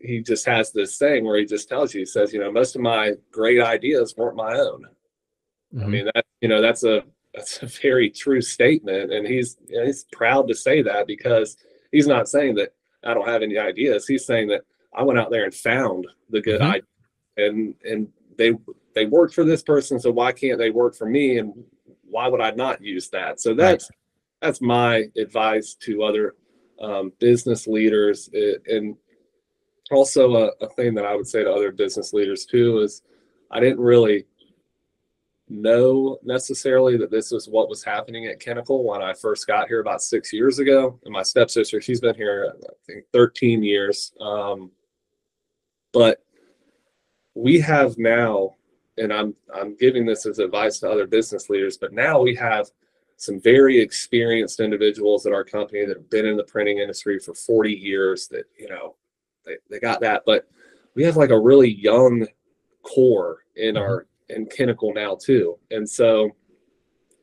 he 0.00 0.20
just 0.20 0.44
has 0.46 0.72
this 0.72 0.98
thing 0.98 1.24
where 1.24 1.38
he 1.38 1.46
just 1.46 1.68
tells 1.68 1.94
you, 1.94 2.00
he 2.00 2.06
says, 2.06 2.32
you 2.32 2.40
know, 2.40 2.52
most 2.52 2.76
of 2.76 2.82
my 2.82 3.12
great 3.30 3.60
ideas 3.60 4.14
weren't 4.16 4.36
my 4.36 4.54
own. 4.54 4.84
Mm-hmm. 5.74 5.82
I 5.82 5.86
mean, 5.86 6.04
that 6.14 6.24
you 6.40 6.48
know, 6.48 6.60
that's 6.60 6.84
a 6.84 7.02
that's 7.34 7.62
a 7.62 7.66
very 7.66 8.10
true 8.10 8.42
statement, 8.42 9.12
and 9.12 9.26
he's 9.26 9.56
you 9.66 9.78
know, 9.78 9.86
he's 9.86 10.04
proud 10.12 10.48
to 10.48 10.54
say 10.54 10.82
that 10.82 11.06
because 11.06 11.56
he's 11.90 12.06
not 12.06 12.28
saying 12.28 12.56
that 12.56 12.74
I 13.04 13.14
don't 13.14 13.28
have 13.28 13.42
any 13.42 13.58
ideas. 13.58 14.06
He's 14.06 14.26
saying 14.26 14.48
that 14.48 14.62
I 14.94 15.02
went 15.02 15.18
out 15.18 15.30
there 15.30 15.44
and 15.44 15.54
found 15.54 16.06
the 16.30 16.42
good 16.42 16.60
mm-hmm. 16.60 16.70
idea, 16.70 17.48
and 17.48 17.74
and 17.84 18.08
they 18.36 18.52
they 18.94 19.06
worked 19.06 19.34
for 19.34 19.44
this 19.44 19.62
person, 19.62 19.98
so 19.98 20.10
why 20.10 20.32
can't 20.32 20.58
they 20.58 20.70
work 20.70 20.94
for 20.94 21.06
me? 21.06 21.38
And 21.38 21.64
why 22.02 22.28
would 22.28 22.42
I 22.42 22.50
not 22.50 22.82
use 22.82 23.08
that? 23.10 23.40
So 23.40 23.54
that's 23.54 23.88
right. 23.90 23.98
that's 24.42 24.60
my 24.60 25.06
advice 25.16 25.74
to 25.80 26.02
other 26.02 26.34
um, 26.82 27.12
business 27.18 27.66
leaders, 27.66 28.28
and 28.66 28.96
also 29.90 30.34
a, 30.34 30.64
a 30.64 30.68
thing 30.70 30.94
that 30.94 31.06
I 31.06 31.14
would 31.14 31.26
say 31.26 31.44
to 31.44 31.52
other 31.52 31.72
business 31.72 32.12
leaders 32.12 32.44
too 32.44 32.80
is 32.80 33.02
I 33.50 33.60
didn't 33.60 33.80
really 33.80 34.26
know 35.48 36.18
necessarily 36.22 36.96
that 36.96 37.10
this 37.10 37.30
was 37.30 37.48
what 37.48 37.68
was 37.68 37.84
happening 37.84 38.26
at 38.26 38.40
Kennickell 38.40 38.84
when 38.84 39.02
I 39.02 39.12
first 39.12 39.46
got 39.46 39.68
here 39.68 39.80
about 39.80 40.02
six 40.02 40.32
years 40.32 40.58
ago. 40.58 40.98
And 41.04 41.12
my 41.12 41.22
stepsister, 41.22 41.80
she's 41.80 42.00
been 42.00 42.14
here, 42.14 42.54
I 42.64 42.72
think, 42.86 43.04
13 43.12 43.62
years. 43.62 44.12
Um, 44.20 44.70
but 45.92 46.24
we 47.34 47.60
have 47.60 47.98
now, 47.98 48.54
and 48.98 49.12
I'm 49.12 49.34
I'm 49.54 49.76
giving 49.76 50.06
this 50.06 50.26
as 50.26 50.38
advice 50.38 50.80
to 50.80 50.90
other 50.90 51.06
business 51.06 51.50
leaders, 51.50 51.76
but 51.76 51.92
now 51.92 52.20
we 52.20 52.34
have 52.36 52.70
some 53.22 53.40
very 53.40 53.78
experienced 53.78 54.58
individuals 54.58 55.26
at 55.26 55.32
our 55.32 55.44
company 55.44 55.84
that 55.84 55.96
have 55.96 56.10
been 56.10 56.26
in 56.26 56.36
the 56.36 56.42
printing 56.42 56.78
industry 56.78 57.20
for 57.20 57.34
40 57.34 57.70
years 57.72 58.26
that, 58.26 58.46
you 58.58 58.68
know, 58.68 58.96
they, 59.46 59.58
they 59.70 59.78
got 59.78 60.00
that. 60.00 60.24
But 60.26 60.48
we 60.96 61.04
have 61.04 61.16
like 61.16 61.30
a 61.30 61.38
really 61.38 61.70
young 61.70 62.26
core 62.82 63.44
in 63.54 63.76
mm-hmm. 63.76 63.82
our 63.84 64.08
in 64.28 64.46
Kennickell 64.46 64.92
now 64.92 65.14
too. 65.14 65.56
And 65.70 65.88
so, 65.88 66.32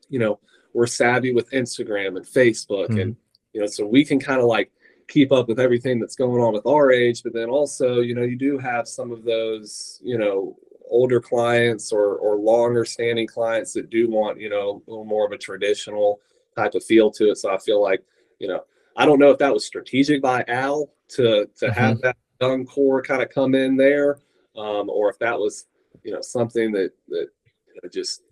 you 0.08 0.18
know, 0.18 0.40
we're 0.72 0.86
savvy 0.86 1.34
with 1.34 1.50
Instagram 1.50 2.16
and 2.16 2.24
Facebook 2.24 2.88
mm-hmm. 2.88 2.98
and 2.98 3.16
you 3.52 3.60
know, 3.60 3.66
so 3.66 3.84
we 3.84 4.02
can 4.02 4.18
kind 4.18 4.40
of 4.40 4.46
like 4.46 4.72
keep 5.06 5.32
up 5.32 5.48
with 5.48 5.60
everything 5.60 6.00
that's 6.00 6.16
going 6.16 6.40
on 6.40 6.54
with 6.54 6.64
our 6.64 6.90
age, 6.90 7.22
but 7.22 7.34
then 7.34 7.50
also, 7.50 8.00
you 8.00 8.14
know, 8.14 8.22
you 8.22 8.38
do 8.38 8.56
have 8.56 8.88
some 8.88 9.12
of 9.12 9.22
those, 9.22 10.00
you 10.02 10.16
know, 10.16 10.56
older 10.90 11.20
clients 11.20 11.92
or 11.92 12.16
or 12.16 12.36
longer 12.36 12.84
standing 12.84 13.26
clients 13.26 13.72
that 13.72 13.90
do 13.90 14.10
want, 14.10 14.40
you 14.40 14.50
know, 14.50 14.82
a 14.86 14.90
little 14.90 15.04
more 15.04 15.24
of 15.24 15.32
a 15.32 15.38
traditional 15.38 16.20
type 16.56 16.74
of 16.74 16.84
feel 16.84 17.10
to 17.12 17.30
it. 17.30 17.38
So 17.38 17.54
I 17.54 17.58
feel 17.58 17.82
like, 17.82 18.02
you 18.38 18.48
know, 18.48 18.64
I 18.96 19.06
don't 19.06 19.18
know 19.18 19.30
if 19.30 19.38
that 19.38 19.52
was 19.52 19.64
strategic 19.64 20.20
by 20.20 20.44
Al 20.48 20.90
to 21.10 21.48
to 21.56 21.66
mm-hmm. 21.66 21.80
have 21.80 22.00
that 22.02 22.16
young 22.40 22.66
core 22.66 23.02
kind 23.02 23.22
of 23.22 23.30
come 23.30 23.54
in 23.54 23.76
there, 23.76 24.18
um, 24.56 24.90
or 24.90 25.10
if 25.10 25.18
that 25.20 25.38
was 25.38 25.66
you 26.02 26.12
know 26.12 26.20
something 26.20 26.72
that 26.72 26.92
that 27.08 27.28
you 27.68 27.80
know, 27.82 27.88
just 27.92 28.22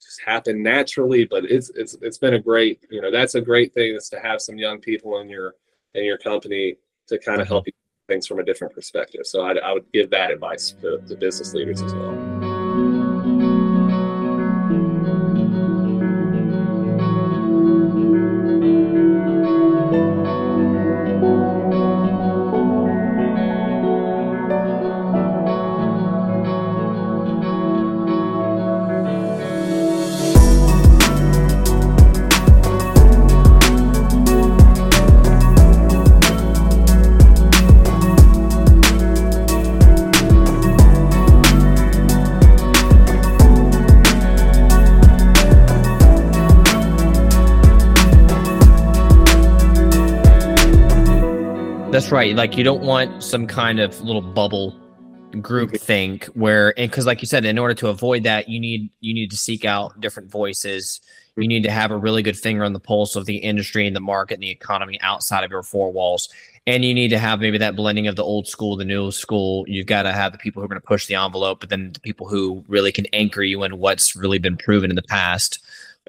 just 0.00 0.20
happened 0.24 0.62
naturally. 0.62 1.24
But 1.24 1.44
it's 1.44 1.70
it's 1.70 1.96
it's 2.02 2.18
been 2.18 2.34
a 2.34 2.38
great 2.38 2.80
you 2.90 3.00
know 3.00 3.10
that's 3.10 3.34
a 3.34 3.40
great 3.40 3.74
thing 3.74 3.94
is 3.94 4.08
to 4.10 4.20
have 4.20 4.40
some 4.40 4.58
young 4.58 4.78
people 4.78 5.20
in 5.20 5.28
your 5.28 5.54
in 5.94 6.04
your 6.04 6.18
company 6.18 6.76
to 7.08 7.18
kind 7.18 7.40
of 7.40 7.46
mm-hmm. 7.46 7.54
help 7.54 7.66
you 7.66 7.72
things 8.08 8.26
from 8.26 8.40
a 8.40 8.44
different 8.44 8.74
perspective. 8.74 9.20
So 9.24 9.42
I, 9.42 9.52
I 9.58 9.72
would 9.72 9.90
give 9.92 10.10
that 10.10 10.32
advice 10.32 10.72
to, 10.80 10.98
to 11.06 11.14
business 11.14 11.54
leaders 11.54 11.80
as 11.80 11.94
well. 11.94 12.27
Right. 52.28 52.36
Like 52.36 52.56
you 52.56 52.64
don't 52.64 52.82
want 52.82 53.22
some 53.22 53.46
kind 53.46 53.80
of 53.80 54.00
little 54.00 54.22
bubble 54.22 54.78
group 55.42 55.76
think 55.76 56.24
where 56.26 56.72
and 56.78 56.90
because 56.90 57.04
like 57.04 57.20
you 57.20 57.26
said 57.26 57.44
in 57.44 57.58
order 57.58 57.74
to 57.74 57.88
avoid 57.88 58.22
that 58.22 58.48
you 58.48 58.58
need 58.58 58.90
you 59.00 59.12
need 59.12 59.30
to 59.30 59.36
seek 59.36 59.64
out 59.64 60.00
different 60.00 60.30
voices. 60.30 61.00
You 61.36 61.46
need 61.46 61.62
to 61.64 61.70
have 61.70 61.92
a 61.92 61.96
really 61.96 62.22
good 62.24 62.36
finger 62.36 62.64
on 62.64 62.72
the 62.72 62.80
pulse 62.80 63.14
of 63.14 63.26
the 63.26 63.36
industry 63.36 63.86
and 63.86 63.94
the 63.94 64.00
market 64.00 64.34
and 64.34 64.42
the 64.42 64.50
economy 64.50 65.00
outside 65.02 65.44
of 65.44 65.52
your 65.52 65.62
four 65.62 65.92
walls. 65.92 66.28
And 66.66 66.84
you 66.84 66.92
need 66.92 67.10
to 67.10 67.18
have 67.18 67.38
maybe 67.38 67.58
that 67.58 67.76
blending 67.76 68.08
of 68.08 68.16
the 68.16 68.24
old 68.24 68.48
school 68.48 68.76
the 68.76 68.84
new 68.84 69.12
school. 69.12 69.64
You've 69.68 69.86
got 69.86 70.02
to 70.02 70.12
have 70.12 70.32
the 70.32 70.38
people 70.38 70.60
who 70.60 70.64
are 70.64 70.68
going 70.68 70.80
to 70.80 70.86
push 70.86 71.06
the 71.06 71.14
envelope 71.14 71.60
but 71.60 71.68
then 71.68 71.92
the 71.92 72.00
people 72.00 72.28
who 72.28 72.64
really 72.66 72.90
can 72.90 73.06
anchor 73.12 73.42
you 73.42 73.62
in 73.62 73.78
what's 73.78 74.16
really 74.16 74.38
been 74.38 74.56
proven 74.56 74.90
in 74.90 74.96
the 74.96 75.02
past. 75.02 75.60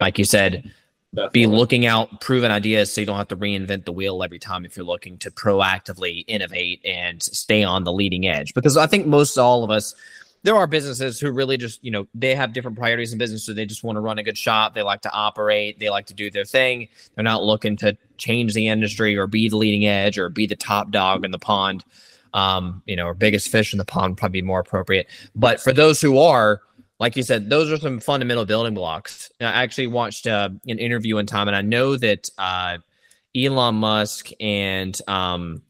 Like 0.02 0.18
you 0.18 0.26
said 0.26 0.72
Definitely. 1.16 1.42
be 1.42 1.48
looking 1.48 1.86
out 1.88 2.22
proven 2.22 2.52
ideas 2.52 2.94
so 2.94 3.02
you 3.02 3.08
don't 3.08 3.18
have 3.18 3.30
to 3.30 3.36
reinvent 3.36 3.86
the 3.86 3.92
wheel 3.92 4.22
every 4.22 4.38
time 4.38 4.64
if 4.64 4.78
you're 4.78 4.86
looking 4.86 5.18
to 5.20 5.32
proactively 5.32 6.24
innovate 6.28 6.82
and 6.86 7.22
stay 7.24 7.64
on 7.64 7.84
the 7.84 7.92
leading 7.92 8.28
edge. 8.28 8.54
Because 8.54 8.78
i 8.78 8.86
think 8.86 9.08
most 9.08 9.36
all 9.38 9.64
of 9.64 9.72
us 9.72 9.96
there 10.44 10.56
are 10.56 10.68
businesses 10.68 11.20
who 11.20 11.32
really 11.32 11.58
just 11.58 11.84
you 11.84 11.90
know 11.90 12.08
they 12.14 12.36
have 12.36 12.54
different 12.54 12.78
priorities 12.78 13.12
in 13.12 13.18
business 13.18 13.44
so 13.44 13.54
they 13.54 13.66
just 13.66 13.84
want 13.84 13.96
to 13.96 14.02
run 14.02 14.20
a 14.20 14.24
good 14.24 14.38
shop 14.38 14.76
they 14.76 14.84
like 14.84 15.02
to 15.02 15.12
operate 15.12 15.80
they 15.80 15.90
like 15.90 16.06
to 16.06 16.14
do 16.14 16.30
their 16.30 16.46
thing. 16.46 16.88
They're 17.16 17.24
not 17.24 17.44
looking 17.44 17.76
to 17.78 17.98
change 18.18 18.54
the 18.54 18.68
industry 18.68 19.18
or 19.18 19.26
be 19.26 19.50
the 19.50 19.58
leading 19.58 19.88
edge 19.88 20.20
or 20.20 20.30
be 20.30 20.46
the 20.46 20.56
top 20.56 20.92
dog 20.92 21.26
in 21.26 21.32
the 21.32 21.40
pond. 21.40 21.84
Um, 22.36 22.84
you 22.86 22.96
know 22.96 23.08
or 23.08 23.16
biggest 23.16 23.50
fish 23.50 23.74
in 23.74 23.80
the 23.80 23.86
pond 23.86 24.18
probably 24.18 24.44
more 24.44 24.60
appropriate. 24.60 25.08
But 25.34 25.60
for 25.60 25.74
those 25.74 26.00
who 26.00 26.20
are 26.20 26.62
like 27.00 27.16
you 27.16 27.24
said, 27.24 27.50
those 27.50 27.72
are 27.72 27.78
some 27.78 28.00
fundamental 28.00 28.46
building 28.46 28.74
blocks. 28.74 29.32
I 29.40 29.46
actually 29.46 29.88
watched 29.88 30.28
uh, 30.28 30.50
an 30.68 30.80
interview 30.80 31.18
in 31.18 31.26
time, 31.26 31.48
and 31.48 31.56
I 31.56 31.62
know 31.62 31.96
that 31.96 32.30
uh, 32.38 32.78
Elon 33.36 33.76
Musk 33.76 34.30
and 34.40 35.00
um, 35.08 35.62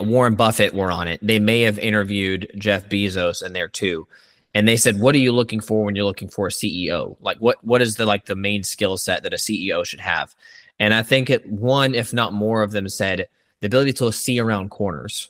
Warren 0.00 0.34
Buffett 0.34 0.74
were 0.74 0.90
on 0.90 1.08
it. 1.08 1.20
They 1.22 1.38
may 1.38 1.62
have 1.62 1.78
interviewed 1.78 2.50
Jeff 2.56 2.88
Bezos 2.88 3.44
in 3.44 3.52
there 3.52 3.68
too, 3.68 4.08
and 4.54 4.66
they 4.66 4.76
said, 4.76 4.98
"What 4.98 5.14
are 5.14 5.18
you 5.18 5.32
looking 5.32 5.60
for 5.60 5.84
when 5.84 5.94
you're 5.94 6.06
looking 6.06 6.28
for 6.28 6.46
a 6.46 6.50
CEO? 6.50 7.16
Like, 7.20 7.36
what 7.38 7.62
what 7.62 7.82
is 7.82 7.96
the 7.96 8.06
like 8.06 8.24
the 8.24 8.36
main 8.36 8.62
skill 8.62 8.96
set 8.96 9.22
that 9.24 9.34
a 9.34 9.36
CEO 9.36 9.84
should 9.84 10.00
have?" 10.00 10.34
And 10.78 10.94
I 10.94 11.02
think 11.02 11.28
it 11.28 11.46
one, 11.46 11.94
if 11.94 12.14
not 12.14 12.32
more, 12.32 12.62
of 12.62 12.70
them 12.70 12.88
said 12.88 13.28
the 13.60 13.66
ability 13.66 13.92
to 13.94 14.10
see 14.12 14.38
around 14.40 14.70
corners. 14.70 15.28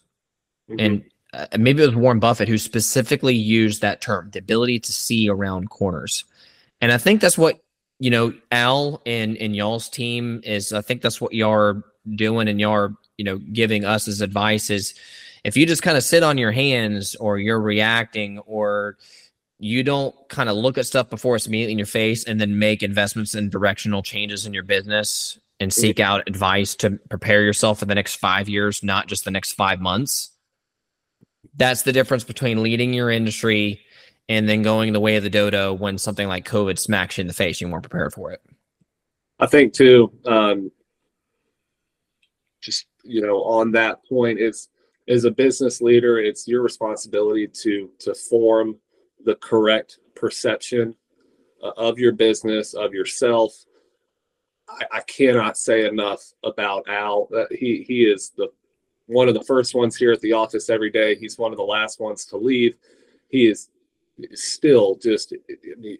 Mm-hmm. 0.71 0.81
And 0.81 1.05
uh, 1.35 1.47
maybe 1.59 1.83
it 1.83 1.87
was 1.87 1.97
Warren 1.97 2.21
Buffett 2.21 2.49
who 2.49 2.59
specifically 2.59 3.35
used 3.35 3.83
that 3.83 4.01
term, 4.01 4.31
the 4.33 4.39
ability 4.39 4.81
to 4.81 4.93
see 4.93 5.29
around 5.29 5.71
corners. 5.71 6.25
And 6.81 6.91
I 6.91 6.99
think 6.99 7.21
that's 7.21 7.37
what, 7.37 7.61
you 7.99 8.11
know, 8.11 8.33
Al 8.51 9.03
and, 9.05 9.37
and 9.37 9.55
y'all's 9.55 9.89
team 9.89 10.41
is, 10.45 10.73
I 10.73 10.81
think 10.81 11.03
that's 11.03 11.21
what 11.21 11.35
y'all 11.35 11.53
are 11.53 11.83
doing 12.15 12.49
and 12.49 12.61
y'all 12.61 12.73
are, 12.73 12.95
you 13.19 13.25
know, 13.25 13.39
giving 13.39 13.85
us 13.85 14.09
as 14.09 14.21
advice 14.21 14.71
is 14.71 14.95
if 15.45 15.57
you 15.57 15.67
just 15.67 15.83
kind 15.83 15.97
of 15.97 16.03
sit 16.03 16.23
on 16.23 16.39
your 16.39 16.53
hands 16.53 17.15
or 17.17 17.39
you're 17.39 17.61
reacting 17.61 18.39
or 18.41 18.97
you 19.59 19.83
don't 19.83 20.15
kind 20.29 20.49
of 20.49 20.57
look 20.57 20.79
at 20.79 20.87
stuff 20.87 21.11
before 21.11 21.37
it's 21.37 21.47
immediately 21.47 21.73
in 21.73 21.79
your 21.79 21.87
face 21.87 22.25
and 22.25 22.41
then 22.41 22.59
make 22.59 22.83
investments 22.83 23.35
and 23.35 23.51
directional 23.51 24.03
changes 24.03 24.47
in 24.47 24.55
your 24.55 24.63
business 24.63 25.39
and 25.61 25.73
seek 25.73 25.99
out 25.99 26.23
advice 26.29 26.77
to 26.77 26.93
prepare 27.11 27.43
yourself 27.43 27.81
for 27.81 27.85
the 27.85 27.95
next 27.95 28.17
five 28.17 28.49
years, 28.49 28.85
not 28.85 29.09
just 29.09 29.25
the 29.25 29.31
next 29.31 29.55
five 29.55 29.81
months 29.81 30.31
that's 31.59 31.83
the 31.83 31.93
difference 31.93 32.25
between 32.25 32.63
leading 32.63 32.95
your 32.95 33.11
industry 33.11 33.81
and 34.29 34.49
then 34.49 34.63
going 34.63 34.93
the 34.93 35.01
way 35.01 35.17
of 35.17 35.23
the 35.23 35.31
dodo 35.31 35.75
when 35.75 35.99
something 35.99 36.29
like 36.29 36.49
COVID 36.49 36.79
smacks 36.79 37.19
you 37.19 37.23
in 37.23 37.27
the 37.27 37.35
face. 37.35 37.61
You 37.61 37.69
weren't 37.69 37.83
prepared 37.83 38.15
for 38.15 38.33
it. 38.33 38.41
I 39.39 39.47
think 39.47 39.73
too. 39.73 40.13
Um, 40.25 40.71
just 42.61 42.87
you 43.05 43.23
know, 43.23 43.43
on 43.45 43.73
that 43.73 44.05
point, 44.09 44.39
it's 44.39 44.69
as 45.09 45.25
a 45.25 45.31
business 45.31 45.81
leader, 45.81 46.19
it's 46.19 46.47
your 46.47 46.63
responsibility 46.63 47.47
to 47.63 47.91
to 48.01 48.15
form 48.15 48.77
the 49.25 49.35
correct 49.37 49.99
perception 50.15 50.95
uh, 51.63 51.73
of 51.77 51.99
your 51.99 52.13
business, 52.13 52.75
of 52.75 52.93
yourself. 52.93 53.53
I, 54.69 54.99
I 54.99 55.01
cannot 55.03 55.57
say 55.57 55.87
enough 55.87 56.21
about 56.45 56.89
Al. 56.89 57.29
He 57.51 57.85
he 57.87 58.05
is 58.05 58.33
the 58.37 58.49
one 59.09 59.27
of 59.27 59.35
the 59.35 59.43
first 59.43 59.75
ones 59.75 59.97
here 59.97 60.13
at 60.13 60.21
the 60.21 60.33
office 60.33 60.71
every 60.71 60.91
day. 60.91 61.17
He's 61.17 61.39
one 61.39 61.53
of 61.53 61.59
the 61.59 61.65
last 61.65 61.99
ones 61.99 62.25
to 62.27 62.37
leave. 62.37 62.77
He 63.29 63.47
is 63.47 63.71
still 64.35 64.97
just 64.97 65.33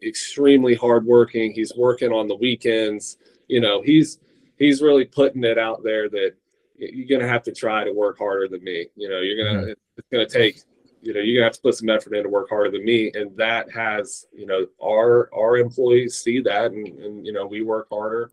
extremely 0.03 0.75
hardworking. 0.75 1.53
He's 1.53 1.73
working 1.77 2.13
on 2.13 2.29
the 2.29 2.37
weekends. 2.37 3.17
You 3.49 3.61
know, 3.61 3.83
he's 3.83 4.19
he's 4.59 4.83
really 4.83 5.05
putting 5.05 5.45
it 5.45 5.59
out 5.59 5.83
there 5.83 6.09
that 6.11 6.35
you're 6.77 7.19
gonna 7.19 7.31
have 7.31 7.43
to 7.45 7.53
try 7.53 7.83
to 7.83 7.93
work 7.93 8.19
harder 8.19 8.47
than 8.47 8.63
me. 8.63 8.87
You 8.95 9.09
know, 9.09 9.21
you're 9.21 9.43
gonna 9.43 9.63
mm-hmm. 9.63 9.73
it's 9.97 10.09
gonna 10.13 10.27
take 10.29 10.63
you 11.01 11.15
know 11.15 11.21
you're 11.21 11.37
gonna 11.37 11.47
have 11.47 11.55
to 11.55 11.63
put 11.63 11.75
some 11.75 11.89
effort 11.89 12.15
in 12.15 12.25
to 12.25 12.29
work 12.29 12.49
harder 12.49 12.71
than 12.71 12.85
me 12.85 13.11
and 13.15 13.37
that 13.37 13.71
has 13.71 14.27
you 14.33 14.47
know 14.47 14.67
our 14.83 15.31
our 15.35 15.57
employees 15.57 16.19
see 16.19 16.41
that 16.41 16.73
and, 16.73 16.87
and 16.99 17.27
you 17.27 17.33
know 17.33 17.47
we 17.47 17.63
work 17.63 17.87
harder 17.91 18.31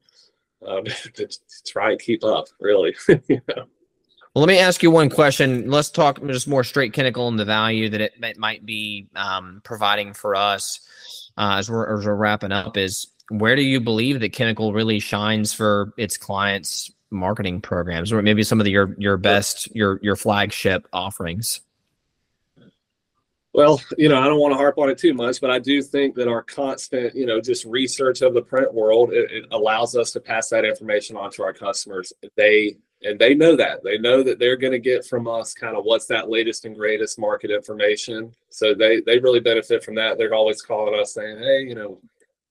um, 0.67 0.84
to, 1.13 1.28
to 1.28 1.38
try 1.65 1.91
and 1.91 1.99
keep 1.99 2.23
up 2.23 2.45
really 2.59 2.95
you 3.28 3.41
know 3.55 3.65
well, 4.36 4.42
let 4.42 4.50
me 4.50 4.60
ask 4.60 4.84
you 4.84 4.92
one 4.92 5.10
question. 5.10 5.72
Let's 5.72 5.90
talk 5.90 6.22
just 6.28 6.46
more 6.46 6.66
straight 6.66 6.92
Kennickell 6.92 7.30
and 7.30 7.40
the 7.40 7.46
value 7.46 7.88
that 7.90 8.02
it, 8.02 8.14
it 8.22 8.38
might 8.38 8.66
be 8.66 9.08
um, 9.16 9.62
providing 9.64 10.14
for 10.14 10.36
us 10.36 10.82
uh, 11.38 11.56
as, 11.58 11.72
we're, 11.72 11.98
as 11.98 12.06
we're 12.06 12.16
wrapping 12.16 12.52
up. 12.52 12.76
Is 12.76 13.08
where 13.30 13.56
do 13.56 13.62
you 13.62 13.80
believe 13.80 14.20
that 14.20 14.34
Kennickell 14.34 14.74
really 14.74 15.00
shines 15.00 15.54
for 15.54 15.94
its 15.98 16.18
clients 16.18 16.92
marketing 17.12 17.62
programs, 17.62 18.12
or 18.12 18.22
maybe 18.22 18.44
some 18.44 18.60
of 18.60 18.66
the, 18.66 18.72
your 18.72 18.94
your 18.98 19.16
best 19.16 19.74
your 19.74 20.02
your 20.04 20.18
flagship 20.18 20.86
offerings? 20.92 21.62
Well, 23.54 23.80
you 23.98 24.10
know, 24.10 24.20
I 24.20 24.26
don't 24.26 24.42
want 24.42 24.52
to 24.52 24.58
harp 24.58 24.78
on 24.80 24.90
it 24.90 24.98
too 24.98 25.14
much, 25.14 25.40
but 25.40 25.50
I 25.50 25.60
do 25.60 25.82
think 25.82 26.14
that 26.16 26.28
our 26.28 26.44
constant, 26.44 27.16
you 27.16 27.26
know, 27.26 27.40
just 27.40 27.64
research 27.64 28.22
of 28.22 28.34
the 28.34 28.42
print 28.42 28.74
world, 28.74 29.14
it, 29.14 29.32
it 29.32 29.46
allows 29.52 29.96
us 29.96 30.12
to 30.12 30.20
pass 30.20 30.50
that 30.50 30.66
information 30.66 31.16
on 31.16 31.32
to 31.32 31.44
our 31.44 31.54
customers. 31.54 32.12
They 32.36 32.76
and 33.06 33.20
they 33.20 33.34
know 33.34 33.56
that 33.56 33.84
they 33.84 33.97
know 33.97 34.24
that 34.24 34.39
they're 34.39 34.58
going 34.58 34.74
to 34.74 34.80
get 34.80 35.06
from 35.06 35.28
us 35.28 35.53
kind 35.53 35.78
of 35.78 35.86
what's 35.86 36.06
that 36.08 36.30
latest 36.30 36.66
and 36.66 36.76
greatest 36.76 37.20
market 37.20 37.51
information. 37.51 38.34
So 38.49 38.74
they 38.74 39.01
they 39.01 39.20
really 39.20 39.39
benefit 39.39 39.84
from 39.84 39.95
that. 39.95 40.18
They're 40.18 40.34
always 40.34 40.62
calling 40.62 40.99
us 40.99 41.14
saying, 41.14 41.38
"Hey, 41.38 41.64
you 41.64 41.76
know, 41.76 41.99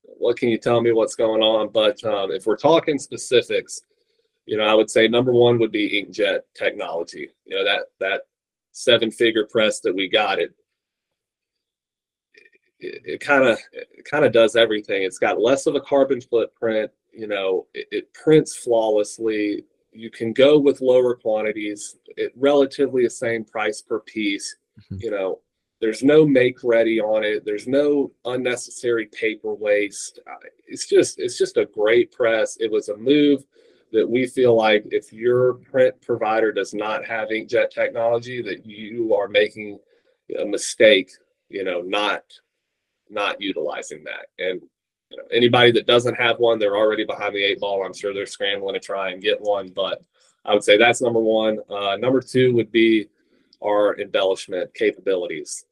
what 0.02 0.36
can 0.36 0.48
you 0.48 0.58
tell 0.58 0.80
me 0.80 0.92
what's 0.92 1.16
going 1.16 1.42
on?" 1.42 1.68
But 1.68 2.02
um, 2.04 2.30
if 2.30 2.46
we're 2.46 2.56
talking 2.56 2.98
specifics, 2.98 3.82
you 4.46 4.56
know, 4.56 4.64
I 4.64 4.74
would 4.74 4.90
say 4.90 5.08
number 5.08 5.32
one 5.32 5.58
would 5.58 5.72
be 5.72 6.04
inkjet 6.04 6.40
technology. 6.54 7.30
You 7.44 7.56
know, 7.56 7.64
that 7.64 7.86
that 8.00 8.22
seven 8.72 9.10
figure 9.10 9.46
press 9.46 9.80
that 9.80 9.94
we 9.94 10.08
got 10.08 10.38
it 10.38 10.54
it 12.84 13.20
kind 13.20 13.44
of 13.44 13.58
it 13.72 14.04
kind 14.04 14.24
of 14.24 14.32
does 14.32 14.56
everything. 14.56 15.02
It's 15.02 15.18
got 15.18 15.40
less 15.40 15.66
of 15.66 15.74
a 15.74 15.80
carbon 15.80 16.20
footprint. 16.20 16.90
You 17.12 17.28
know, 17.28 17.66
it, 17.74 17.86
it, 17.92 18.14
prints 18.14 18.56
flawlessly. 18.56 19.64
You 19.94 20.10
can 20.10 20.32
go 20.32 20.58
with 20.58 20.80
lower 20.80 21.14
quantities. 21.14 21.96
at 22.18 22.32
relatively 22.36 23.04
the 23.04 23.10
same 23.10 23.44
price 23.44 23.80
per 23.80 24.00
piece. 24.00 24.56
Mm-hmm. 24.78 24.96
You 25.00 25.10
know, 25.10 25.40
there's 25.80 26.02
no 26.02 26.26
make 26.26 26.64
ready 26.64 27.00
on 27.00 27.24
it. 27.24 27.44
There's 27.44 27.68
no 27.68 28.12
unnecessary 28.24 29.06
paper 29.06 29.54
waste. 29.54 30.20
It's 30.66 30.86
just 30.86 31.18
it's 31.18 31.38
just 31.38 31.56
a 31.56 31.66
great 31.66 32.12
press. 32.12 32.56
It 32.58 32.70
was 32.70 32.88
a 32.88 32.96
move 32.96 33.44
that 33.92 34.08
we 34.08 34.26
feel 34.26 34.56
like 34.56 34.84
if 34.90 35.12
your 35.12 35.54
print 35.54 35.94
provider 36.00 36.52
does 36.52 36.74
not 36.74 37.04
have 37.04 37.28
inkjet 37.28 37.70
technology, 37.70 38.42
that 38.42 38.64
you 38.66 39.14
are 39.14 39.28
making 39.28 39.78
a 40.40 40.44
mistake. 40.44 41.10
You 41.48 41.64
know, 41.64 41.82
not 41.82 42.22
not 43.10 43.40
utilizing 43.40 44.04
that. 44.04 44.26
And 44.38 44.62
you 45.14 45.22
know, 45.22 45.28
anybody 45.30 45.70
that 45.72 45.86
doesn't 45.86 46.16
have 46.16 46.38
one, 46.38 46.58
they're 46.58 46.76
already 46.76 47.04
behind 47.04 47.34
the 47.34 47.44
eight 47.44 47.60
ball. 47.60 47.84
I'm 47.84 47.94
sure 47.94 48.12
they're 48.12 48.26
scrambling 48.26 48.74
to 48.74 48.80
try 48.80 49.10
and 49.10 49.22
get 49.22 49.40
one. 49.40 49.68
But 49.68 50.02
I 50.44 50.52
would 50.52 50.64
say 50.64 50.76
that's 50.76 51.00
number 51.00 51.20
one. 51.20 51.60
Uh, 51.70 51.96
number 51.96 52.20
two 52.20 52.52
would 52.54 52.72
be 52.72 53.06
our 53.62 53.98
embellishment 54.00 54.74
capabilities. 54.74 55.66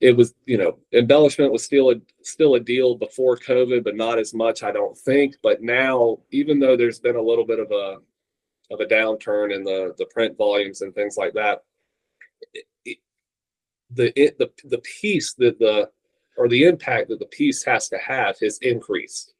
It 0.00 0.14
was, 0.14 0.34
you 0.44 0.58
know, 0.58 0.78
embellishment 0.92 1.50
was 1.50 1.64
still 1.64 1.92
a 1.92 1.94
still 2.20 2.56
a 2.56 2.60
deal 2.60 2.94
before 2.94 3.38
COVID, 3.38 3.84
but 3.84 3.96
not 3.96 4.18
as 4.18 4.34
much, 4.34 4.62
I 4.62 4.70
don't 4.70 4.98
think. 4.98 5.36
But 5.42 5.62
now, 5.62 6.18
even 6.30 6.58
though 6.58 6.76
there's 6.76 7.00
been 7.00 7.16
a 7.16 7.22
little 7.22 7.46
bit 7.46 7.58
of 7.58 7.70
a 7.70 7.96
of 8.70 8.80
a 8.80 8.86
downturn 8.86 9.54
in 9.54 9.64
the 9.64 9.94
the 9.96 10.06
print 10.06 10.36
volumes 10.36 10.82
and 10.82 10.94
things 10.94 11.16
like 11.16 11.32
that, 11.34 11.62
the 13.90 14.12
it, 14.20 14.36
the 14.38 14.50
the 14.64 14.78
piece 15.00 15.32
that 15.34 15.58
the 15.58 15.88
or 16.36 16.48
the 16.48 16.64
impact 16.64 17.08
that 17.08 17.18
the 17.18 17.26
piece 17.26 17.62
has 17.64 17.88
to 17.88 17.98
have 17.98 18.36
has 18.40 18.58
increased. 18.58 19.34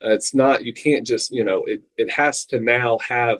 it's 0.00 0.34
not 0.34 0.64
you 0.64 0.72
can't 0.72 1.06
just 1.06 1.32
you 1.32 1.44
know 1.44 1.64
it 1.64 1.82
it 1.96 2.10
has 2.10 2.44
to 2.44 2.60
now 2.60 2.98
have 2.98 3.38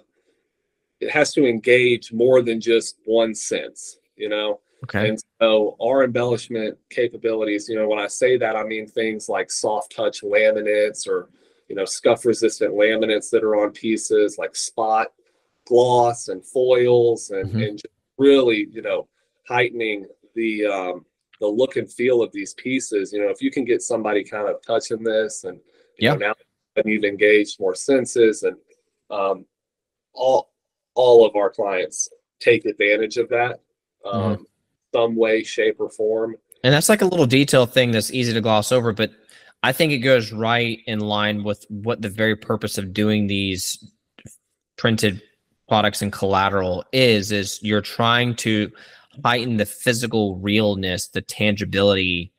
it 1.01 1.11
has 1.11 1.33
to 1.33 1.47
engage 1.47 2.13
more 2.13 2.41
than 2.43 2.61
just 2.61 2.97
one 3.05 3.35
sense 3.35 3.99
you 4.17 4.29
know 4.29 4.61
okay 4.83 5.11
and 5.11 5.23
so 5.41 5.77
our 5.81 6.05
embellishment 6.05 6.77
capabilities 6.91 7.69
you 7.69 7.77
know 7.77 7.89
when 7.89 7.99
i 7.99 8.07
say 8.07 8.39
that 8.39 8.57
i 8.57 8.65
mean 8.65 8.87
things 8.87 9.29
like 9.29 9.51
soft 9.51 9.95
touch 9.95 10.23
laminates 10.23 11.07
or 11.07 11.29
you 11.69 11.77
know 11.77 11.85
scuff 11.85 12.25
resistant 12.25 12.73
laminates 12.75 13.31
that 13.31 13.45
are 13.45 13.57
on 13.57 13.71
pieces 13.71 14.37
like 14.39 14.57
spot 14.57 15.09
gloss 15.67 16.29
and 16.29 16.45
foils 16.45 17.31
and, 17.31 17.51
mm-hmm. 17.51 17.61
and 17.61 17.83
really 18.19 18.67
you 18.71 18.83
know 18.83 19.07
heightening 19.49 20.07
the 20.35 20.67
um, 20.67 21.05
the 21.41 21.47
look 21.47 21.77
and 21.77 21.91
feel 21.91 22.23
of 22.23 22.33
these 22.33 22.55
pieces. 22.55 23.13
You 23.13 23.21
know, 23.21 23.29
if 23.29 23.43
you 23.43 23.51
can 23.51 23.65
get 23.65 23.83
somebody 23.83 24.25
kind 24.25 24.49
of 24.49 24.57
touching 24.67 25.03
this, 25.03 25.45
and 25.45 25.61
yeah, 25.99 26.15
now 26.15 26.35
and 26.77 26.87
you've 26.87 27.05
engaged 27.05 27.61
more 27.61 27.75
senses, 27.75 28.43
and 28.43 28.57
um, 29.11 29.47
all 30.15 30.51
all 30.95 31.27
of 31.27 31.37
our 31.37 31.51
clients 31.51 32.09
take 32.41 32.65
advantage 32.65 33.17
of 33.17 33.29
that, 33.29 33.61
um, 34.05 34.23
mm-hmm. 34.23 34.43
some 34.95 35.17
way, 35.17 35.43
shape, 35.43 35.77
or 35.79 35.91
form. 35.91 36.37
And 36.65 36.73
that's 36.73 36.89
like 36.89 37.03
a 37.03 37.07
little 37.07 37.27
detail 37.27 37.67
thing 37.67 37.93
that's 37.93 38.13
easy 38.13 38.33
to 38.33 38.41
gloss 38.41 38.73
over, 38.73 38.93
but 38.93 39.11
I 39.63 39.73
think 39.73 39.93
it 39.93 39.99
goes 39.99 40.33
right 40.33 40.81
in 40.87 41.01
line 41.01 41.43
with 41.43 41.65
what 41.69 42.03
the 42.03 42.09
very 42.09 42.37
purpose 42.37 42.79
of 42.79 42.93
doing 42.93 43.27
these 43.27 43.93
printed 44.77 45.23
products 45.69 46.03
and 46.03 46.13
collateral 46.13 46.85
is 46.93 47.33
is 47.33 47.59
you're 47.63 47.81
trying 47.81 48.37
to 48.37 48.71
heighten 49.25 49.57
the 49.57 49.67
physical 49.67 50.37
realness, 50.37 51.09
the 51.09 51.23
tangibility, 51.23 52.33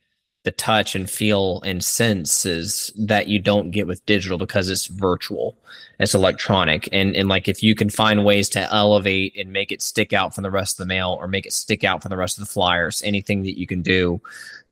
the 0.47 0.51
touch 0.51 0.95
and 0.95 1.09
feel 1.09 1.61
and 1.65 1.84
senses 1.84 2.89
that 2.95 3.28
you 3.28 3.38
don't 3.38 3.71
get 3.71 3.86
with 3.86 4.05
digital 4.05 4.38
because 4.38 4.69
it's 4.69 4.86
virtual, 4.88 5.57
it's 5.99 6.13
electronic. 6.13 6.88
And 6.93 7.17
and 7.17 7.28
like 7.28 7.49
if 7.49 7.61
you 7.61 7.75
can 7.75 7.89
find 7.89 8.23
ways 8.23 8.47
to 8.51 8.73
elevate 8.73 9.36
and 9.38 9.51
make 9.51 9.73
it 9.73 9.82
stick 9.82 10.13
out 10.13 10.34
from 10.34 10.43
the 10.43 10.49
rest 10.49 10.80
of 10.80 10.88
the 10.88 10.93
mail 10.93 11.17
or 11.19 11.28
make 11.28 11.45
it 11.45 11.51
stick 11.51 11.84
out 11.84 12.01
from 12.01 12.11
the 12.11 12.17
rest 12.17 12.38
of 12.38 12.45
the 12.45 12.51
flyers, 12.51 13.01
anything 13.03 13.43
that 13.43 13.59
you 13.59 13.67
can 13.67 13.82
do 13.82 14.21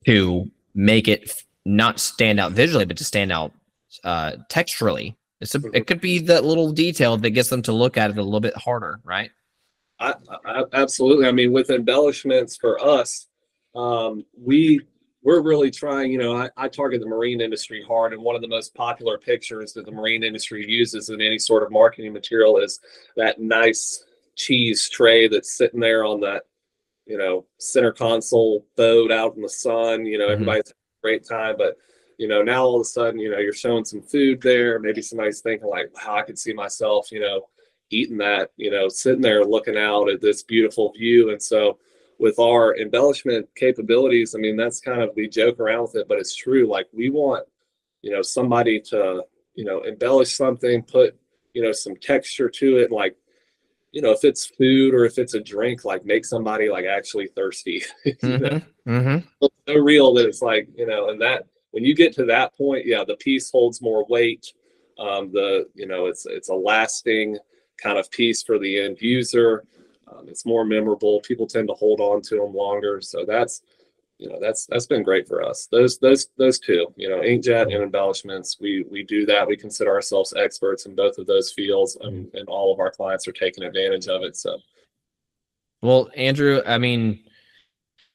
to 0.05 0.49
make 0.75 1.09
it 1.09 1.43
not 1.65 1.99
stand 1.99 2.39
out 2.39 2.53
visually, 2.53 2.85
but 2.85 2.95
to 2.95 3.03
stand 3.03 3.33
out 3.33 3.51
uh, 4.05 4.33
texturally. 4.49 5.15
It's 5.41 5.55
a, 5.55 5.61
it 5.73 5.87
could 5.87 5.99
be 5.99 6.19
that 6.19 6.45
little 6.45 6.71
detail 6.71 7.17
that 7.17 7.31
gets 7.31 7.49
them 7.49 7.61
to 7.63 7.73
look 7.73 7.97
at 7.97 8.11
it 8.11 8.17
a 8.17 8.23
little 8.23 8.39
bit 8.39 8.55
harder, 8.55 9.01
right? 9.03 9.31
I, 9.99 10.13
I, 10.45 10.63
absolutely. 10.73 11.27
I 11.27 11.31
mean, 11.31 11.51
with 11.51 11.69
embellishments 11.69 12.57
for 12.57 12.79
us, 12.83 13.27
um, 13.75 14.25
we 14.37 14.81
we're 15.23 15.41
really 15.41 15.71
trying. 15.71 16.11
You 16.11 16.19
know, 16.19 16.37
I, 16.37 16.49
I 16.57 16.67
target 16.67 17.01
the 17.01 17.07
marine 17.07 17.41
industry 17.41 17.83
hard, 17.85 18.13
and 18.13 18.21
one 18.21 18.35
of 18.35 18.41
the 18.41 18.47
most 18.47 18.75
popular 18.75 19.17
pictures 19.17 19.73
that 19.73 19.85
the 19.85 19.91
marine 19.91 20.23
industry 20.23 20.65
uses 20.69 21.09
in 21.09 21.19
any 21.21 21.39
sort 21.39 21.63
of 21.63 21.71
marketing 21.71 22.13
material 22.13 22.57
is 22.57 22.79
that 23.15 23.39
nice 23.39 24.05
cheese 24.35 24.89
tray 24.89 25.27
that's 25.27 25.57
sitting 25.57 25.79
there 25.79 26.03
on 26.03 26.19
that 26.19 26.43
you 27.05 27.17
know 27.17 27.45
center 27.57 27.93
console 27.93 28.65
boat 28.75 29.11
out 29.11 29.35
in 29.35 29.41
the 29.41 29.49
sun. 29.49 30.05
You 30.05 30.17
know, 30.17 30.25
mm-hmm. 30.25 30.33
everybody's 30.33 30.67
having 30.67 30.73
a 30.73 31.01
great 31.01 31.27
time, 31.27 31.55
but 31.57 31.77
you 32.17 32.27
know 32.27 32.41
now 32.41 32.63
all 32.63 32.75
of 32.75 32.81
a 32.81 32.85
sudden 32.85 33.19
you 33.19 33.31
know 33.31 33.39
you're 33.39 33.53
showing 33.53 33.85
some 33.85 34.01
food 34.01 34.41
there. 34.41 34.77
Maybe 34.79 35.01
somebody's 35.01 35.41
thinking 35.41 35.67
like, 35.67 35.91
wow, 35.95 36.17
I 36.17 36.21
could 36.21 36.37
see 36.37 36.53
myself. 36.53 37.11
You 37.11 37.21
know 37.21 37.47
eating 37.95 38.17
that, 38.17 38.51
you 38.57 38.71
know, 38.71 38.87
sitting 38.89 39.21
there 39.21 39.45
looking 39.45 39.77
out 39.77 40.09
at 40.09 40.21
this 40.21 40.43
beautiful 40.43 40.91
view. 40.91 41.31
And 41.31 41.41
so 41.41 41.79
with 42.19 42.39
our 42.39 42.77
embellishment 42.77 43.47
capabilities, 43.55 44.35
I 44.35 44.39
mean, 44.39 44.55
that's 44.55 44.79
kind 44.79 45.01
of 45.01 45.11
we 45.15 45.27
joke 45.27 45.59
around 45.59 45.83
with 45.83 45.95
it, 45.95 46.07
but 46.07 46.19
it's 46.19 46.35
true. 46.35 46.67
Like 46.67 46.87
we 46.91 47.09
want, 47.09 47.45
you 48.01 48.11
know, 48.11 48.21
somebody 48.21 48.79
to, 48.81 49.23
you 49.55 49.65
know, 49.65 49.81
embellish 49.81 50.35
something, 50.35 50.83
put, 50.83 51.17
you 51.53 51.61
know, 51.61 51.71
some 51.71 51.95
texture 51.95 52.49
to 52.49 52.77
it, 52.77 52.91
like, 52.91 53.15
you 53.91 54.01
know, 54.01 54.11
if 54.11 54.25
it's 54.25 54.45
food 54.45 54.93
or 54.93 55.05
if 55.05 55.17
it's 55.17 55.35
a 55.35 55.39
drink, 55.39 55.85
like 55.85 56.05
make 56.05 56.25
somebody 56.25 56.69
like 56.69 56.85
actually 56.85 57.27
thirsty. 57.27 57.81
mm-hmm. 58.05 58.89
mm-hmm. 58.89 59.45
so 59.67 59.73
real 59.75 60.13
that 60.13 60.27
it's 60.27 60.41
like, 60.41 60.67
you 60.75 60.85
know, 60.85 61.09
and 61.09 61.21
that 61.21 61.47
when 61.71 61.83
you 61.83 61.95
get 61.95 62.13
to 62.15 62.25
that 62.25 62.55
point, 62.57 62.85
yeah, 62.85 63.03
the 63.05 63.15
piece 63.17 63.51
holds 63.51 63.81
more 63.81 64.05
weight. 64.07 64.53
Um, 64.97 65.31
the, 65.31 65.67
you 65.73 65.85
know, 65.85 66.05
it's 66.05 66.25
it's 66.25 66.47
a 66.47 66.53
lasting 66.53 67.37
kind 67.77 67.97
of 67.97 68.09
piece 68.11 68.43
for 68.43 68.59
the 68.59 68.79
end 68.79 69.01
user. 69.01 69.63
Um, 70.07 70.27
it's 70.27 70.45
more 70.45 70.65
memorable. 70.65 71.21
People 71.21 71.47
tend 71.47 71.67
to 71.67 71.73
hold 71.73 71.99
on 71.99 72.21
to 72.23 72.35
them 72.35 72.53
longer. 72.53 73.01
So 73.01 73.25
that's 73.25 73.61
you 74.17 74.29
know 74.29 74.37
that's 74.39 74.65
that's 74.67 74.85
been 74.85 75.03
great 75.03 75.27
for 75.27 75.43
us. 75.43 75.67
Those 75.71 75.97
those 75.97 76.27
those 76.37 76.59
two, 76.59 76.87
you 76.95 77.09
know, 77.09 77.19
inkjet 77.19 77.73
and 77.73 77.83
embellishments. 77.83 78.57
We 78.59 78.85
we 78.89 79.03
do 79.03 79.25
that. 79.25 79.47
We 79.47 79.57
consider 79.57 79.93
ourselves 79.93 80.33
experts 80.37 80.85
in 80.85 80.95
both 80.95 81.17
of 81.17 81.27
those 81.27 81.51
fields, 81.51 81.97
and, 82.01 82.33
and 82.33 82.47
all 82.47 82.73
of 82.73 82.79
our 82.79 82.91
clients 82.91 83.27
are 83.27 83.33
taking 83.33 83.63
advantage 83.63 84.07
of 84.07 84.23
it. 84.23 84.37
So, 84.37 84.57
well, 85.81 86.09
Andrew, 86.15 86.61
I 86.65 86.77
mean, 86.77 87.25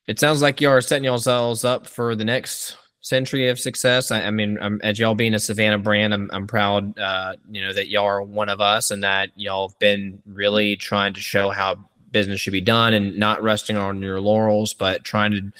it 0.06 0.18
sounds 0.18 0.40
like 0.40 0.60
you 0.60 0.70
are 0.70 0.80
setting 0.80 1.04
yourselves 1.04 1.64
up 1.64 1.86
for 1.86 2.14
the 2.14 2.24
next 2.24 2.76
century 3.00 3.48
of 3.48 3.58
success. 3.58 4.10
I, 4.10 4.22
I 4.22 4.30
mean, 4.30 4.58
I'm, 4.60 4.80
as 4.82 4.98
y'all 4.98 5.14
being 5.14 5.34
a 5.34 5.38
Savannah 5.38 5.78
brand, 5.78 6.12
I'm, 6.12 6.30
I'm 6.32 6.46
proud, 6.46 6.98
uh, 6.98 7.36
you 7.50 7.62
know, 7.62 7.72
that 7.72 7.88
y'all 7.88 8.04
are 8.04 8.22
one 8.22 8.48
of 8.48 8.60
us 8.60 8.90
and 8.90 9.02
that 9.04 9.30
y'all 9.36 9.68
have 9.68 9.78
been 9.78 10.22
really 10.26 10.76
trying 10.76 11.14
to 11.14 11.20
show 11.20 11.50
how 11.50 11.76
business 12.12 12.40
should 12.40 12.52
be 12.52 12.60
done 12.60 12.92
and 12.94 13.16
not 13.16 13.42
resting 13.42 13.76
on 13.76 14.02
your 14.02 14.20
laurels, 14.20 14.74
but 14.74 15.04
trying 15.04 15.32
to. 15.32 15.52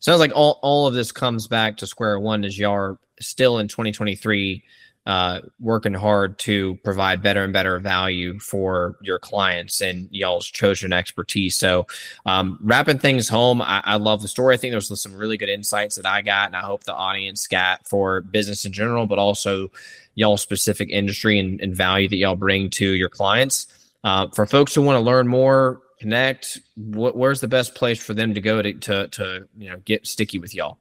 Sounds 0.00 0.20
like 0.20 0.32
all, 0.34 0.60
all 0.62 0.86
of 0.86 0.94
this 0.94 1.10
comes 1.10 1.48
back 1.48 1.76
to 1.78 1.86
square 1.86 2.20
one 2.20 2.44
as 2.44 2.58
y'all 2.58 2.72
are 2.72 2.98
still 3.20 3.58
in 3.58 3.68
2023 3.68 4.62
uh, 5.08 5.40
working 5.58 5.94
hard 5.94 6.38
to 6.38 6.78
provide 6.84 7.22
better 7.22 7.42
and 7.42 7.50
better 7.50 7.78
value 7.78 8.38
for 8.38 8.94
your 9.00 9.18
clients 9.18 9.80
and 9.80 10.06
y'all's 10.12 10.46
chosen 10.46 10.92
expertise. 10.92 11.56
So, 11.56 11.86
um, 12.26 12.58
wrapping 12.60 12.98
things 12.98 13.26
home, 13.26 13.62
I, 13.62 13.80
I, 13.86 13.96
love 13.96 14.20
the 14.20 14.28
story. 14.28 14.54
I 14.54 14.58
think 14.58 14.72
there's 14.72 15.00
some 15.00 15.14
really 15.14 15.38
good 15.38 15.48
insights 15.48 15.96
that 15.96 16.04
I 16.04 16.20
got, 16.20 16.48
and 16.48 16.56
I 16.56 16.60
hope 16.60 16.84
the 16.84 16.94
audience 16.94 17.46
got 17.46 17.88
for 17.88 18.20
business 18.20 18.66
in 18.66 18.72
general, 18.72 19.06
but 19.06 19.18
also 19.18 19.70
y'all 20.14 20.36
specific 20.36 20.90
industry 20.90 21.38
and, 21.38 21.58
and 21.62 21.74
value 21.74 22.10
that 22.10 22.16
y'all 22.16 22.36
bring 22.36 22.68
to 22.70 22.90
your 22.90 23.08
clients. 23.08 23.68
Uh, 24.04 24.28
for 24.34 24.44
folks 24.44 24.74
who 24.74 24.82
want 24.82 24.96
to 24.96 25.00
learn 25.00 25.26
more, 25.26 25.80
connect, 25.98 26.60
wh- 26.76 27.16
where's 27.16 27.40
the 27.40 27.48
best 27.48 27.74
place 27.74 27.98
for 27.98 28.12
them 28.12 28.34
to 28.34 28.42
go 28.42 28.60
to, 28.60 28.74
to, 28.74 29.08
to 29.08 29.48
you 29.56 29.70
know 29.70 29.78
get 29.86 30.06
sticky 30.06 30.38
with 30.38 30.54
y'all? 30.54 30.76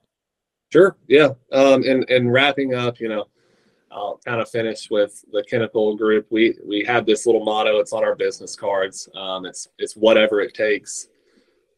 Sure. 0.69 0.97
Yeah. 1.07 1.29
Um, 1.53 1.83
and 1.83 2.09
and 2.09 2.33
wrapping 2.33 2.73
up, 2.73 2.99
you 2.99 3.07
know, 3.07 3.27
I'll 3.91 4.19
kind 4.25 4.41
of 4.41 4.49
finish 4.49 4.89
with 4.89 5.23
the 5.31 5.43
Kennickell 5.43 5.97
Group. 5.97 6.27
We 6.29 6.57
we 6.65 6.83
have 6.85 7.05
this 7.05 7.25
little 7.25 7.43
motto. 7.43 7.79
It's 7.79 7.93
on 7.93 8.03
our 8.03 8.15
business 8.15 8.55
cards. 8.55 9.09
Um, 9.15 9.45
it's 9.45 9.67
it's 9.77 9.95
whatever 9.95 10.41
it 10.41 10.53
takes. 10.53 11.07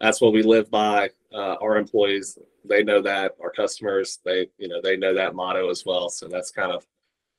That's 0.01 0.21
what 0.21 0.33
we 0.33 0.43
live 0.43 0.69
by. 0.71 1.09
Uh, 1.33 1.55
our 1.61 1.77
employees, 1.77 2.37
they 2.65 2.83
know 2.83 3.01
that. 3.01 3.35
Our 3.41 3.51
customers, 3.51 4.19
they 4.25 4.47
you 4.57 4.67
know 4.67 4.81
they 4.81 4.97
know 4.97 5.13
that 5.13 5.35
motto 5.35 5.69
as 5.69 5.83
well. 5.85 6.09
So 6.09 6.27
that's 6.27 6.51
kind 6.51 6.71
of 6.71 6.85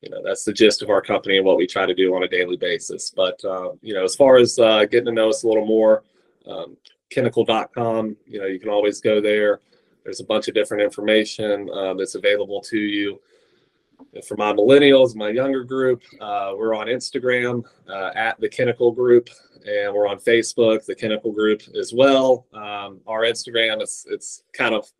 you 0.02 0.10
know 0.10 0.22
that's 0.24 0.44
the 0.44 0.52
gist 0.52 0.82
of 0.82 0.90
our 0.90 1.02
company 1.02 1.36
and 1.36 1.46
what 1.46 1.56
we 1.56 1.66
try 1.66 1.86
to 1.86 1.94
do 1.94 2.14
on 2.14 2.22
a 2.22 2.28
daily 2.28 2.56
basis. 2.56 3.10
But 3.10 3.44
uh, 3.44 3.72
you 3.82 3.94
know, 3.94 4.04
as 4.04 4.14
far 4.14 4.36
as 4.36 4.58
uh, 4.58 4.84
getting 4.84 5.06
to 5.06 5.12
know 5.12 5.30
us 5.30 5.42
a 5.42 5.48
little 5.48 5.66
more, 5.66 6.04
um, 6.46 6.76
Kennickell.com. 7.10 8.16
You 8.26 8.40
know, 8.40 8.46
you 8.46 8.60
can 8.60 8.70
always 8.70 9.00
go 9.00 9.20
there. 9.20 9.60
There's 10.04 10.20
a 10.20 10.24
bunch 10.24 10.48
of 10.48 10.54
different 10.54 10.82
information 10.82 11.68
uh, 11.70 11.94
that's 11.94 12.14
available 12.14 12.60
to 12.62 12.78
you 12.78 13.20
for 14.26 14.36
my 14.36 14.52
millennials, 14.52 15.14
my 15.14 15.28
younger 15.28 15.64
group, 15.64 16.02
uh, 16.20 16.52
we're 16.56 16.74
on 16.74 16.86
Instagram 16.86 17.64
uh, 17.88 18.10
at 18.14 18.40
the 18.40 18.48
Kennickell 18.48 18.94
Group, 18.94 19.28
and 19.66 19.94
we're 19.94 20.08
on 20.08 20.18
Facebook, 20.18 20.84
the 20.84 20.94
Kennickell 20.94 21.34
Group 21.34 21.62
as 21.78 21.92
well. 21.92 22.46
Um, 22.52 23.00
our 23.06 23.22
Instagram, 23.22 23.80
it's 23.80 24.06
it's 24.08 24.42
kind 24.52 24.74
of 24.74 24.90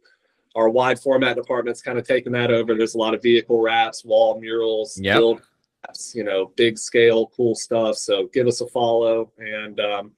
our 0.55 0.68
wide 0.68 0.98
format 0.98 1.36
department's 1.36 1.82
kind 1.82 1.98
of 1.98 2.07
taking 2.07 2.32
that 2.32 2.51
over. 2.51 2.74
There's 2.74 2.94
a 2.94 2.98
lot 2.98 3.14
of 3.14 3.22
vehicle 3.22 3.61
wraps, 3.61 4.05
wall 4.05 4.40
murals, 4.40 4.98
yep. 5.01 5.16
build 5.16 5.42
wraps, 5.86 6.14
you 6.14 6.24
know, 6.24 6.53
big 6.57 6.78
scale, 6.78 7.30
cool 7.36 7.55
stuff. 7.55 7.96
So 7.96 8.28
give 8.32 8.46
us 8.46 8.61
a 8.61 8.66
follow, 8.66 9.32
and 9.38 9.80
um, 9.80 10.12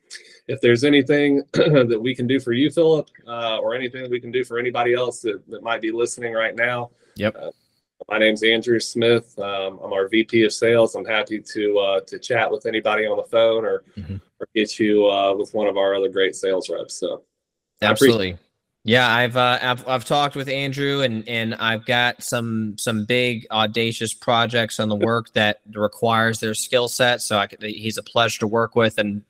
if 0.48 0.60
there's 0.60 0.84
anything 0.84 1.42
that 1.52 2.00
we 2.00 2.14
can 2.14 2.26
do 2.26 2.40
for 2.40 2.52
you, 2.52 2.70
Phillip, 2.70 3.08
uh, 3.26 3.58
or 3.58 3.74
anything 3.74 4.02
that 4.02 4.10
we 4.10 4.20
can 4.20 4.30
do 4.30 4.44
for 4.44 4.58
anybody 4.58 4.94
else 4.94 5.20
that, 5.20 5.42
that 5.48 5.62
might 5.62 5.80
be 5.80 5.90
listening 5.90 6.32
right 6.32 6.54
now. 6.54 6.90
Yep 7.16 7.36
uh, 7.38 7.50
my 8.08 8.18
name's 8.18 8.42
Andrew 8.42 8.80
Smith. 8.80 9.38
Um, 9.38 9.78
I'm 9.82 9.92
our 9.92 10.08
VP 10.08 10.44
of 10.44 10.52
Sales. 10.52 10.94
I'm 10.94 11.04
happy 11.04 11.40
to 11.40 11.78
uh, 11.78 12.00
to 12.02 12.18
chat 12.18 12.50
with 12.50 12.66
anybody 12.66 13.06
on 13.06 13.16
the 13.16 13.24
phone 13.24 13.64
or 13.64 13.84
mm-hmm. 13.96 14.16
or 14.40 14.48
get 14.54 14.78
you 14.78 15.08
uh, 15.08 15.34
with 15.34 15.52
one 15.54 15.66
of 15.66 15.76
our 15.76 15.94
other 15.94 16.08
great 16.08 16.34
sales 16.34 16.70
reps. 16.70 16.94
So 16.94 17.22
absolutely. 17.80 18.36
Yeah, 18.84 19.08
I've, 19.08 19.36
uh, 19.36 19.58
I've 19.62 19.86
I've 19.88 20.04
talked 20.04 20.34
with 20.34 20.48
Andrew 20.48 21.02
and 21.02 21.28
and 21.28 21.54
I've 21.54 21.86
got 21.86 22.22
some 22.22 22.76
some 22.78 23.04
big 23.04 23.46
audacious 23.50 24.12
projects 24.12 24.80
on 24.80 24.88
the 24.88 24.96
work 24.96 25.32
that 25.34 25.60
requires 25.72 26.40
their 26.40 26.54
skill 26.54 26.88
set. 26.88 27.22
So 27.22 27.38
I 27.38 27.46
could, 27.46 27.62
he's 27.62 27.98
a 27.98 28.02
pleasure 28.02 28.40
to 28.40 28.48
work 28.48 28.74
with, 28.74 28.98
and 28.98 29.22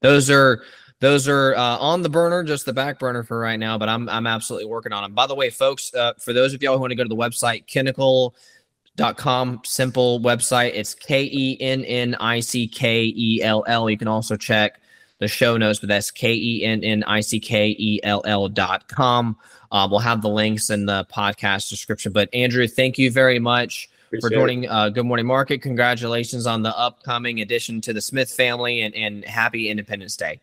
those 0.00 0.28
are 0.28 0.62
those 1.00 1.28
are 1.28 1.54
uh, 1.54 1.76
on 1.78 2.02
the 2.02 2.08
burner, 2.08 2.42
just 2.42 2.64
the 2.64 2.72
back 2.72 2.98
burner 2.98 3.22
for 3.22 3.38
right 3.38 3.58
now. 3.58 3.76
But 3.76 3.88
I'm 3.88 4.08
I'm 4.08 4.26
absolutely 4.26 4.66
working 4.66 4.92
on 4.92 5.02
them. 5.02 5.12
By 5.12 5.26
the 5.26 5.34
way, 5.34 5.50
folks, 5.50 5.92
uh, 5.94 6.14
for 6.18 6.32
those 6.32 6.54
of 6.54 6.62
y'all 6.62 6.74
who 6.74 6.80
want 6.80 6.90
to 6.92 6.96
go 6.96 7.02
to 7.02 7.08
the 7.08 7.16
website, 7.16 7.66
Kennickell.com, 7.66 9.60
simple 9.64 10.20
website. 10.20 10.72
It's 10.74 10.94
K 10.94 11.24
E 11.24 11.58
N 11.60 11.84
N 11.84 12.14
I 12.16 12.40
C 12.40 12.66
K 12.66 13.12
E 13.14 13.42
L 13.42 13.64
L. 13.66 13.90
You 13.90 13.98
can 13.98 14.08
also 14.08 14.36
check 14.36 14.80
the 15.18 15.28
show 15.28 15.56
notes, 15.56 15.80
but 15.80 15.88
that's 15.88 16.10
K 16.10 16.32
E 16.34 16.64
N 16.64 16.82
N 16.82 17.04
I 17.04 17.20
C 17.20 17.40
K 17.40 17.76
E 17.78 18.00
L 18.02 18.22
L 18.24 18.48
dot 18.48 18.88
com. 18.88 19.36
Uh, 19.72 19.86
we'll 19.90 20.00
have 20.00 20.22
the 20.22 20.28
links 20.28 20.70
in 20.70 20.86
the 20.86 21.06
podcast 21.12 21.68
description. 21.68 22.12
But 22.12 22.32
Andrew, 22.32 22.66
thank 22.66 22.96
you 22.96 23.10
very 23.10 23.38
much. 23.38 23.90
Appreciate 24.06 24.28
for 24.28 24.34
joining 24.34 24.68
uh, 24.68 24.88
Good 24.88 25.04
Morning 25.04 25.26
Market. 25.26 25.60
Congratulations 25.60 26.46
on 26.46 26.62
the 26.62 26.76
upcoming 26.78 27.40
addition 27.40 27.80
to 27.82 27.92
the 27.92 28.00
Smith 28.00 28.30
family 28.30 28.82
and, 28.82 28.94
and 28.94 29.24
happy 29.24 29.68
Independence 29.68 30.16
Day. 30.16 30.40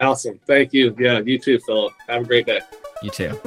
Awesome. 0.00 0.38
Thank 0.46 0.72
you. 0.72 0.94
Yeah, 0.98 1.20
you 1.20 1.38
too, 1.38 1.58
Phillip. 1.60 1.92
Have 2.08 2.22
a 2.22 2.24
great 2.24 2.46
day. 2.46 2.60
You 3.02 3.10
too. 3.10 3.40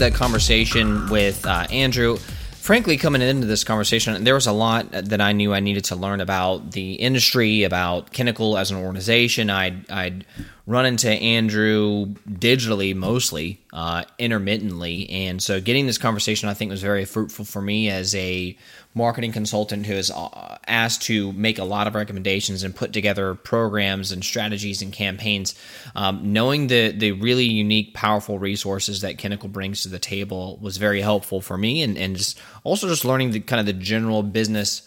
That 0.00 0.14
conversation 0.14 1.10
with 1.10 1.44
uh, 1.44 1.66
Andrew. 1.70 2.16
Frankly, 2.16 2.96
coming 2.96 3.20
into 3.20 3.46
this 3.46 3.64
conversation, 3.64 4.24
there 4.24 4.32
was 4.32 4.46
a 4.46 4.52
lot 4.52 4.90
that 4.92 5.20
I 5.20 5.32
knew 5.32 5.52
I 5.52 5.60
needed 5.60 5.84
to 5.84 5.94
learn 5.94 6.22
about 6.22 6.72
the 6.72 6.94
industry, 6.94 7.64
about 7.64 8.10
Kennickell 8.10 8.58
as 8.58 8.70
an 8.70 8.78
organization. 8.78 9.50
I'd, 9.50 9.90
I'd 9.90 10.24
run 10.70 10.86
into 10.86 11.10
Andrew 11.10 12.06
digitally 12.28 12.94
mostly, 12.94 13.60
uh, 13.72 14.04
intermittently. 14.18 15.10
And 15.10 15.42
so 15.42 15.60
getting 15.60 15.86
this 15.86 15.98
conversation, 15.98 16.48
I 16.48 16.54
think, 16.54 16.70
was 16.70 16.80
very 16.80 17.04
fruitful 17.04 17.44
for 17.44 17.60
me 17.60 17.90
as 17.90 18.14
a 18.14 18.56
marketing 18.94 19.32
consultant 19.32 19.86
who 19.86 19.94
is 19.94 20.10
uh, 20.10 20.58
asked 20.68 21.02
to 21.02 21.32
make 21.32 21.58
a 21.58 21.64
lot 21.64 21.88
of 21.88 21.96
recommendations 21.96 22.62
and 22.62 22.74
put 22.74 22.92
together 22.92 23.34
programs 23.34 24.12
and 24.12 24.24
strategies 24.24 24.80
and 24.80 24.92
campaigns. 24.92 25.56
Um, 25.96 26.32
knowing 26.32 26.68
the 26.68 26.92
the 26.92 27.12
really 27.12 27.46
unique, 27.46 27.92
powerful 27.92 28.38
resources 28.38 29.00
that 29.00 29.16
Kennickell 29.16 29.50
brings 29.50 29.82
to 29.82 29.88
the 29.88 29.98
table 29.98 30.56
was 30.60 30.76
very 30.76 31.00
helpful 31.00 31.40
for 31.40 31.58
me, 31.58 31.82
and 31.82 31.98
and 31.98 32.16
just 32.16 32.38
also 32.62 32.86
just 32.86 33.04
learning 33.04 33.32
the 33.32 33.40
kind 33.40 33.58
of 33.58 33.66
the 33.66 33.72
general 33.72 34.22
business. 34.22 34.82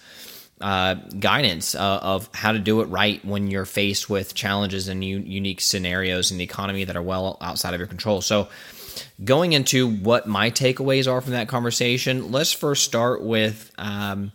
Uh, 0.63 0.93
guidance 1.19 1.75
uh, 1.75 1.99
of 2.01 2.29
how 2.33 2.53
to 2.53 2.57
do 2.57 2.79
it 2.79 2.85
right 2.85 3.25
when 3.25 3.51
you're 3.51 3.65
faced 3.65 4.09
with 4.09 4.33
challenges 4.33 4.87
and 4.87 5.03
u- 5.03 5.17
unique 5.19 5.59
scenarios 5.59 6.31
in 6.31 6.37
the 6.37 6.43
economy 6.45 6.85
that 6.85 6.95
are 6.95 7.01
well 7.01 7.37
outside 7.41 7.73
of 7.73 7.81
your 7.81 7.87
control. 7.87 8.21
So, 8.21 8.47
going 9.21 9.51
into 9.51 9.93
what 9.93 10.25
my 10.25 10.51
takeaways 10.51 11.11
are 11.11 11.19
from 11.19 11.33
that 11.33 11.49
conversation, 11.49 12.31
let's 12.31 12.53
first 12.53 12.85
start 12.85 13.21
with 13.21 13.73
um, 13.77 14.31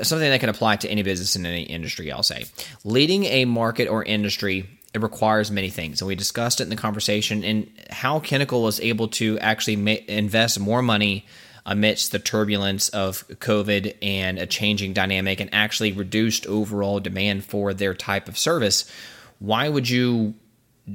something 0.00 0.30
that 0.30 0.40
can 0.40 0.48
apply 0.48 0.76
to 0.76 0.88
any 0.88 1.02
business 1.02 1.36
in 1.36 1.44
any 1.44 1.64
industry. 1.64 2.10
I'll 2.10 2.22
say 2.22 2.46
leading 2.84 3.24
a 3.24 3.44
market 3.44 3.86
or 3.86 4.02
industry. 4.02 4.66
It 4.94 5.02
requires 5.02 5.50
many 5.50 5.68
things, 5.68 6.00
and 6.00 6.08
we 6.08 6.14
discussed 6.14 6.60
it 6.60 6.64
in 6.64 6.70
the 6.70 6.76
conversation. 6.76 7.44
And 7.44 7.70
how 7.90 8.20
Kennickell 8.20 8.62
was 8.62 8.80
able 8.80 9.08
to 9.08 9.38
actually 9.40 9.76
ma- 9.76 10.04
invest 10.08 10.58
more 10.58 10.80
money 10.80 11.26
amidst 11.64 12.12
the 12.12 12.18
turbulence 12.18 12.88
of 12.90 13.26
COVID 13.28 13.96
and 14.02 14.38
a 14.38 14.46
changing 14.46 14.92
dynamic, 14.92 15.40
and 15.40 15.52
actually 15.52 15.92
reduced 15.92 16.46
overall 16.46 17.00
demand 17.00 17.44
for 17.44 17.72
their 17.72 17.94
type 17.94 18.28
of 18.28 18.38
service. 18.38 18.90
Why 19.38 19.68
would 19.68 19.88
you 19.88 20.34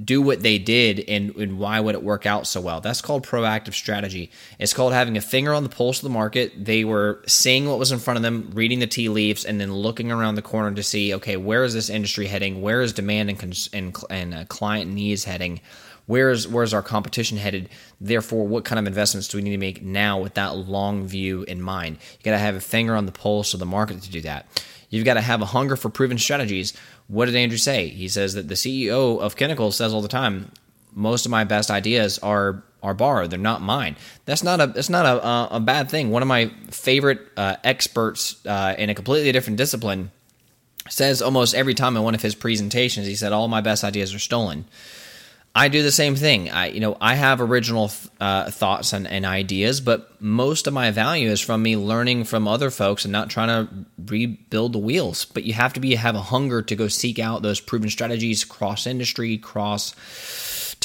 do 0.03 0.21
what 0.21 0.41
they 0.41 0.57
did 0.57 0.99
and, 1.07 1.33
and 1.37 1.59
why 1.59 1.79
would 1.79 1.95
it 1.95 2.03
work 2.03 2.25
out 2.25 2.45
so 2.45 2.59
well? 2.59 2.81
That's 2.81 3.01
called 3.01 3.25
proactive 3.25 3.73
strategy. 3.73 4.31
It's 4.59 4.73
called 4.73 4.93
having 4.93 5.15
a 5.15 5.21
finger 5.21 5.53
on 5.53 5.63
the 5.63 5.69
pulse 5.69 5.99
of 5.99 6.03
the 6.03 6.09
market. 6.09 6.65
They 6.65 6.83
were 6.83 7.23
seeing 7.25 7.67
what 7.69 7.79
was 7.79 7.91
in 7.91 7.99
front 7.99 8.17
of 8.17 8.23
them 8.23 8.51
reading 8.53 8.79
the 8.79 8.87
tea 8.87 9.07
leaves 9.07 9.45
and 9.45 9.61
then 9.61 9.73
looking 9.73 10.11
around 10.11 10.35
the 10.35 10.41
corner 10.41 10.75
to 10.75 10.83
see 10.83 11.13
okay 11.15 11.37
where 11.37 11.63
is 11.63 11.73
this 11.73 11.89
industry 11.89 12.27
heading? 12.27 12.61
Where 12.61 12.81
is 12.81 12.91
demand 12.93 13.29
and, 13.29 13.39
cons- 13.39 13.69
and, 13.71 13.95
and 14.09 14.33
uh, 14.33 14.45
client 14.45 14.91
needs 14.91 15.23
heading 15.23 15.61
where's 16.07 16.47
where's 16.47 16.73
our 16.73 16.81
competition 16.81 17.37
headed 17.37 17.69
therefore 18.01 18.47
what 18.47 18.65
kind 18.65 18.79
of 18.79 18.87
investments 18.87 19.27
do 19.27 19.37
we 19.37 19.43
need 19.43 19.51
to 19.51 19.57
make 19.57 19.81
now 19.81 20.19
with 20.19 20.33
that 20.33 20.57
long 20.57 21.07
view 21.07 21.43
in 21.43 21.61
mind 21.61 21.97
you 22.17 22.23
got 22.23 22.31
to 22.31 22.37
have 22.37 22.55
a 22.55 22.59
finger 22.59 22.95
on 22.95 23.05
the 23.05 23.11
pulse 23.11 23.53
of 23.53 23.59
the 23.59 23.65
market 23.65 24.01
to 24.01 24.09
do 24.09 24.21
that 24.21 24.45
you've 24.89 25.05
got 25.05 25.13
to 25.13 25.21
have 25.21 25.41
a 25.41 25.45
hunger 25.45 25.75
for 25.75 25.89
proven 25.89 26.17
strategies 26.17 26.73
what 27.07 27.25
did 27.25 27.35
Andrew 27.35 27.57
say? 27.57 27.87
He 27.87 28.07
says 28.07 28.33
that 28.33 28.47
the 28.47 28.55
CEO 28.55 29.19
of 29.19 29.35
Kennickell 29.35 29.73
says 29.73 29.93
all 29.93 30.01
the 30.01 30.07
time, 30.07 30.51
most 30.93 31.25
of 31.25 31.31
my 31.31 31.43
best 31.43 31.71
ideas 31.71 32.19
are 32.19 32.63
are 32.83 32.93
borrowed. 32.93 33.31
They're 33.31 33.39
not 33.39 33.61
mine. 33.61 33.95
That's 34.25 34.43
not 34.43 34.61
a 34.61 34.67
that's 34.67 34.89
not 34.89 35.05
a, 35.05 35.55
a 35.55 35.59
bad 35.59 35.89
thing. 35.89 36.11
One 36.11 36.21
of 36.21 36.27
my 36.27 36.51
favorite 36.69 37.21
uh, 37.37 37.55
experts 37.63 38.45
uh, 38.45 38.75
in 38.77 38.89
a 38.89 38.95
completely 38.95 39.31
different 39.31 39.57
discipline 39.57 40.11
says 40.89 41.21
almost 41.21 41.55
every 41.55 41.73
time 41.73 41.97
in 41.97 42.03
one 42.03 42.15
of 42.15 42.21
his 42.21 42.35
presentations, 42.35 43.07
he 43.07 43.15
said, 43.15 43.31
All 43.31 43.47
my 43.47 43.61
best 43.61 43.83
ideas 43.83 44.13
are 44.13 44.19
stolen. 44.19 44.65
I 45.57 45.69
do 45.69 45.81
the 45.81 45.91
same 45.91 46.15
thing. 46.15 46.51
I, 46.51 46.67
you 46.67 46.79
know, 46.79 46.95
I 47.01 47.15
have 47.15 47.41
original 47.41 47.91
uh, 48.21 48.51
thoughts 48.51 48.93
and, 48.93 49.07
and, 49.07 49.25
ideas, 49.25 49.81
but 49.81 50.21
most 50.21 50.67
of 50.67 50.73
my 50.73 50.91
value 50.91 51.31
is 51.31 51.41
from 51.41 51.63
me 51.63 51.75
learning 51.75 52.25
from 52.25 52.47
other 52.47 52.69
folks 52.69 53.05
and 53.05 53.11
not 53.11 53.31
trying 53.31 53.47
to 53.47 53.67
rebuild 54.05 54.73
the 54.73 54.77
wheels. 54.77 55.25
But 55.25 55.45
you 55.45 55.53
have 55.53 55.73
to 55.73 55.79
be 55.79 55.95
have 55.95 56.13
a 56.13 56.21
hunger 56.21 56.61
to 56.61 56.75
go 56.75 56.87
seek 56.87 57.17
out 57.17 57.41
those 57.41 57.59
proven 57.59 57.89
strategies 57.89 58.45
cross 58.45 58.85
industry, 58.85 59.39
cross 59.39 59.95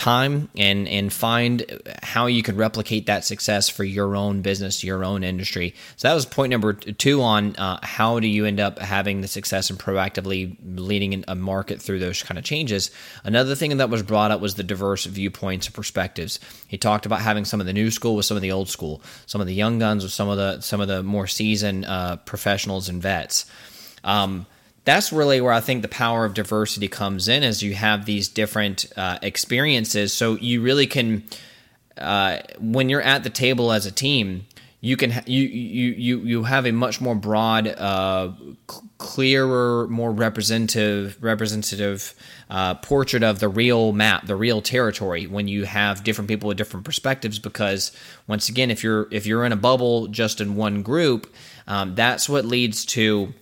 time 0.03 0.49
and 0.57 0.89
and 0.89 1.13
find 1.13 1.65
how 2.03 2.27
you 2.27 2.43
could 2.43 2.57
replicate 2.57 3.07
that 3.07 3.25
success 3.25 3.69
for 3.69 3.85
your 3.85 4.17
own 4.17 4.43
business, 4.43 4.83
your 4.83 5.05
own 5.05 5.23
industry. 5.23 5.75
So 5.97 6.09
that 6.09 6.15
was 6.15 6.27
point 6.27 6.51
number 6.51 6.73
two 6.73 7.23
on 7.23 7.55
uh, 7.55 7.79
how 7.85 8.19
do 8.19 8.27
you 8.27 8.45
end 8.45 8.59
up 8.59 8.81
having 8.81 9.21
the 9.21 9.29
success 9.29 9.71
and 9.71 9.79
proactively 9.79 10.57
leading 10.75 11.25
a 11.29 11.37
market 11.37 11.81
through 11.81 12.01
those 12.01 12.21
kind 12.21 12.37
of 12.37 12.45
changes. 12.45 12.91
Another 13.23 13.55
thing 13.55 13.77
that 13.77 13.91
was 13.91 14.03
brought 14.03 14.33
up 14.33 14.41
was 14.41 14.57
the 14.57 14.65
diverse 14.65 15.05
viewpoints 15.05 15.67
and 15.67 15.75
perspectives. 15.75 16.41
He 16.67 16.79
talked 16.79 17.07
about 17.07 17.21
having 17.21 17.45
some 17.45 17.61
of 17.61 17.67
the 17.67 17.73
new 17.73 17.93
school 17.93 18.17
with 18.17 18.27
some 18.27 18.37
of 18.37 18.43
the 18.43 18.51
old 18.51 18.69
school, 18.69 19.03
some 19.27 19.41
of 19.41 19.47
the 19.47 19.55
young 19.55 19.79
guns 19.79 20.03
with 20.03 20.13
some 20.13 20.29
of 20.29 20.37
the 20.37 20.61
some 20.63 20.81
of 20.81 20.89
the 20.89 21.05
more 21.05 21.29
seasoned 21.29 21.85
uh, 21.85 22.17
professionals 22.17 22.89
and 22.89 23.01
vets. 23.01 23.47
Um, 24.03 24.47
that's 24.85 25.13
really 25.13 25.41
where 25.41 25.53
I 25.53 25.61
think 25.61 25.83
the 25.83 25.89
power 25.89 26.25
of 26.25 26.35
diversity 26.35 26.89
comes 26.89 27.29
in, 27.29 27.43
as 27.43 27.63
you 27.63 27.75
have 27.75 28.05
these 28.05 28.29
different 28.29 28.87
uh, 28.97 29.19
experiences. 29.23 30.13
So 30.13 30.37
you 30.37 30.61
really 30.61 30.87
can, 30.87 31.25
uh, 31.97 32.39
when 32.59 32.89
you're 32.89 33.03
at 33.03 33.23
the 33.23 33.31
table 33.31 33.73
as 33.73 33.87
a 33.87 33.93
team, 33.93 34.47
you 34.81 34.97
can 34.97 35.23
you 35.27 35.43
you 35.43 35.93
you 35.93 36.19
you 36.19 36.43
have 36.43 36.67
a 36.67 36.73
much 36.73 37.01
more 37.01 37.15
broad, 37.15 37.69
uh, 37.69 38.33
clearer, 38.99 39.87
more 39.87 40.11
representative 40.11 41.17
representative 41.21 42.15
uh, 42.51 42.75
portrait 42.75 43.23
of 43.23 43.39
the 43.39 43.49
real 43.49 43.93
map, 43.93 44.27
the 44.27 44.35
real 44.35 44.61
territory. 44.61 45.29
When 45.29 45.47
you 45.47 45.67
have 45.67 46.03
different 46.03 46.27
people 46.27 46.49
with 46.49 46.57
different 46.57 46.85
perspectives, 46.85 47.39
because 47.39 47.93
once 48.27 48.49
again, 48.49 48.73
if 48.73 48.83
you're 48.83 49.07
if 49.13 49.25
you're 49.25 49.45
in 49.45 49.53
a 49.53 49.57
bubble 49.57 50.09
just 50.09 50.41
in 50.41 50.57
one 50.57 50.83
group, 50.83 51.33
um, 51.69 51.95
that's 51.95 52.29
what 52.29 52.45
leads 52.45 52.85
to 52.87 53.33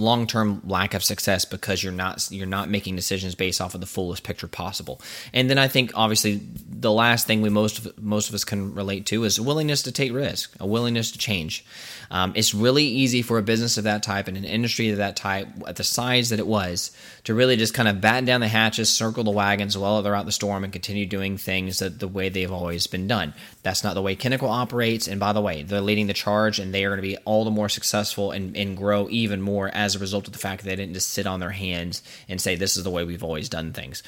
long-term 0.00 0.62
lack 0.64 0.94
of 0.94 1.04
success 1.04 1.44
because 1.44 1.82
you're 1.82 1.92
not 1.92 2.28
you're 2.30 2.46
not 2.46 2.68
making 2.68 2.96
decisions 2.96 3.34
based 3.34 3.60
off 3.60 3.74
of 3.74 3.80
the 3.80 3.86
fullest 3.86 4.24
picture 4.24 4.48
possible. 4.48 5.00
And 5.32 5.48
then 5.48 5.58
I 5.58 5.68
think 5.68 5.92
obviously 5.94 6.40
the 6.68 6.92
last 6.92 7.26
thing 7.26 7.42
we 7.42 7.48
most 7.48 7.86
most 8.00 8.28
of 8.28 8.34
us 8.34 8.44
can 8.44 8.74
relate 8.74 9.06
to 9.06 9.24
is 9.24 9.38
a 9.38 9.42
willingness 9.42 9.82
to 9.82 9.92
take 9.92 10.12
risk, 10.12 10.54
a 10.58 10.66
willingness 10.66 11.10
to 11.12 11.18
change. 11.18 11.64
Um, 12.10 12.32
it's 12.34 12.54
really 12.54 12.84
easy 12.84 13.22
for 13.22 13.38
a 13.38 13.42
business 13.42 13.78
of 13.78 13.84
that 13.84 14.02
type 14.02 14.26
and 14.26 14.36
an 14.36 14.44
industry 14.44 14.90
of 14.90 14.96
that 14.96 15.14
type 15.14 15.46
at 15.68 15.76
the 15.76 15.84
size 15.84 16.30
that 16.30 16.40
it 16.40 16.46
was 16.46 16.90
to 17.24 17.34
really 17.34 17.56
just 17.56 17.72
kind 17.72 17.88
of 17.88 18.00
batten 18.00 18.24
down 18.24 18.40
the 18.40 18.48
hatches, 18.48 18.88
circle 18.88 19.22
the 19.22 19.30
wagons 19.30 19.78
while 19.78 20.02
they're 20.02 20.16
out 20.16 20.26
the 20.26 20.32
storm, 20.32 20.64
and 20.64 20.72
continue 20.72 21.06
doing 21.06 21.36
things 21.36 21.78
that 21.78 22.00
the 22.00 22.08
way 22.08 22.28
they've 22.28 22.50
always 22.50 22.88
been 22.88 23.06
done. 23.06 23.32
That's 23.62 23.84
not 23.84 23.94
the 23.94 24.02
way 24.02 24.16
Kennickell 24.16 24.50
operates. 24.50 25.06
And 25.06 25.20
by 25.20 25.32
the 25.32 25.40
way, 25.40 25.62
they're 25.62 25.80
leading 25.80 26.08
the 26.08 26.12
charge, 26.12 26.58
and 26.58 26.74
they 26.74 26.84
are 26.84 26.90
going 26.90 26.98
to 26.98 27.02
be 27.02 27.16
all 27.18 27.44
the 27.44 27.50
more 27.50 27.68
successful 27.68 28.32
and, 28.32 28.56
and 28.56 28.76
grow 28.76 29.06
even 29.08 29.40
more 29.40 29.70
as 29.72 29.94
a 29.94 30.00
result 30.00 30.26
of 30.26 30.32
the 30.32 30.40
fact 30.40 30.62
that 30.62 30.68
they 30.68 30.76
didn't 30.76 30.94
just 30.94 31.10
sit 31.10 31.28
on 31.28 31.38
their 31.38 31.50
hands 31.50 32.02
and 32.28 32.40
say 32.40 32.56
this 32.56 32.76
is 32.76 32.82
the 32.82 32.90
way 32.90 33.04
we've 33.04 33.24
always 33.24 33.48
done 33.48 33.72
things. 33.72 34.02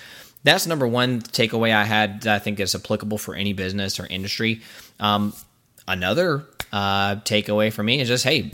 That's 0.45 0.67
number 0.67 0.89
one 0.89 1.21
takeaway 1.21 1.73
I 1.73 1.85
had 1.85 2.23
that 2.23 2.35
I 2.35 2.39
think 2.41 2.59
is 2.59 2.75
applicable 2.75 3.19
for 3.19 3.37
any 3.37 3.53
business 3.53 4.01
or 4.01 4.07
industry. 4.07 4.63
Um, 4.99 5.35
another 5.87 6.47
uh, 6.73 7.17
takeaway 7.17 7.73
for 7.73 7.83
me 7.83 8.01
is 8.01 8.09
just 8.09 8.25
hey, 8.25 8.53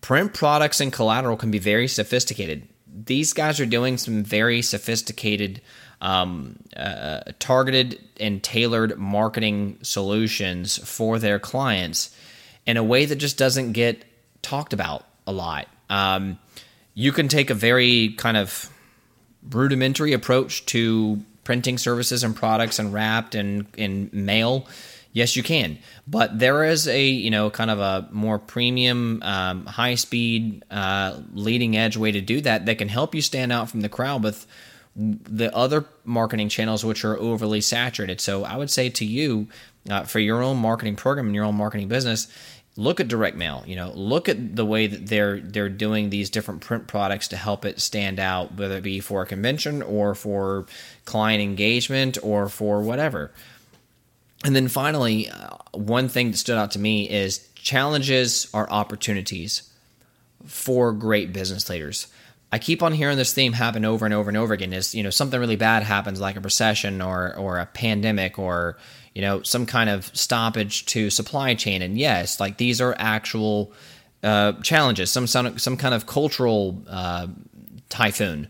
print 0.00 0.34
products 0.34 0.80
and 0.80 0.92
collateral 0.92 1.36
can 1.36 1.50
be 1.50 1.58
very 1.58 1.88
sophisticated. 1.88 2.68
These 2.86 3.32
guys 3.32 3.60
are 3.60 3.66
doing 3.66 3.98
some 3.98 4.24
very 4.24 4.62
sophisticated, 4.62 5.60
um, 6.00 6.56
uh, 6.76 7.20
targeted 7.38 8.00
and 8.18 8.42
tailored 8.42 8.98
marketing 8.98 9.78
solutions 9.82 10.78
for 10.88 11.18
their 11.18 11.38
clients 11.38 12.14
in 12.66 12.76
a 12.76 12.82
way 12.82 13.04
that 13.04 13.16
just 13.16 13.38
doesn't 13.38 13.72
get 13.72 14.04
talked 14.42 14.72
about 14.72 15.04
a 15.26 15.32
lot. 15.32 15.68
Um, 15.90 16.38
you 16.94 17.12
can 17.12 17.28
take 17.28 17.50
a 17.50 17.54
very 17.54 18.10
kind 18.16 18.36
of 18.36 18.70
rudimentary 19.50 20.12
approach 20.12 20.66
to 20.66 21.22
printing 21.44 21.78
services 21.78 22.24
and 22.24 22.34
products 22.34 22.78
and 22.78 22.92
wrapped 22.92 23.34
and 23.34 23.66
in 23.76 24.10
mail 24.12 24.66
Yes, 25.12 25.36
you 25.36 25.42
can, 25.42 25.78
but 26.06 26.38
there 26.38 26.64
is 26.64 26.86
a 26.86 27.04
you 27.04 27.30
know 27.30 27.50
kind 27.50 27.70
of 27.70 27.80
a 27.80 28.08
more 28.12 28.38
premium, 28.38 29.22
um, 29.22 29.66
high 29.66 29.94
speed, 29.94 30.64
uh, 30.70 31.20
leading 31.32 31.76
edge 31.76 31.96
way 31.96 32.12
to 32.12 32.20
do 32.20 32.40
that 32.42 32.66
that 32.66 32.78
can 32.78 32.88
help 32.88 33.14
you 33.14 33.22
stand 33.22 33.50
out 33.50 33.70
from 33.70 33.80
the 33.80 33.88
crowd 33.88 34.22
with 34.22 34.46
the 34.98 35.54
other 35.54 35.84
marketing 36.04 36.48
channels 36.48 36.84
which 36.84 37.04
are 37.04 37.16
overly 37.16 37.60
saturated. 37.60 38.20
So 38.20 38.44
I 38.44 38.56
would 38.56 38.70
say 38.70 38.90
to 38.90 39.04
you, 39.04 39.46
uh, 39.88 40.02
for 40.02 40.18
your 40.18 40.42
own 40.42 40.56
marketing 40.56 40.96
program 40.96 41.26
and 41.26 41.34
your 41.34 41.44
own 41.44 41.54
marketing 41.54 41.88
business, 41.88 42.26
look 42.76 43.00
at 43.00 43.08
direct 43.08 43.36
mail. 43.36 43.64
You 43.66 43.76
know, 43.76 43.92
look 43.94 44.28
at 44.28 44.56
the 44.56 44.64
way 44.64 44.86
that 44.86 45.06
they're 45.06 45.40
they're 45.40 45.68
doing 45.68 46.10
these 46.10 46.30
different 46.30 46.60
print 46.62 46.86
products 46.86 47.28
to 47.28 47.36
help 47.36 47.64
it 47.64 47.80
stand 47.80 48.18
out, 48.18 48.54
whether 48.54 48.78
it 48.78 48.82
be 48.82 49.00
for 49.00 49.22
a 49.22 49.26
convention 49.26 49.82
or 49.82 50.14
for 50.14 50.66
client 51.04 51.42
engagement 51.42 52.18
or 52.22 52.48
for 52.48 52.82
whatever. 52.82 53.32
And 54.44 54.54
then 54.54 54.68
finally, 54.68 55.28
uh, 55.28 55.56
one 55.72 56.08
thing 56.08 56.30
that 56.30 56.36
stood 56.36 56.56
out 56.56 56.70
to 56.72 56.78
me 56.78 57.08
is 57.08 57.48
challenges 57.54 58.48
are 58.54 58.70
opportunities 58.70 59.70
for 60.46 60.92
great 60.92 61.32
business 61.32 61.68
leaders. 61.68 62.06
I 62.50 62.58
keep 62.58 62.82
on 62.82 62.92
hearing 62.92 63.18
this 63.18 63.34
theme 63.34 63.52
happen 63.52 63.84
over 63.84 64.06
and 64.06 64.14
over 64.14 64.30
and 64.30 64.36
over 64.36 64.54
again 64.54 64.72
is, 64.72 64.94
you 64.94 65.02
know, 65.02 65.10
something 65.10 65.38
really 65.38 65.56
bad 65.56 65.82
happens 65.82 66.20
like 66.20 66.36
a 66.36 66.40
recession 66.40 67.02
or 67.02 67.36
or 67.36 67.58
a 67.58 67.66
pandemic 67.66 68.38
or, 68.38 68.78
you 69.14 69.20
know, 69.20 69.42
some 69.42 69.66
kind 69.66 69.90
of 69.90 70.06
stoppage 70.16 70.86
to 70.86 71.10
supply 71.10 71.54
chain 71.54 71.82
and 71.82 71.98
yes, 71.98 72.40
like 72.40 72.56
these 72.56 72.80
are 72.80 72.94
actual 72.98 73.72
uh, 74.22 74.52
challenges, 74.62 75.10
some 75.10 75.26
some 75.26 75.58
some 75.58 75.76
kind 75.76 75.94
of 75.94 76.06
cultural 76.06 76.82
uh, 76.88 77.26
typhoon. 77.88 78.48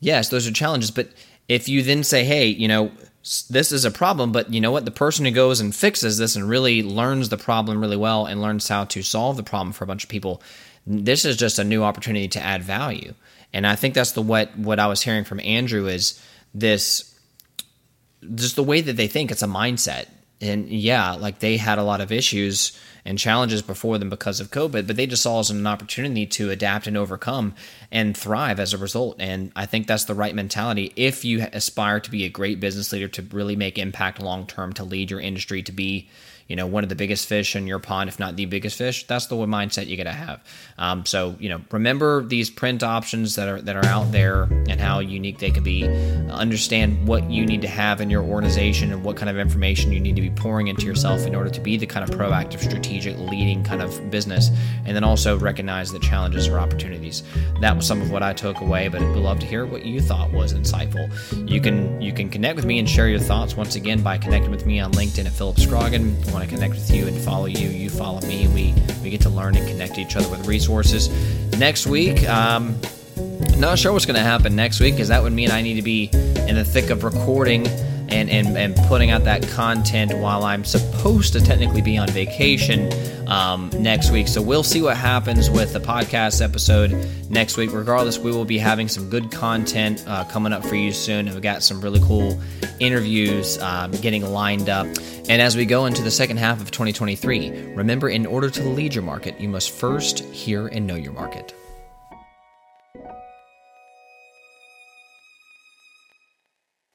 Yes, 0.00 0.28
those 0.30 0.46
are 0.46 0.52
challenges, 0.52 0.90
but 0.90 1.08
if 1.48 1.68
you 1.68 1.82
then 1.82 2.04
say, 2.04 2.24
"Hey, 2.24 2.46
you 2.46 2.68
know, 2.68 2.90
this 3.50 3.72
is 3.72 3.84
a 3.84 3.90
problem, 3.90 4.32
but 4.32 4.52
you 4.52 4.60
know 4.60 4.70
what? 4.70 4.84
The 4.84 4.90
person 4.90 5.24
who 5.24 5.30
goes 5.30 5.60
and 5.60 5.74
fixes 5.74 6.18
this 6.18 6.36
and 6.36 6.48
really 6.48 6.82
learns 6.82 7.28
the 7.28 7.36
problem 7.36 7.80
really 7.80 7.96
well 7.96 8.26
and 8.26 8.40
learns 8.40 8.68
how 8.68 8.84
to 8.84 9.02
solve 9.02 9.36
the 9.36 9.42
problem 9.42 9.72
for 9.72 9.84
a 9.84 9.86
bunch 9.86 10.04
of 10.04 10.10
people, 10.10 10.42
this 10.86 11.24
is 11.24 11.36
just 11.36 11.58
a 11.58 11.64
new 11.64 11.82
opportunity 11.82 12.28
to 12.28 12.40
add 12.40 12.62
value. 12.62 13.14
And 13.52 13.66
I 13.66 13.76
think 13.76 13.94
that's 13.94 14.12
the 14.12 14.22
what 14.22 14.56
what 14.58 14.78
I 14.78 14.86
was 14.86 15.02
hearing 15.02 15.24
from 15.24 15.40
Andrew 15.40 15.86
is 15.86 16.22
this 16.54 17.14
just 18.34 18.56
the 18.56 18.64
way 18.64 18.80
that 18.80 18.96
they 18.96 19.08
think. 19.08 19.30
It's 19.30 19.42
a 19.42 19.46
mindset. 19.46 20.06
And 20.40 20.68
yeah, 20.68 21.12
like 21.12 21.40
they 21.40 21.56
had 21.56 21.78
a 21.78 21.82
lot 21.82 22.00
of 22.00 22.12
issues 22.12 22.78
and 23.04 23.18
challenges 23.18 23.62
before 23.62 23.98
them 23.98 24.10
because 24.10 24.38
of 24.38 24.50
COVID, 24.50 24.86
but 24.86 24.96
they 24.96 25.06
just 25.06 25.22
saw 25.22 25.40
as 25.40 25.50
an 25.50 25.66
opportunity 25.66 26.26
to 26.26 26.50
adapt 26.50 26.86
and 26.86 26.96
overcome 26.96 27.54
and 27.90 28.16
thrive 28.16 28.60
as 28.60 28.72
a 28.72 28.78
result. 28.78 29.16
And 29.18 29.50
I 29.56 29.66
think 29.66 29.86
that's 29.86 30.04
the 30.04 30.14
right 30.14 30.34
mentality 30.34 30.92
if 30.94 31.24
you 31.24 31.46
aspire 31.52 32.00
to 32.00 32.10
be 32.10 32.24
a 32.24 32.28
great 32.28 32.60
business 32.60 32.92
leader, 32.92 33.08
to 33.08 33.22
really 33.22 33.56
make 33.56 33.78
impact 33.78 34.20
long 34.20 34.46
term, 34.46 34.72
to 34.74 34.84
lead 34.84 35.10
your 35.10 35.20
industry, 35.20 35.62
to 35.62 35.72
be 35.72 36.08
you 36.48 36.56
know 36.56 36.66
one 36.66 36.82
of 36.82 36.88
the 36.88 36.96
biggest 36.96 37.28
fish 37.28 37.54
in 37.54 37.66
your 37.66 37.78
pond, 37.78 38.08
if 38.08 38.18
not 38.18 38.36
the 38.36 38.46
biggest 38.46 38.76
fish. 38.76 39.06
That's 39.06 39.26
the 39.26 39.36
mindset 39.36 39.86
you 39.86 39.96
got 39.96 40.04
to 40.04 40.12
have. 40.12 40.42
Um, 40.78 41.04
so 41.06 41.36
you 41.38 41.48
know, 41.48 41.60
remember 41.70 42.24
these 42.24 42.50
print 42.50 42.82
options 42.82 43.36
that 43.36 43.48
are 43.48 43.60
that 43.60 43.76
are 43.76 43.84
out 43.84 44.10
there 44.12 44.44
and 44.68 44.80
how 44.80 45.00
unique 45.00 45.38
they 45.38 45.50
can 45.50 45.62
be. 45.62 45.86
Understand 46.30 47.06
what 47.06 47.30
you 47.30 47.44
need 47.44 47.62
to 47.62 47.68
have 47.68 48.00
in 48.00 48.10
your 48.10 48.22
organization 48.22 48.92
and 48.92 49.04
what 49.04 49.16
kind 49.16 49.28
of 49.28 49.38
information 49.38 49.92
you 49.92 50.00
need 50.00 50.16
to 50.16 50.22
be 50.22 50.30
pouring 50.30 50.68
into 50.68 50.86
yourself 50.86 51.26
in 51.26 51.34
order 51.34 51.50
to 51.50 51.60
be 51.60 51.76
the 51.76 51.86
kind 51.86 52.08
of 52.08 52.18
proactive, 52.18 52.60
strategic, 52.60 53.18
leading 53.18 53.62
kind 53.62 53.82
of 53.82 54.10
business. 54.10 54.50
And 54.86 54.96
then 54.96 55.04
also 55.04 55.38
recognize 55.38 55.92
the 55.92 55.98
challenges 55.98 56.48
or 56.48 56.58
opportunities. 56.58 57.22
That 57.60 57.76
was 57.76 57.86
some 57.86 58.00
of 58.00 58.10
what 58.10 58.22
I 58.22 58.32
took 58.32 58.60
away, 58.60 58.88
but 58.88 59.02
I'd 59.02 59.16
love 59.16 59.38
to 59.40 59.46
hear 59.46 59.66
what 59.66 59.84
you 59.84 60.00
thought 60.00 60.32
was 60.32 60.54
insightful. 60.54 61.08
You 61.48 61.60
can 61.60 62.00
you 62.00 62.12
can 62.12 62.30
connect 62.30 62.56
with 62.56 62.64
me 62.64 62.78
and 62.78 62.88
share 62.88 63.08
your 63.08 63.20
thoughts 63.20 63.54
once 63.54 63.76
again 63.76 64.02
by 64.02 64.16
connecting 64.16 64.50
with 64.50 64.64
me 64.64 64.80
on 64.80 64.92
LinkedIn 64.92 65.26
at 65.26 65.32
Phillip 65.32 65.56
Scroggin 65.56 66.14
want 66.38 66.48
to 66.48 66.54
connect 66.54 66.74
with 66.74 66.90
you 66.92 67.08
and 67.08 67.18
follow 67.18 67.46
you, 67.46 67.68
you 67.68 67.90
follow 67.90 68.20
me. 68.20 68.46
We 68.48 68.74
we 69.02 69.10
get 69.10 69.20
to 69.22 69.28
learn 69.28 69.56
and 69.56 69.66
connect 69.66 69.98
each 69.98 70.14
other 70.14 70.28
with 70.28 70.46
resources. 70.46 71.08
Next 71.58 71.86
week, 71.86 72.28
um, 72.28 72.80
not 73.56 73.78
sure 73.78 73.92
what's 73.92 74.06
going 74.06 74.16
to 74.16 74.22
happen 74.22 74.54
next 74.54 74.78
week 74.78 74.94
because 74.94 75.08
that 75.08 75.20
would 75.20 75.32
mean 75.32 75.50
I 75.50 75.62
need 75.62 75.74
to 75.74 75.82
be 75.82 76.10
in 76.12 76.54
the 76.54 76.64
thick 76.64 76.90
of 76.90 77.02
recording 77.02 77.66
and, 78.08 78.30
and, 78.30 78.56
and 78.56 78.76
putting 78.88 79.10
out 79.10 79.24
that 79.24 79.46
content 79.48 80.16
while 80.18 80.44
I'm 80.44 80.64
supposed 80.64 81.32
to 81.34 81.40
technically 81.40 81.82
be 81.82 81.98
on 81.98 82.08
vacation 82.08 82.90
um, 83.28 83.70
next 83.78 84.10
week. 84.10 84.28
So 84.28 84.40
we'll 84.40 84.62
see 84.62 84.82
what 84.82 84.96
happens 84.96 85.50
with 85.50 85.72
the 85.72 85.80
podcast 85.80 86.42
episode 86.42 86.92
next 87.30 87.56
week. 87.56 87.72
Regardless, 87.72 88.18
we 88.18 88.30
will 88.30 88.44
be 88.44 88.58
having 88.58 88.88
some 88.88 89.10
good 89.10 89.30
content 89.30 90.04
uh, 90.06 90.24
coming 90.24 90.52
up 90.52 90.64
for 90.64 90.74
you 90.74 90.92
soon. 90.92 91.26
We've 91.26 91.42
got 91.42 91.62
some 91.62 91.80
really 91.80 92.00
cool 92.00 92.40
interviews 92.80 93.58
um, 93.58 93.90
getting 93.92 94.24
lined 94.24 94.68
up. 94.68 94.86
And 95.28 95.42
as 95.42 95.56
we 95.56 95.66
go 95.66 95.86
into 95.86 96.02
the 96.02 96.10
second 96.10 96.38
half 96.38 96.60
of 96.60 96.70
2023, 96.70 97.74
remember 97.74 98.08
in 98.08 98.24
order 98.24 98.48
to 98.50 98.62
lead 98.64 98.94
your 98.94 99.04
market, 99.04 99.38
you 99.40 99.48
must 99.48 99.70
first 99.70 100.20
hear 100.20 100.68
and 100.68 100.86
know 100.86 100.94
your 100.94 101.12
market. 101.12 101.54